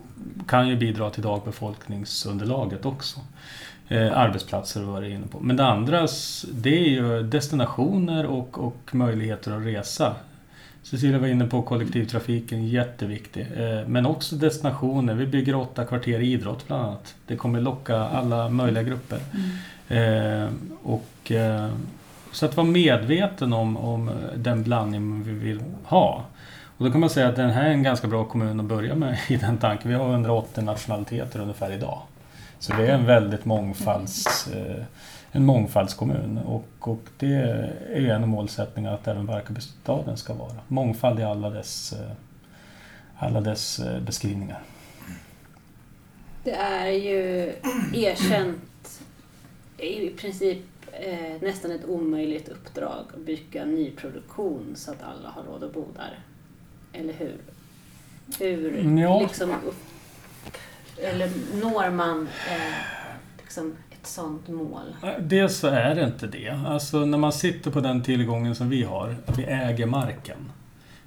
kan 0.49 0.69
ju 0.69 0.77
bidra 0.77 1.11
till 1.11 1.23
dagbefolkningsunderlaget 1.23 2.87
också. 2.87 3.21
Eh, 3.89 4.19
arbetsplatser 4.19 4.83
var 4.83 5.01
det 5.01 5.11
inne 5.11 5.27
på. 5.27 5.41
Men 5.41 5.57
det 5.57 5.65
andra, 5.65 6.09
det 6.53 6.79
är 6.79 6.89
ju 6.89 7.23
destinationer 7.23 8.27
och, 8.27 8.59
och 8.59 8.95
möjligheter 8.95 9.53
att 9.53 9.67
resa. 9.67 10.15
Cecilia 10.91 11.19
var 11.19 11.27
inne 11.27 11.47
på 11.47 11.63
kollektivtrafiken, 11.63 12.69
jätteviktig. 12.69 13.47
Eh, 13.57 13.87
men 13.87 14.07
också 14.07 14.37
destinationer. 14.37 15.15
Vi 15.15 15.27
bygger 15.27 15.55
åtta 15.55 15.85
kvarter 15.85 16.21
idrott 16.21 16.67
bland 16.67 16.85
annat. 16.85 17.15
Det 17.27 17.37
kommer 17.37 17.61
locka 17.61 17.97
alla 17.97 18.49
möjliga 18.49 18.83
grupper. 18.83 19.21
Eh, 19.89 20.49
och, 20.83 21.33
eh, 21.33 21.71
så 22.33 22.47
att 22.47 22.57
vara 22.57 22.67
medveten 22.67 23.53
om, 23.53 23.77
om 23.77 24.11
den 24.37 24.63
blandning 24.63 25.23
vi 25.23 25.33
vill 25.33 25.63
ha. 25.85 26.25
Och 26.77 26.85
då 26.85 26.91
kan 26.93 27.01
man 27.01 27.11
säga 27.11 27.29
att 27.29 27.37
den 27.37 27.51
här 27.51 27.65
är 27.65 27.71
en 27.71 27.83
ganska 27.83 28.07
bra 28.07 28.25
kommun 28.25 28.61
att 28.61 28.67
börja 28.67 28.95
med 28.95 29.19
i 29.29 29.37
den 29.37 29.59
tanken. 29.59 29.91
Vi 29.91 29.97
har 29.97 30.11
180 30.11 30.65
nationaliteter 30.65 31.41
ungefär 31.41 31.73
idag. 31.73 31.99
Så 32.59 32.73
det 32.73 32.87
är 32.87 32.95
en 32.95 33.07
väldigt 33.07 33.45
mångfalds, 33.45 34.49
eh, 34.49 34.85
en 35.33 35.45
mångfaldskommun 35.45 36.39
och, 36.39 36.65
och 36.81 37.03
det 37.19 37.35
är 37.95 38.11
en 38.11 38.23
av 38.23 38.29
målsättningarna 38.29 38.95
att 38.95 39.09
även 39.09 39.27
Barkarbystaden 39.27 40.17
ska 40.17 40.35
vara. 40.35 40.55
Mångfald 40.69 41.21
i 41.21 41.23
alla 41.23 41.51
dess, 41.51 41.93
eh, 41.93 42.11
alla 43.17 43.41
dess 43.41 43.79
eh, 43.79 44.01
beskrivningar. 44.01 44.63
Det 46.45 46.53
är 46.55 46.89
ju 46.91 47.53
erkänt 47.95 49.01
i 49.79 50.11
princip 50.11 50.59
eh, 50.93 51.43
nästan 51.43 51.71
ett 51.71 51.85
omöjligt 51.85 52.49
uppdrag 52.49 53.05
att 53.15 53.21
bygga 53.21 53.65
nyproduktion 53.65 54.73
så 54.77 54.91
att 54.91 55.03
alla 55.03 55.29
har 55.29 55.43
råd 55.43 55.65
att 55.65 55.75
bo 55.75 55.87
där. 55.97 56.19
Eller 56.93 57.13
hur? 57.15 57.37
Hur 58.39 58.99
Ja. 58.99 59.21
liksom 59.21 59.51
upp, 59.51 59.85
eller 60.97 61.31
når 61.63 61.91
man 61.91 62.29
eh, 62.51 62.75
liksom 63.39 63.77
ett 64.01 64.07
sådant 64.07 64.49
mål? 64.49 64.97
Dels 65.21 65.57
så 65.57 65.67
är 65.67 65.95
det 65.95 66.05
inte 66.05 66.27
det. 66.27 66.61
Alltså 66.67 67.05
när 67.05 67.19
man 67.19 67.33
sitter 67.33 67.71
på 67.71 67.81
den 67.81 68.03
tillgången 68.03 68.55
som 68.55 68.69
vi 68.69 68.83
har, 68.83 69.17
vi 69.37 69.45
äger 69.45 69.87
marken, 69.87 70.53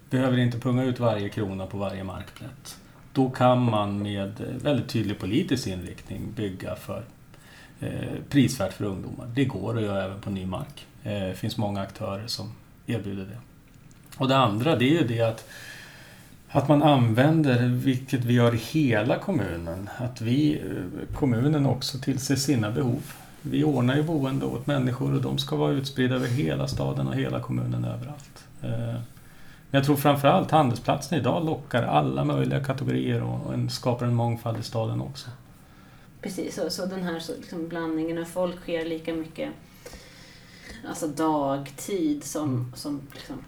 behöver 0.10 0.38
inte 0.38 0.60
punga 0.60 0.84
ut 0.84 1.00
varje 1.00 1.30
krona 1.30 1.66
på 1.66 1.78
varje 1.78 2.04
markplätt. 2.04 2.78
Då 3.14 3.30
kan 3.30 3.70
man 3.70 4.02
med 4.02 4.42
eh, 4.42 4.48
väldigt 4.64 4.90
tydlig 4.90 5.20
politisk 5.20 5.68
inriktning 5.68 6.32
bygga 6.36 6.76
för 6.76 7.04
eh, 7.80 7.90
prisvärt 8.30 8.74
för 8.74 8.86
ungdomar. 8.86 9.28
Det 9.36 9.46
går 9.46 9.78
att 9.78 9.84
göra 9.84 10.04
även 10.04 10.22
på 10.22 10.30
ny 10.30 10.46
mark. 10.46 10.86
Eh, 11.04 11.12
det 11.12 11.36
finns 11.38 11.58
många 11.58 11.82
aktörer 11.82 12.28
som 12.28 12.52
erbjuder 12.86 13.26
det. 13.26 13.38
Och 14.18 14.28
det 14.28 14.38
andra 14.38 14.76
det 14.76 14.86
är 14.86 15.02
ju 15.02 15.08
det 15.08 15.22
att 15.22 15.48
att 16.54 16.68
man 16.68 16.84
använder, 16.84 17.68
vilket 17.68 18.26
vi 18.26 18.34
gör 18.34 18.56
i 18.56 18.58
hela 18.58 19.20
kommunen, 19.20 19.90
att 19.98 20.22
vi, 20.22 20.54
eh, 20.58 21.16
kommunen 21.16 21.66
också 21.66 21.98
tillser 21.98 22.36
sina 22.36 22.72
behov. 22.72 23.14
Vi 23.42 23.64
ordnar 23.64 23.96
ju 23.96 24.04
boende 24.04 24.46
åt 24.46 24.68
människor 24.68 25.14
och 25.14 25.22
de 25.22 25.38
ska 25.38 25.56
vara 25.56 25.72
utspridda 25.72 26.16
över 26.16 26.28
hela 26.28 26.68
staden 26.68 27.08
och 27.08 27.16
hela 27.16 27.40
kommunen 27.40 27.86
överallt. 27.86 28.46
Eh, 28.62 28.70
men 29.70 29.80
jag 29.80 29.86
tror 29.86 29.96
framförallt 29.96 30.52
handelsplatsen 30.52 31.20
idag 31.20 31.46
lockar 31.46 31.84
alla 31.84 32.24
möjliga 32.24 32.64
kategorier 32.64 33.24
och 33.24 33.54
en, 33.54 33.70
skapar 33.70 34.06
en 34.06 34.16
mångfald 34.16 34.60
i 34.60 34.64
staden 34.64 35.02
också. 35.02 35.30
Precis, 36.22 36.56
så, 36.56 36.70
så 36.70 36.86
den 36.86 37.04
här 37.04 37.20
så, 37.20 37.34
liksom, 37.40 37.68
blandningen 37.68 38.18
av 38.18 38.26
folk 38.26 38.56
sker 38.56 38.86
lika 38.86 39.14
mycket 39.14 39.50
alltså 40.88 41.08
dagtid 41.08 42.24
som, 42.24 42.50
mm. 42.50 42.74
som 42.76 43.02
liksom, 43.14 43.44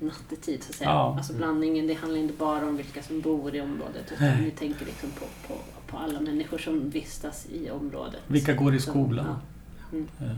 nattetid 0.00 0.62
så 0.62 0.70
att 0.70 0.76
säga. 0.76 0.90
Ja. 0.90 1.14
Alltså 1.16 1.32
blandningen, 1.32 1.86
det 1.86 1.94
handlar 1.94 2.20
inte 2.20 2.34
bara 2.34 2.66
om 2.66 2.76
vilka 2.76 3.02
som 3.02 3.20
bor 3.20 3.54
i 3.54 3.60
området 3.60 4.12
utan 4.12 4.28
Nej. 4.28 4.42
ni 4.42 4.50
tänker 4.50 4.86
liksom 4.86 5.10
på, 5.10 5.24
på, 5.48 5.60
på 5.86 5.96
alla 5.96 6.20
människor 6.20 6.58
som 6.58 6.90
vistas 6.90 7.46
i 7.50 7.70
området. 7.70 8.20
Vilka 8.26 8.54
går 8.54 8.74
i 8.74 8.80
skolan? 8.80 9.26
Ja. 9.26 9.96
Mm. 9.96 10.08
Ja. 10.18 10.34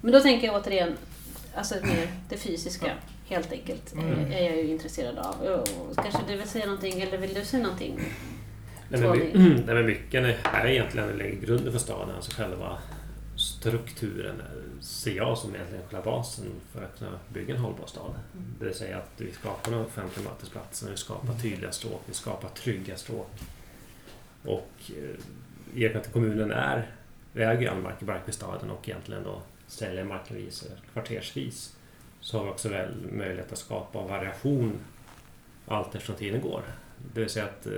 Men 0.00 0.12
då 0.12 0.20
tänker 0.20 0.46
jag 0.46 0.56
återigen, 0.56 0.96
alltså 1.54 1.74
mer 1.74 2.08
det 2.28 2.36
fysiska 2.36 2.92
helt 3.26 3.52
enkelt, 3.52 3.92
mm. 3.92 4.32
är 4.32 4.42
jag 4.42 4.56
ju 4.56 4.70
intresserad 4.70 5.18
av. 5.18 5.34
Och 5.34 5.96
kanske 5.96 6.20
du 6.28 6.36
vill 6.36 6.48
säga 6.48 6.66
någonting, 6.66 7.00
eller 7.00 7.18
vill 7.18 7.34
du 7.34 7.44
säga 7.44 7.62
någonting? 7.62 8.00
Nej 8.88 9.00
men, 9.00 9.10
my, 9.10 9.18
nej, 9.66 9.74
men 9.74 9.86
mycket 9.86 10.24
är 10.42 10.66
egentligen 10.66 11.40
grunden 11.40 11.72
för 11.72 11.78
staden, 11.78 12.16
alltså 12.16 12.32
själva 12.32 12.78
strukturen 13.36 14.42
ser 14.82 15.16
jag 15.16 15.38
som 15.38 15.54
egentligen 15.54 15.84
själva 15.88 16.04
basen 16.04 16.44
för 16.72 16.84
att 16.84 16.98
kunna 16.98 17.20
bygga 17.28 17.54
en 17.54 17.60
hållbar 17.60 17.86
stad. 17.86 18.14
Mm. 18.34 18.54
Det 18.58 18.64
vill 18.64 18.74
säga 18.74 18.96
att 18.96 19.10
vi 19.16 19.32
skapar 19.32 19.72
en 19.72 19.78
offentlig 19.78 20.24
mötesplats, 20.24 20.82
vi 20.82 20.96
skapar 20.96 21.34
tydliga 21.34 21.72
stråk, 21.72 22.02
vi 22.06 22.14
skapar 22.14 22.48
trygga 22.48 22.96
stråk. 22.96 23.30
Och 24.44 24.72
eh, 24.88 25.74
i 25.74 25.88
och 25.88 25.92
med 25.92 25.96
att 25.96 26.12
kommunen 26.12 26.50
är, 26.50 26.90
äger 27.34 27.70
all 27.70 27.82
mark 27.82 28.02
i 28.02 28.04
Barkarbystaden 28.04 28.70
och 28.70 28.88
egentligen 28.88 29.24
då 29.24 29.42
säljer 29.66 30.04
markvis 30.04 30.68
kvartersvis 30.92 31.76
så 32.20 32.38
har 32.38 32.44
vi 32.44 32.50
också 32.50 32.68
väl 32.68 32.94
möjlighet 33.12 33.52
att 33.52 33.58
skapa 33.58 34.02
variation 34.02 34.78
allt 35.66 35.94
eftersom 35.94 36.16
tiden 36.16 36.40
går. 36.40 36.62
Det 37.14 37.20
vill 37.20 37.30
säga 37.30 37.44
att 37.44 37.66
eh, 37.66 37.72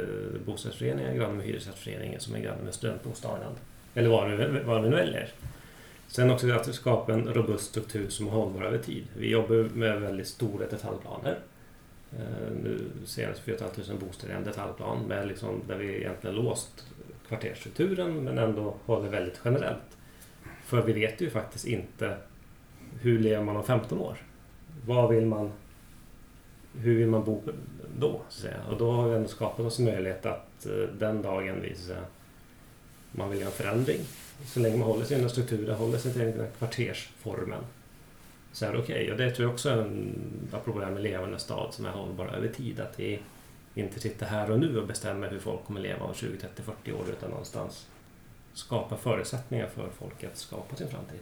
bostadsrättsföreningen 0.47 1.11
är 1.11 1.17
granne 1.17 1.35
med 1.35 1.47
hyresrättsföreningen 1.47 2.21
som 2.21 2.35
är 2.35 2.41
granne 2.41 2.63
med 2.63 2.75
studentbostaden. 2.75 3.53
Eller 3.95 4.09
vad 4.09 4.31
vi, 4.31 4.61
vad 4.65 4.83
vi 4.83 4.89
nu 4.91 4.97
väljer. 4.97 5.33
Sen 6.15 6.31
också 6.31 6.53
att 6.53 6.75
skapa 6.75 7.13
en 7.13 7.35
robust 7.35 7.65
struktur 7.65 8.09
som 8.09 8.27
är 8.27 8.31
hållbar 8.31 8.63
över 8.63 8.79
tid. 8.79 9.07
Vi 9.17 9.31
jobbar 9.31 9.69
med 9.75 10.01
väldigt 10.01 10.27
stora 10.27 10.67
detaljplaner. 10.67 11.39
Eh, 12.13 12.53
nu 12.63 12.81
senast 13.05 13.41
4 13.41 13.57
500 13.59 14.07
bostäder 14.07 14.35
i 14.35 14.37
en 14.37 14.45
detaljplan 14.45 14.99
med 15.03 15.29
liksom, 15.29 15.61
där 15.69 15.77
vi 15.79 15.97
egentligen 15.97 16.37
låst 16.37 16.87
kvartersstrukturen 17.29 18.25
men 18.25 18.39
ändå 18.39 18.75
håller 18.85 19.09
väldigt 19.09 19.41
generellt. 19.45 19.97
För 20.65 20.83
vi 20.83 20.93
vet 20.93 21.21
ju 21.21 21.31
faktiskt 21.31 21.67
inte 21.67 22.17
hur 23.01 23.19
lever 23.19 23.45
man 23.45 23.57
om 23.57 23.65
15 23.65 23.99
år? 23.99 24.17
Vad 24.87 25.15
vill 25.15 25.27
man 25.27 25.53
hur 26.79 26.99
vill 26.99 27.09
man 27.09 27.25
bo 27.25 27.43
då? 27.99 28.23
Så 28.29 28.41
säga? 28.41 28.61
Och 28.71 28.79
då 28.79 28.91
har 28.91 29.09
vi 29.09 29.17
ändå 29.17 29.29
skapat 29.29 29.67
oss 29.67 29.79
en 29.79 29.85
möjlighet 29.85 30.27
att 30.27 30.67
eh, 30.67 30.73
den 30.99 31.23
dagen 31.23 31.61
vi 31.63 31.75
så 31.75 31.87
säga, 31.87 32.05
man 33.13 33.31
vill 33.31 33.39
göra 33.39 33.51
en 33.51 33.57
förändring 33.57 34.01
så 34.47 34.61
länge 34.61 34.77
man 34.77 34.89
håller 34.89 35.05
sig 35.05 35.19
inom 35.19 35.31
strukturen, 35.31 35.77
håller 35.77 35.99
sig 35.99 36.13
till 36.13 36.21
den 36.21 36.47
kvartersformen 36.59 37.65
så 38.55 38.67
är 38.67 38.73
det 38.73 38.79
okej. 38.79 39.03
Okay. 39.03 39.11
Och 39.11 39.19
det 39.19 39.31
tror 39.31 39.49
jag 39.49 39.55
också 39.55 39.71
är 39.71 39.77
en, 39.77 40.49
apropå 40.53 40.79
det 40.79 40.85
här 40.85 40.93
med 40.93 41.03
levande 41.03 41.39
stad 41.39 41.75
som 41.75 41.87
är 41.87 41.91
hållbar 41.91 42.27
över 42.27 42.49
tid. 42.49 42.81
Att 42.81 43.01
vi 43.01 43.21
inte 43.75 44.01
sitter 44.01 44.27
här 44.27 44.51
och 44.51 44.59
nu 44.59 44.79
och 44.79 44.87
bestämmer 44.87 45.31
hur 45.31 45.41
folk 45.41 45.65
kommer 45.65 45.81
leva 45.81 46.05
om 46.05 46.15
20, 46.15 46.37
30, 46.39 46.63
40 46.63 46.93
år 46.93 47.11
utan 47.11 47.31
någonstans 47.31 47.87
skapa 48.53 48.97
förutsättningar 48.97 49.67
för 49.67 49.89
folk 49.99 50.25
att 50.25 50.37
skapa 50.37 50.77
sin 50.77 50.89
framtid. 50.89 51.21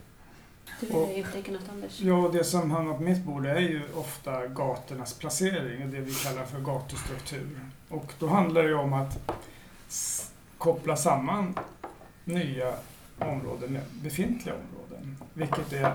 Anders? 1.71 1.99
Ja, 2.01 2.29
det 2.33 2.43
som 2.43 2.71
hamnar 2.71 2.93
på 2.93 3.03
mitt 3.03 3.23
bord 3.23 3.45
är 3.45 3.59
ju 3.59 3.81
ofta 3.95 4.47
gatornas 4.47 5.13
placering 5.13 5.83
och 5.83 5.89
det 5.89 5.99
vi 5.99 6.13
kallar 6.13 6.45
för 6.45 6.59
gatustruktur. 6.59 7.59
Och 7.89 8.13
då 8.19 8.27
handlar 8.27 8.63
det 8.63 8.73
om 8.73 8.93
att 8.93 9.19
koppla 10.57 10.95
samman 10.95 11.59
nya 12.23 12.73
områden 13.19 13.73
med 13.73 13.81
befintliga 14.01 14.55
områden. 14.55 15.17
Vilket 15.33 15.73
är, 15.73 15.93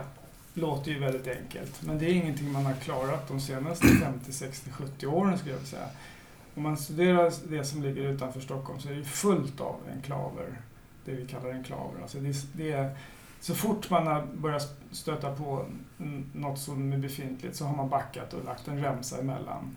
låter 0.55 0.91
ju 0.91 0.99
väldigt 0.99 1.27
enkelt, 1.27 1.83
men 1.83 1.99
det 1.99 2.07
är 2.07 2.13
ingenting 2.13 2.53
man 2.53 2.67
har 2.67 2.75
klarat 2.75 3.29
de 3.29 3.41
senaste 3.41 3.87
50, 3.87 4.33
60, 4.33 4.71
70 4.71 5.07
åren 5.07 5.39
skulle 5.39 5.55
jag 5.55 5.59
vilja 5.59 5.71
säga. 5.71 5.89
Om 6.55 6.63
man 6.63 6.77
studerar 6.77 7.33
det 7.49 7.65
som 7.65 7.83
ligger 7.83 8.03
utanför 8.03 8.41
Stockholm 8.41 8.81
så 8.81 8.89
är 8.89 8.95
det 8.95 9.05
fullt 9.05 9.61
av 9.61 9.77
enklaver, 9.95 10.61
det 11.05 11.13
vi 11.13 11.27
kallar 11.27 11.51
enklaver. 11.51 12.03
Alltså 12.03 12.19
det, 12.19 12.35
det 12.53 12.73
är, 12.73 12.97
så 13.41 13.55
fort 13.55 13.91
man 13.91 14.07
har 14.07 14.27
börjat 14.35 14.79
stöta 14.91 15.35
på 15.35 15.67
något 16.33 16.59
som 16.59 16.93
är 16.93 16.99
befintligt 16.99 17.57
så 17.57 17.65
har 17.65 17.77
man 17.77 17.89
backat 17.89 18.35
och 18.35 18.45
lagt 18.45 18.69
en 18.69 18.83
remsa 18.83 19.19
emellan. 19.19 19.77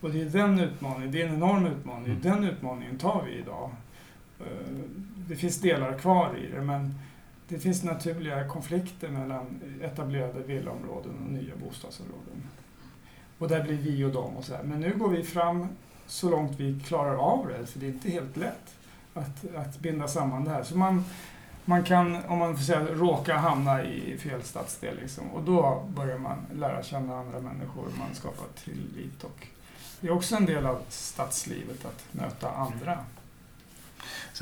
Och 0.00 0.10
det 0.10 0.20
är 0.20 0.24
den 0.24 0.60
utmaningen, 0.60 1.12
det 1.12 1.22
är 1.22 1.28
en 1.28 1.34
enorm 1.34 1.66
utmaning, 1.66 2.10
mm. 2.10 2.22
den 2.22 2.44
utmaningen 2.44 2.98
tar 2.98 3.22
vi 3.26 3.38
idag. 3.38 3.70
Det 5.28 5.36
finns 5.36 5.60
delar 5.60 5.98
kvar 5.98 6.36
i 6.36 6.50
det 6.54 6.60
men 6.60 6.94
det 7.48 7.58
finns 7.58 7.82
naturliga 7.82 8.48
konflikter 8.48 9.08
mellan 9.08 9.60
etablerade 9.82 10.42
villaområden 10.42 11.12
och 11.24 11.32
nya 11.32 11.56
bostadsområden. 11.56 12.48
Och 13.38 13.48
där 13.48 13.62
blir 13.62 13.76
vi 13.76 14.04
och 14.04 14.12
dem 14.12 14.36
och 14.36 14.44
så 14.44 14.54
här. 14.54 14.62
Men 14.62 14.80
nu 14.80 14.94
går 14.96 15.08
vi 15.08 15.22
fram 15.22 15.68
så 16.06 16.30
långt 16.30 16.60
vi 16.60 16.80
klarar 16.80 17.16
av 17.16 17.48
det, 17.48 17.66
för 17.66 17.78
det 17.80 17.86
är 17.86 17.90
inte 17.90 18.10
helt 18.10 18.36
lätt 18.36 18.74
att, 19.14 19.54
att 19.56 19.78
binda 19.78 20.08
samman 20.08 20.44
det 20.44 20.50
här. 20.50 20.62
Så 20.62 20.78
man, 20.78 21.04
man 21.64 21.84
kan, 21.84 22.24
om 22.24 22.38
man 22.38 22.56
får 22.56 22.64
säga, 22.64 22.80
råka 22.80 23.36
hamna 23.36 23.84
i 23.84 24.18
fel 24.18 24.42
stadsdel 24.42 24.96
liksom, 25.00 25.30
och 25.30 25.42
då 25.42 25.84
börjar 25.96 26.18
man 26.18 26.38
lära 26.54 26.82
känna 26.82 27.18
andra 27.18 27.40
människor, 27.40 27.84
man 27.98 28.14
skapar 28.14 28.46
tillit 28.64 29.24
och 29.24 29.46
det 30.00 30.08
är 30.08 30.12
också 30.12 30.36
en 30.36 30.46
del 30.46 30.66
av 30.66 30.78
stadslivet 30.88 31.84
att 31.84 32.04
möta 32.10 32.50
andra. 32.50 32.98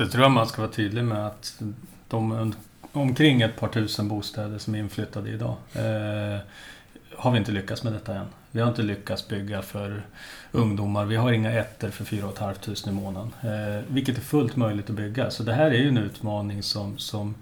Så 0.01 0.05
jag 0.05 0.11
tror 0.11 0.29
man 0.29 0.47
ska 0.47 0.61
vara 0.61 0.71
tydlig 0.71 1.03
med 1.03 1.27
att 1.27 1.61
de 2.07 2.53
omkring 2.91 3.41
ett 3.41 3.55
par 3.59 3.67
tusen 3.67 4.07
bostäder 4.07 4.57
som 4.57 4.75
är 4.75 4.79
inflyttade 4.79 5.29
idag 5.29 5.55
eh, 5.73 6.39
har 7.15 7.31
vi 7.31 7.37
inte 7.37 7.51
lyckats 7.51 7.83
med 7.83 7.93
detta 7.93 8.15
än. 8.15 8.25
Vi 8.51 8.61
har 8.61 8.69
inte 8.69 8.81
lyckats 8.81 9.27
bygga 9.27 9.61
för 9.61 10.01
ungdomar. 10.51 11.05
Vi 11.05 11.15
har 11.15 11.31
inga 11.31 11.51
ettor 11.51 11.89
för 11.89 12.05
4 12.05 12.27
500 12.37 12.55
i 12.87 12.91
månaden. 12.91 13.31
Eh, 13.41 13.83
vilket 13.87 14.17
är 14.17 14.21
fullt 14.21 14.55
möjligt 14.55 14.89
att 14.89 14.95
bygga. 14.95 15.31
Så 15.31 15.43
det 15.43 15.53
här 15.53 15.71
är 15.71 15.77
ju 15.77 15.87
en 15.87 15.97
utmaning 15.97 16.63
som, 16.63 16.97
som 16.97 17.35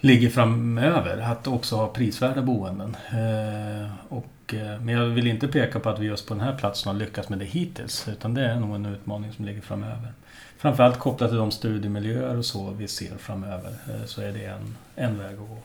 ligger 0.00 0.30
framöver. 0.30 1.18
Att 1.18 1.46
också 1.46 1.76
ha 1.76 1.88
prisvärda 1.88 2.42
boenden. 2.42 2.96
Eh, 3.10 3.90
och, 4.08 4.26
Eh, 4.54 4.80
men 4.80 4.88
jag 4.88 5.06
vill 5.06 5.26
inte 5.26 5.48
peka 5.48 5.80
på 5.80 5.88
att 5.88 5.98
vi 5.98 6.06
just 6.06 6.26
på 6.28 6.34
den 6.34 6.42
här 6.42 6.56
platsen 6.58 6.92
har 6.92 7.00
lyckats 7.00 7.28
med 7.28 7.38
det 7.38 7.44
hittills. 7.44 8.08
Utan 8.08 8.34
det 8.34 8.44
är 8.44 8.60
nog 8.60 8.74
en 8.74 8.86
utmaning 8.86 9.32
som 9.32 9.44
ligger 9.44 9.60
framöver. 9.60 10.12
Framförallt 10.58 10.98
kopplat 10.98 11.30
till 11.30 11.38
de 11.38 11.50
studiemiljöer 11.50 12.36
och 12.36 12.44
så 12.44 12.70
vi 12.70 12.88
ser 12.88 13.16
framöver. 13.16 13.70
Eh, 13.70 14.04
så 14.06 14.20
är 14.20 14.32
det 14.32 14.44
en, 14.44 14.76
en 14.96 15.18
väg 15.18 15.32
att 15.32 15.48
gå. 15.48 15.58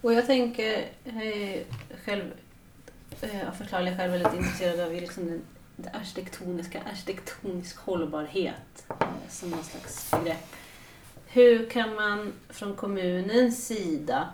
Och 0.00 0.12
jag 0.12 0.26
tänker 0.26 0.84
eh, 1.04 1.60
själv, 2.04 2.24
eh, 3.20 3.48
av 3.48 3.52
förklarliga 3.52 3.96
skäl 3.96 4.10
väldigt 4.10 4.34
intresserad 4.34 4.80
av 4.80 4.92
liksom 4.92 5.26
den, 5.26 5.42
den 5.76 5.94
arkitektoniska, 5.94 6.82
arkitektonisk 6.82 7.78
hållbarhet 7.78 8.86
eh, 8.88 9.06
som 9.28 9.50
någon 9.50 9.64
slags 9.64 10.10
begrepp. 10.10 10.46
Hur 11.26 11.70
kan 11.70 11.94
man 11.94 12.32
från 12.48 12.76
kommunens 12.76 13.66
sida 13.66 14.28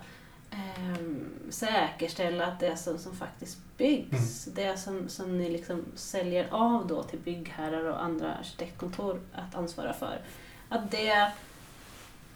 eh, 0.55 1.01
säkerställa 1.49 2.45
att 2.45 2.59
det 2.59 2.77
som, 2.77 2.97
som 2.97 3.15
faktiskt 3.15 3.57
byggs, 3.77 4.47
mm. 4.47 4.55
det 4.55 4.77
som, 4.77 5.09
som 5.09 5.37
ni 5.37 5.49
liksom 5.49 5.85
säljer 5.95 6.47
av 6.51 6.87
då 6.87 7.03
till 7.03 7.19
byggherrar 7.19 7.83
och 7.83 8.03
andra 8.03 8.33
arkitektkontor 8.33 9.19
att 9.33 9.55
ansvara 9.55 9.93
för, 9.93 10.21
att 10.69 10.91
det 10.91 11.31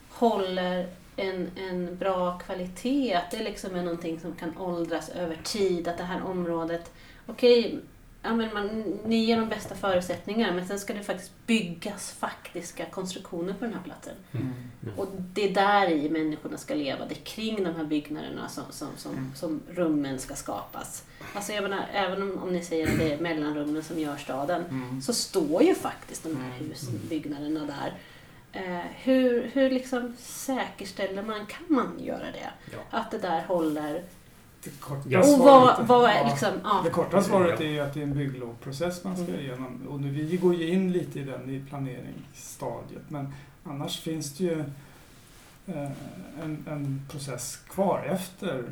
håller 0.09 0.89
en, 1.15 1.51
en 1.55 1.97
bra 1.97 2.39
kvalitet, 2.39 3.13
att 3.13 3.31
det 3.31 3.43
liksom 3.43 3.75
är 3.75 3.83
någonting 3.83 4.19
som 4.19 4.35
kan 4.35 4.57
åldras 4.57 5.09
över 5.09 5.37
tid, 5.43 5.87
att 5.87 5.97
det 5.97 6.03
här 6.03 6.23
området, 6.23 6.91
okej, 7.25 7.59
okay, 7.59 7.79
ja, 8.23 8.35
men 8.35 8.53
man, 8.53 8.67
ni 9.05 9.15
ger 9.15 9.37
de 9.37 9.49
bästa 9.49 9.75
förutsättningar 9.75 10.51
men 10.53 10.67
sen 10.67 10.79
ska 10.79 10.93
det 10.93 11.03
faktiskt 11.03 11.31
byggas 11.47 12.11
faktiska 12.11 12.85
konstruktioner 12.85 13.53
på 13.53 13.65
den 13.65 13.73
här 13.73 13.81
platsen. 13.83 14.15
Mm. 14.31 14.53
Och 14.97 15.07
det 15.33 15.49
är 15.49 15.53
där 15.53 15.89
i 15.91 16.09
människorna 16.09 16.57
ska 16.57 16.75
leva. 16.75 17.05
Det 17.05 17.13
är 17.15 17.25
kring 17.25 17.63
de 17.63 17.75
här 17.75 17.83
byggnaderna 17.83 18.49
som, 18.49 18.63
som, 18.69 18.87
som, 18.97 19.11
Mm. 19.11 19.31
som 19.35 19.61
rummen 19.69 20.19
ska 20.19 20.35
skapas. 20.35 21.03
Alltså 21.33 21.53
jag 21.53 21.63
menar, 21.63 21.85
även 21.93 22.21
om, 22.21 22.37
om 22.43 22.53
ni 22.53 22.61
säger 22.63 22.87
att 22.91 22.99
det 22.99 23.13
är 23.13 23.19
mellanrummen 23.19 23.83
som 23.83 23.99
gör 23.99 24.17
staden 24.17 24.63
Mm. 24.69 25.01
så 25.01 25.13
står 25.13 25.63
ju 25.63 25.75
faktiskt 25.75 26.23
de 26.23 26.35
här 26.37 26.57
Mm. 26.57 26.69
husen, 26.69 26.99
byggnaderna 27.09 27.59
där. 27.65 27.93
Eh, 28.51 28.85
hur 29.03 29.49
hur 29.53 29.69
liksom 29.71 30.13
säkerställer 30.19 31.23
man, 31.23 31.45
kan 31.45 31.63
man 31.67 31.99
göra 31.99 32.25
det? 32.31 32.49
Ja. 32.71 32.77
Att 32.99 33.11
det 33.11 33.17
där 33.17 33.41
håller? 33.47 34.03
Det 34.63 34.79
korta 34.79 35.01
Ja. 35.09 35.19
Och 35.19 35.25
svaret- 35.25 35.77
vad, 35.77 35.87
vad 35.87 36.09
är 36.09 36.15
ja. 36.15 36.27
liksom, 36.29 36.49
ja. 36.63 36.81
Det 36.83 36.89
korta 36.89 37.21
svaret 37.23 37.61
är 37.61 37.81
att 37.81 37.93
det 37.93 37.99
är 37.99 38.03
en 38.03 38.13
bygglovprocess 38.13 39.03
man 39.03 39.15
ska 39.15 39.25
Mm. 39.27 39.39
igenom. 39.39 39.87
Och 39.89 40.01
nu, 40.01 40.09
vi 40.09 40.37
går 40.37 40.55
ju 40.55 40.67
in 40.69 40.91
lite 40.91 41.19
i 41.19 41.23
den 41.23 41.49
i 41.49 41.65
planeringsstadiet. 41.69 43.03
Men 43.09 43.33
annars 43.63 43.99
finns 43.99 44.37
det 44.37 44.43
ju 44.43 44.59
eh, 45.67 45.91
en, 46.43 46.65
en 46.67 47.05
process 47.11 47.55
kvar 47.69 48.03
efter, 48.09 48.63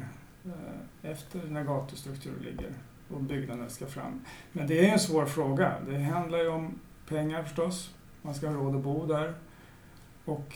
eh, 0.46 1.12
efter 1.12 1.42
när 1.50 1.64
gatustruktur 1.64 2.34
ligger 2.40 2.70
och 3.14 3.22
byggnaden 3.22 3.70
ska 3.70 3.86
fram. 3.86 4.22
Men 4.52 4.68
det 4.68 4.88
är 4.88 4.94
en 4.94 5.00
svår 5.00 5.26
fråga. 5.26 5.74
Det 5.90 5.98
handlar 6.00 6.38
ju 6.38 6.48
om 6.48 6.80
pengar 7.10 7.44
förstås. 7.44 7.90
Man 8.22 8.36
ska 8.36 8.48
ha 8.48 8.54
råd 8.56 8.76
att 8.76 8.82
bo 8.84 9.06
där. 9.06 9.34
Och 10.26 10.54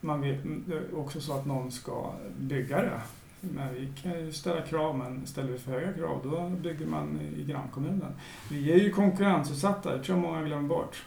man 0.00 0.20
vet, 0.20 0.38
det 0.66 0.76
är 0.76 0.98
också 0.98 1.20
så 1.20 1.32
att 1.38 1.46
någon 1.46 1.72
ska 1.72 2.12
bygga 2.38 2.76
det. 2.82 3.00
Men 3.40 3.74
vi 3.74 3.88
kan 4.02 4.20
ju 4.20 4.32
ställa 4.32 4.62
krav, 4.62 4.98
men 4.98 5.26
ställer 5.26 5.52
vi 5.52 5.58
för 5.58 5.72
höga 5.72 5.92
krav 5.92 6.20
då 6.24 6.48
bygger 6.48 6.86
man 6.86 7.20
i 7.36 7.44
grannkommunen. 7.44 8.14
Vi 8.50 8.72
är 8.72 8.76
ju 8.76 8.90
konkurrensutsatta, 8.90 9.96
det 9.96 10.04
tror 10.04 10.18
jag 10.18 10.22
många 10.22 10.42
glömmer 10.42 10.68
bort. 10.68 11.04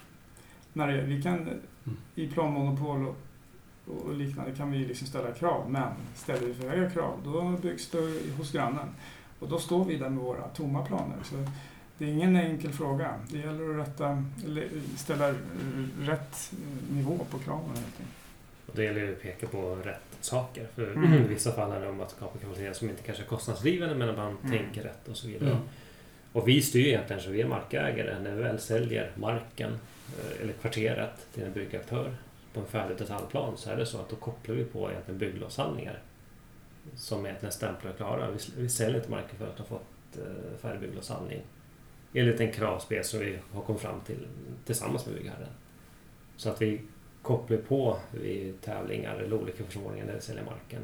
När 0.74 0.88
det, 0.88 1.02
vi 1.02 1.22
kan, 1.22 1.50
I 2.16 2.28
planmonopol 2.28 3.08
och, 3.08 3.16
och 3.88 4.14
liknande 4.14 4.56
kan 4.56 4.72
vi 4.72 4.78
liksom 4.78 5.08
ställa 5.08 5.32
krav, 5.32 5.70
men 5.70 5.92
ställer 6.16 6.48
vi 6.48 6.54
för 6.54 6.70
höga 6.70 6.90
krav 6.90 7.20
då 7.24 7.50
byggs 7.62 7.90
det 7.90 8.34
hos 8.38 8.52
grannen. 8.52 8.88
Och 9.40 9.50
då 9.50 9.60
står 9.60 9.86
vi 9.86 9.98
där 9.98 10.10
med 10.10 10.24
våra 10.24 10.48
tomma 10.48 10.86
planer. 10.86 11.18
Så 11.24 11.36
det 11.98 12.06
är 12.06 12.10
ingen 12.10 12.36
enkel 12.36 12.72
fråga. 12.72 13.14
Det 13.30 13.38
gäller 13.38 13.80
att 13.80 13.88
rätta, 13.88 14.24
ställa 14.98 15.34
rätt 16.00 16.54
nivå 16.90 17.20
på 17.30 17.40
kraven 17.40 17.68
helt 17.68 18.00
enkelt. 18.00 18.10
Och 18.66 18.76
det 18.76 18.84
gäller 18.84 19.12
att 19.12 19.22
peka 19.22 19.48
på 19.48 19.76
rätt 19.76 20.13
saker. 20.26 20.68
För 20.76 20.92
Mm. 20.92 21.14
i 21.14 21.28
vissa 21.28 21.52
fall 21.52 21.70
handlar 21.72 21.82
det 21.82 21.88
om 21.94 22.02
att 22.02 22.12
skapa 22.12 22.40
kvalitet 22.40 22.74
som 22.74 22.90
inte 22.90 23.04
kanske 23.04 23.24
är 23.24 23.28
kostnadsdrivande 23.28 23.96
men 23.96 24.10
att 24.10 24.18
man 24.18 24.38
Mm. 24.44 24.52
tänker 24.52 24.84
rätt 24.84 25.08
och 25.08 25.18
så 25.18 25.28
vidare. 25.28 25.50
Mm. 25.52 25.62
Och 26.34 26.48
vi 26.48 26.62
styr 26.62 26.88
egentligen 26.88 27.22
så 27.22 27.30
vi 27.30 27.42
är 27.42 27.48
markägare. 27.48 28.20
När 28.20 28.36
vi 28.36 28.42
väl 28.42 28.60
säljer 28.60 29.12
marken 29.16 29.72
eh, 30.20 30.42
eller 30.42 30.54
kvarteret 30.54 31.28
till 31.34 31.44
en 31.44 31.54
byggaktör 31.54 32.16
på 32.54 32.60
en 32.60 32.66
färdig 32.66 32.98
detaljplan 32.98 33.58
så 33.58 33.70
är 33.70 33.76
det 33.78 33.86
så 33.86 33.98
att 34.00 34.10
då 34.10 34.16
kopplar 34.16 34.56
vi 34.56 34.64
på 34.64 34.90
egentligen 34.92 35.18
bygglovshandlingar 35.20 36.00
som 36.96 37.26
egentligen 37.26 37.54
stämplar 37.54 37.92
och 37.92 37.98
klara. 37.98 38.32
Vi, 38.32 38.38
vi 38.58 38.70
säljer 38.70 38.98
inte 38.98 39.12
marken 39.12 39.38
för 39.38 39.48
att 39.48 39.58
ha 39.60 39.66
fått 39.66 40.18
eh, 40.18 40.58
färdig 40.62 40.80
bygglovshandling 40.82 41.42
enligt 42.14 42.40
en 42.40 42.52
kravspec 42.52 43.08
som 43.10 43.20
vi 43.20 43.38
har 43.54 43.62
kommit 43.62 43.82
fram 43.82 44.00
till 44.02 44.28
tillsammans 44.66 45.06
med 45.06 45.16
byggherren. 45.16 45.50
Så 46.38 46.50
att 46.50 46.62
vi 46.62 46.82
kopplar 47.24 47.58
på 47.58 47.98
vid 48.12 48.62
tävlingar 48.62 49.16
eller 49.16 49.34
olika 49.42 49.64
förordningar 49.64 50.06
när 50.06 50.14
vi 50.14 50.22
säljer 50.22 50.44
marken 50.44 50.82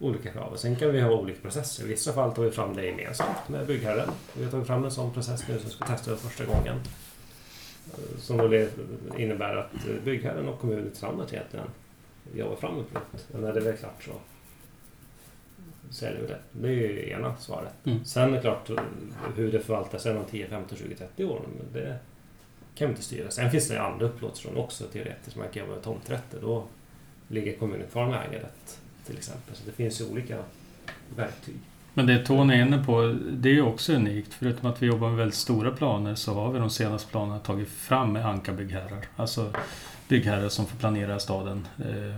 olika 0.00 0.30
krav. 0.30 0.52
Och 0.52 0.58
sen 0.58 0.76
kan 0.76 0.92
vi 0.92 1.00
ha 1.00 1.10
olika 1.10 1.40
processer. 1.40 1.84
I 1.84 1.88
vissa 1.88 2.12
fall 2.12 2.32
tar 2.34 2.42
vi 2.42 2.50
fram 2.50 2.76
det 2.76 2.86
gemensamt 2.86 3.48
med 3.48 3.66
byggherren. 3.66 4.10
Vi 4.36 4.44
har 4.44 4.50
tagit 4.50 4.66
fram 4.66 4.84
en 4.84 4.90
sån 4.90 5.12
process 5.12 5.48
nu 5.48 5.58
som 5.58 5.70
ska 5.70 5.86
testa 5.86 6.10
det 6.10 6.16
första 6.16 6.44
gången. 6.44 6.76
Eh, 7.86 8.18
Som 8.18 8.36
då 8.36 8.66
innebär 9.18 9.56
att 9.56 9.74
eh, 9.74 9.94
byggherren 10.04 10.48
och 10.48 10.60
kommunen 10.60 10.90
tillsammans 10.90 11.32
egentligen 11.32 11.66
jobbar 12.34 12.56
fram 12.56 12.80
ett 12.80 12.90
produkt. 12.92 13.28
Och 13.34 13.40
när 13.40 13.52
det 13.52 13.70
är 13.70 13.76
klart 13.76 14.02
så 14.02 14.12
säljer 15.90 16.20
vi 16.20 16.26
det. 16.26 16.38
Det 16.52 16.68
är 16.68 16.72
ju 16.72 17.10
ena 17.10 17.36
svaret. 17.36 17.72
Mm. 17.86 18.04
Sen 18.04 18.28
är 18.28 18.36
det 18.36 18.40
klart 18.40 18.70
eh, 18.70 18.76
hur 19.36 19.52
det 19.52 19.60
förvaltas 19.60 20.02
sen 20.02 20.16
om 20.16 20.24
10, 20.24 20.48
15, 20.48 20.78
20, 20.78 20.94
30 20.94 21.24
år. 21.24 21.40
Men 21.58 21.82
det 21.82 21.98
kan 22.78 22.88
vi 22.88 22.92
inte 22.92 23.02
styra. 23.02 23.30
Sen 23.30 23.50
finns 23.50 23.68
det 23.68 23.74
ju 23.74 23.80
andra 23.80 24.06
upplåtelser 24.06 24.58
också 24.58 24.84
teoretiskt. 24.84 25.36
Man 25.36 25.48
kan 25.52 25.60
jobba 25.60 25.74
med 25.74 25.82
tomträtter. 25.82 26.40
Då 26.40 26.64
ligger 27.28 27.52
kommunen 27.56 27.86
kvar 27.92 28.06
med 28.06 28.20
ägandet 28.28 28.80
till 29.06 29.16
exempel. 29.16 29.54
Så 29.54 29.62
det 29.66 29.72
finns 29.72 30.00
ju 30.00 30.04
olika 30.04 30.36
verktyg. 31.16 31.54
Men 31.94 32.06
det 32.06 32.26
Tony 32.26 32.54
är 32.54 32.62
inne 32.62 32.84
på, 32.84 33.16
det 33.30 33.48
är 33.48 33.52
ju 33.52 33.62
också 33.62 33.92
unikt. 33.92 34.34
Förutom 34.34 34.70
att 34.70 34.82
vi 34.82 34.86
jobbar 34.86 35.08
med 35.08 35.16
väldigt 35.16 35.38
stora 35.38 35.70
planer 35.70 36.14
så 36.14 36.34
har 36.34 36.52
vi 36.52 36.58
de 36.58 36.70
senaste 36.70 37.10
planerna 37.10 37.38
tagit 37.38 37.68
fram 37.68 38.12
med 38.12 38.26
ankarbyggherrar. 38.26 39.06
Alltså 39.16 39.52
byggherrar 40.08 40.48
som 40.48 40.66
får 40.66 40.76
planera 40.76 41.18
staden 41.18 41.66
eh, 41.78 42.16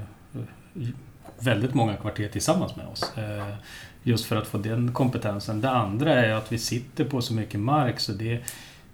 väldigt 1.39 1.75
många 1.75 1.97
kvarter 1.97 2.29
tillsammans 2.29 2.77
med 2.77 2.87
oss. 2.87 3.19
Eh, 3.19 3.55
just 4.03 4.25
för 4.25 4.37
att 4.37 4.47
få 4.47 4.59
den 4.59 4.93
kompetensen. 4.93 5.61
Det 5.61 5.71
andra 5.71 6.15
är 6.15 6.33
att 6.33 6.53
vi 6.53 6.59
sitter 6.59 7.05
på 7.05 7.23
så 7.23 7.35
mycket 7.35 7.61
mark 7.61 8.01
så 8.01 8.13
det, 8.13 8.41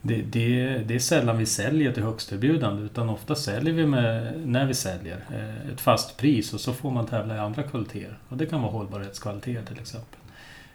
det, 0.07 0.23
det, 0.23 0.79
det 0.79 0.95
är 0.95 0.99
sällan 0.99 1.39
vi 1.39 1.47
säljer 1.47 1.93
till 1.93 2.03
högstbjudande 2.03 2.83
utan 2.83 3.09
ofta 3.11 3.35
säljer 3.35 3.75
vi 3.75 3.87
med, 3.87 4.33
när 4.47 4.67
vi 4.67 4.75
säljer 4.75 5.21
eh, 5.35 5.73
ett 5.73 5.81
fast 5.81 6.17
pris 6.17 6.55
och 6.55 6.61
så 6.61 6.73
får 6.73 6.91
man 6.91 7.07
tävla 7.07 7.37
i 7.37 7.39
andra 7.39 7.63
kvaliteter. 7.63 8.19
Och 8.29 8.37
det 8.37 8.47
kan 8.47 8.63
vara 8.63 8.73
hållbarhetskvaliteter 8.73 9.67
till 9.67 9.81
exempel. 9.83 10.21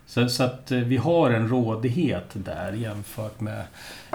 Så, 0.06 0.30
så 0.30 0.44
att 0.44 0.72
eh, 0.72 0.80
vi 0.80 0.98
har 0.98 1.30
en 1.32 1.50
rådighet 1.50 2.26
där 2.34 2.72
jämfört 2.74 3.40
med 3.42 3.64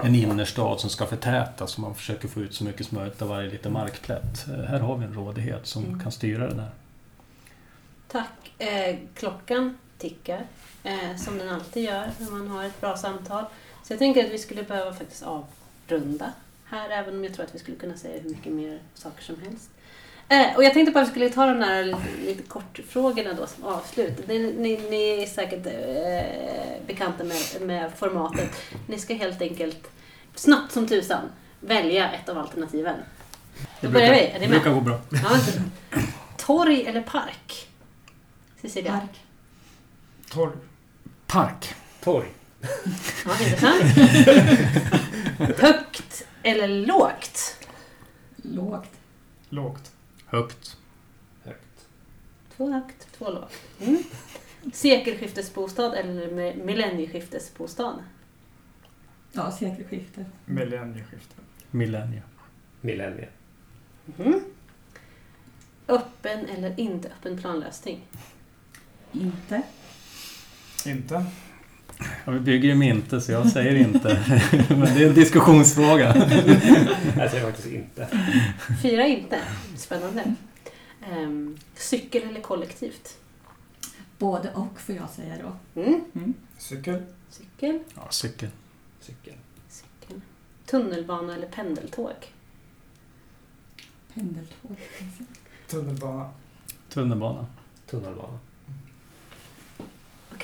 en 0.03 0.15
innerstad 0.15 0.79
som 0.79 0.89
ska 0.89 1.05
förtätas 1.05 1.73
och 1.73 1.79
man 1.79 1.95
försöker 1.95 2.27
få 2.27 2.41
ut 2.41 2.53
så 2.53 2.63
mycket 2.63 2.87
som 2.87 2.97
möjligt 2.97 3.21
av 3.21 3.27
varje 3.27 3.49
liten 3.49 3.73
markplätt. 3.73 4.47
Eh, 4.47 4.63
Här 4.69 4.79
har 4.79 4.97
vi 4.97 5.05
en 5.05 5.13
rådighet 5.13 5.67
som 5.67 5.83
Mm. 5.85 5.99
kan 5.99 6.11
styra 6.11 6.47
det 6.47 6.53
där. 6.55 6.69
Tack. 8.07 8.51
Eh, 8.57 8.95
klockan 9.15 9.77
tickar, 9.97 10.41
eh, 10.83 11.15
som 11.17 11.37
den 11.37 11.49
alltid 11.49 11.83
gör 11.83 12.05
när 12.19 12.31
man 12.31 12.47
har 12.47 12.63
ett 12.63 12.81
bra 12.81 12.97
samtal. 12.97 13.45
Så 13.87 13.93
jag 13.93 13.99
tänker 13.99 14.25
att 14.25 14.31
vi 14.31 14.37
skulle 14.37 14.63
behöva 14.63 14.93
faktiskt 14.93 15.23
avrunda 15.23 16.33
här, 16.65 16.89
även 16.89 17.15
om 17.15 17.23
jag 17.23 17.33
tror 17.33 17.45
att 17.45 17.55
vi 17.55 17.59
skulle 17.59 17.77
kunna 17.77 17.97
säga 17.97 18.21
hur 18.21 18.29
mycket 18.29 18.53
mer 18.53 18.79
saker 18.93 19.23
som 19.23 19.35
helst. 19.41 19.69
Eh, 20.29 20.55
och 20.55 20.63
jag 20.63 20.73
tänkte 20.73 20.91
bara 20.91 21.03
att 21.03 21.07
vi 21.07 21.11
skulle 21.11 21.29
ta 21.29 21.45
de 21.45 21.59
där 21.59 21.83
lite, 21.85 22.07
lite 22.25 22.43
kortfrågorna 22.43 23.33
då 23.33 23.47
som 23.47 23.63
avslut. 23.63 24.27
Ni, 24.27 24.39
ni, 24.39 24.89
ni 24.89 25.23
är 25.23 25.25
säkert 25.25 25.65
eh, 25.65 26.87
bekanta 26.87 27.23
med, 27.23 27.61
med 27.61 27.91
formatet. 27.97 28.49
Ni 28.87 28.99
ska 28.99 29.13
helt 29.13 29.41
enkelt 29.41 29.91
snabbt 30.35 30.71
som 30.71 30.87
tusan 30.87 31.21
välja 31.59 32.11
ett 32.11 32.29
av 32.29 32.37
alternativen. 32.37 32.95
Då 33.81 33.89
börjar 33.89 34.13
vi. 34.13 34.19
Är 34.19 34.39
ni 34.39 34.45
det 34.45 34.51
brukar 34.51 34.73
gå 34.73 34.81
bra. 34.81 34.99
Ja. 35.11 35.39
Torg 36.37 36.85
eller 36.85 37.01
park? 37.01 37.67
Cecilia? 38.61 38.91
Park. 38.91 39.21
Torg. 40.29 40.53
Park. 41.27 41.75
Torg. 42.03 42.36
Ja, 43.25 43.39
intressant. 43.43 43.83
Högt 45.59 46.25
eller 46.43 46.67
lågt? 46.67 47.55
Lågt. 48.35 48.91
Lågt. 49.49 49.91
Högt. 50.25 50.77
Högt. 51.43 51.85
Två 52.57 52.71
högt, 52.71 53.07
två 53.17 53.29
lågt. 53.31 53.53
Mm. 53.81 54.03
Sekelskiftesbostad 54.73 55.95
eller 55.95 56.27
mi- 56.31 56.63
millennieskiftesbostad? 56.65 58.03
Ja, 59.31 59.51
sekelskifte. 59.51 60.25
Millennieskifte. 60.45 61.35
Millennium. 61.71 62.23
Millennie. 62.81 63.27
Mhm. 64.05 64.43
Öppen 65.87 66.45
eller 66.45 66.79
inte 66.79 67.07
öppen 67.09 67.37
planlösning? 67.37 68.01
Inte. 69.11 69.61
Inte. 70.85 71.25
Ja, 71.99 72.31
vi 72.31 72.39
bygger 72.39 72.75
ju 72.75 72.83
inte 72.85 73.21
så 73.21 73.31
jag 73.31 73.49
säger 73.51 73.75
inte. 73.75 74.21
Men 74.69 74.79
det 74.79 75.03
är 75.03 75.07
en 75.07 75.13
diskussionsfråga. 75.13 76.15
Jag 77.17 77.31
säger 77.31 77.45
faktiskt 77.45 77.67
inte. 77.67 78.07
Fyra 78.81 79.07
inte. 79.07 79.39
Spännande. 79.75 80.35
Ehm, 81.11 81.57
cykel 81.75 82.23
eller 82.29 82.41
kollektivt? 82.41 83.17
Både 84.17 84.53
och 84.53 84.79
får 84.81 84.95
jag 84.95 85.09
säga 85.09 85.33
då. 85.43 85.81
Mm. 85.81 86.01
Mm. 86.15 86.33
Cykel. 86.57 87.03
Cykel, 87.29 87.79
Ja, 87.95 88.07
cykel. 88.09 88.49
Cykel. 88.99 89.33
cykel. 89.69 90.21
Tunnelbana 90.65 91.35
eller 91.35 91.47
pendeltåg? 91.47 92.13
Pendeltåg. 94.13 94.77
Tunnelbana. 95.67 96.29
Tunnelbana. 96.89 97.45
Tunnelbana. 97.89 98.39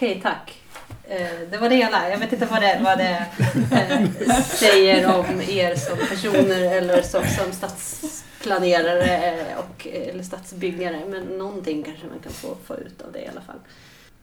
Okej, 0.03 0.21
tack. 0.21 0.61
Eh, 1.03 1.49
det 1.51 1.57
var 1.57 1.69
det 1.69 1.75
hela. 1.75 2.09
Jag 2.09 2.17
vet 2.17 2.33
inte 2.33 2.45
vad 2.45 2.61
det, 2.61 2.81
vad 2.83 2.97
det 2.97 3.25
eh, 3.71 4.41
säger 4.41 5.19
om 5.19 5.41
er 5.41 5.75
som 5.75 5.97
personer 5.97 6.77
eller 6.77 7.01
som, 7.01 7.23
som 7.27 7.51
stadsplanerare 7.51 9.17
eh, 9.17 9.57
och, 9.57 9.87
eller 9.87 10.23
stadsbyggare. 10.23 11.01
Men 11.09 11.23
någonting 11.23 11.83
kanske 11.83 12.07
man 12.07 12.19
kan 12.19 12.31
få, 12.31 12.55
få 12.65 12.75
ut 12.75 13.01
av 13.01 13.11
det 13.11 13.19
i 13.19 13.27
alla 13.27 13.41
fall. 13.41 13.59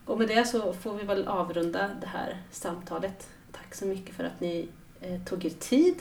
Och 0.04 0.18
med 0.18 0.28
det 0.28 0.44
så 0.44 0.72
får 0.72 0.94
vi 0.94 1.04
väl 1.04 1.28
avrunda 1.28 1.90
det 2.00 2.08
här 2.08 2.36
samtalet. 2.50 3.28
Tack 3.52 3.74
så 3.74 3.86
mycket 3.86 4.14
för 4.14 4.24
att 4.24 4.40
ni 4.40 4.68
eh, 5.00 5.22
tog 5.24 5.44
er 5.44 5.50
tid. 5.50 5.94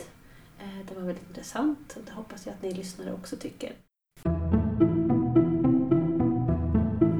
Eh, 0.58 0.86
det 0.88 0.94
var 0.94 1.02
väldigt 1.02 1.28
intressant 1.28 1.96
och 1.96 2.02
det 2.06 2.12
hoppas 2.12 2.46
jag 2.46 2.52
att 2.52 2.62
ni 2.62 2.74
lyssnare 2.74 3.12
också 3.12 3.36
tycker. 3.36 3.72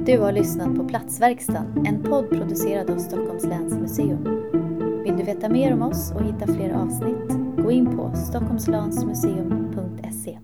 Du 0.05 0.19
har 0.19 0.31
lyssnat 0.31 0.75
på 0.75 0.87
Platsverkstan, 0.87 1.85
en 1.87 2.03
podd 2.03 2.29
producerad 2.29 2.89
av 2.89 2.97
Stockholms 2.97 3.45
läns 3.45 3.73
museum. 3.73 4.23
Vill 5.03 5.17
du 5.17 5.23
veta 5.23 5.49
mer 5.49 5.73
om 5.73 5.81
oss 5.81 6.11
och 6.11 6.23
hitta 6.23 6.53
fler 6.53 6.73
avsnitt? 6.73 7.29
Gå 7.63 7.71
in 7.71 7.97
på 7.97 8.11
stockholmslansmuseum.se 8.15 10.39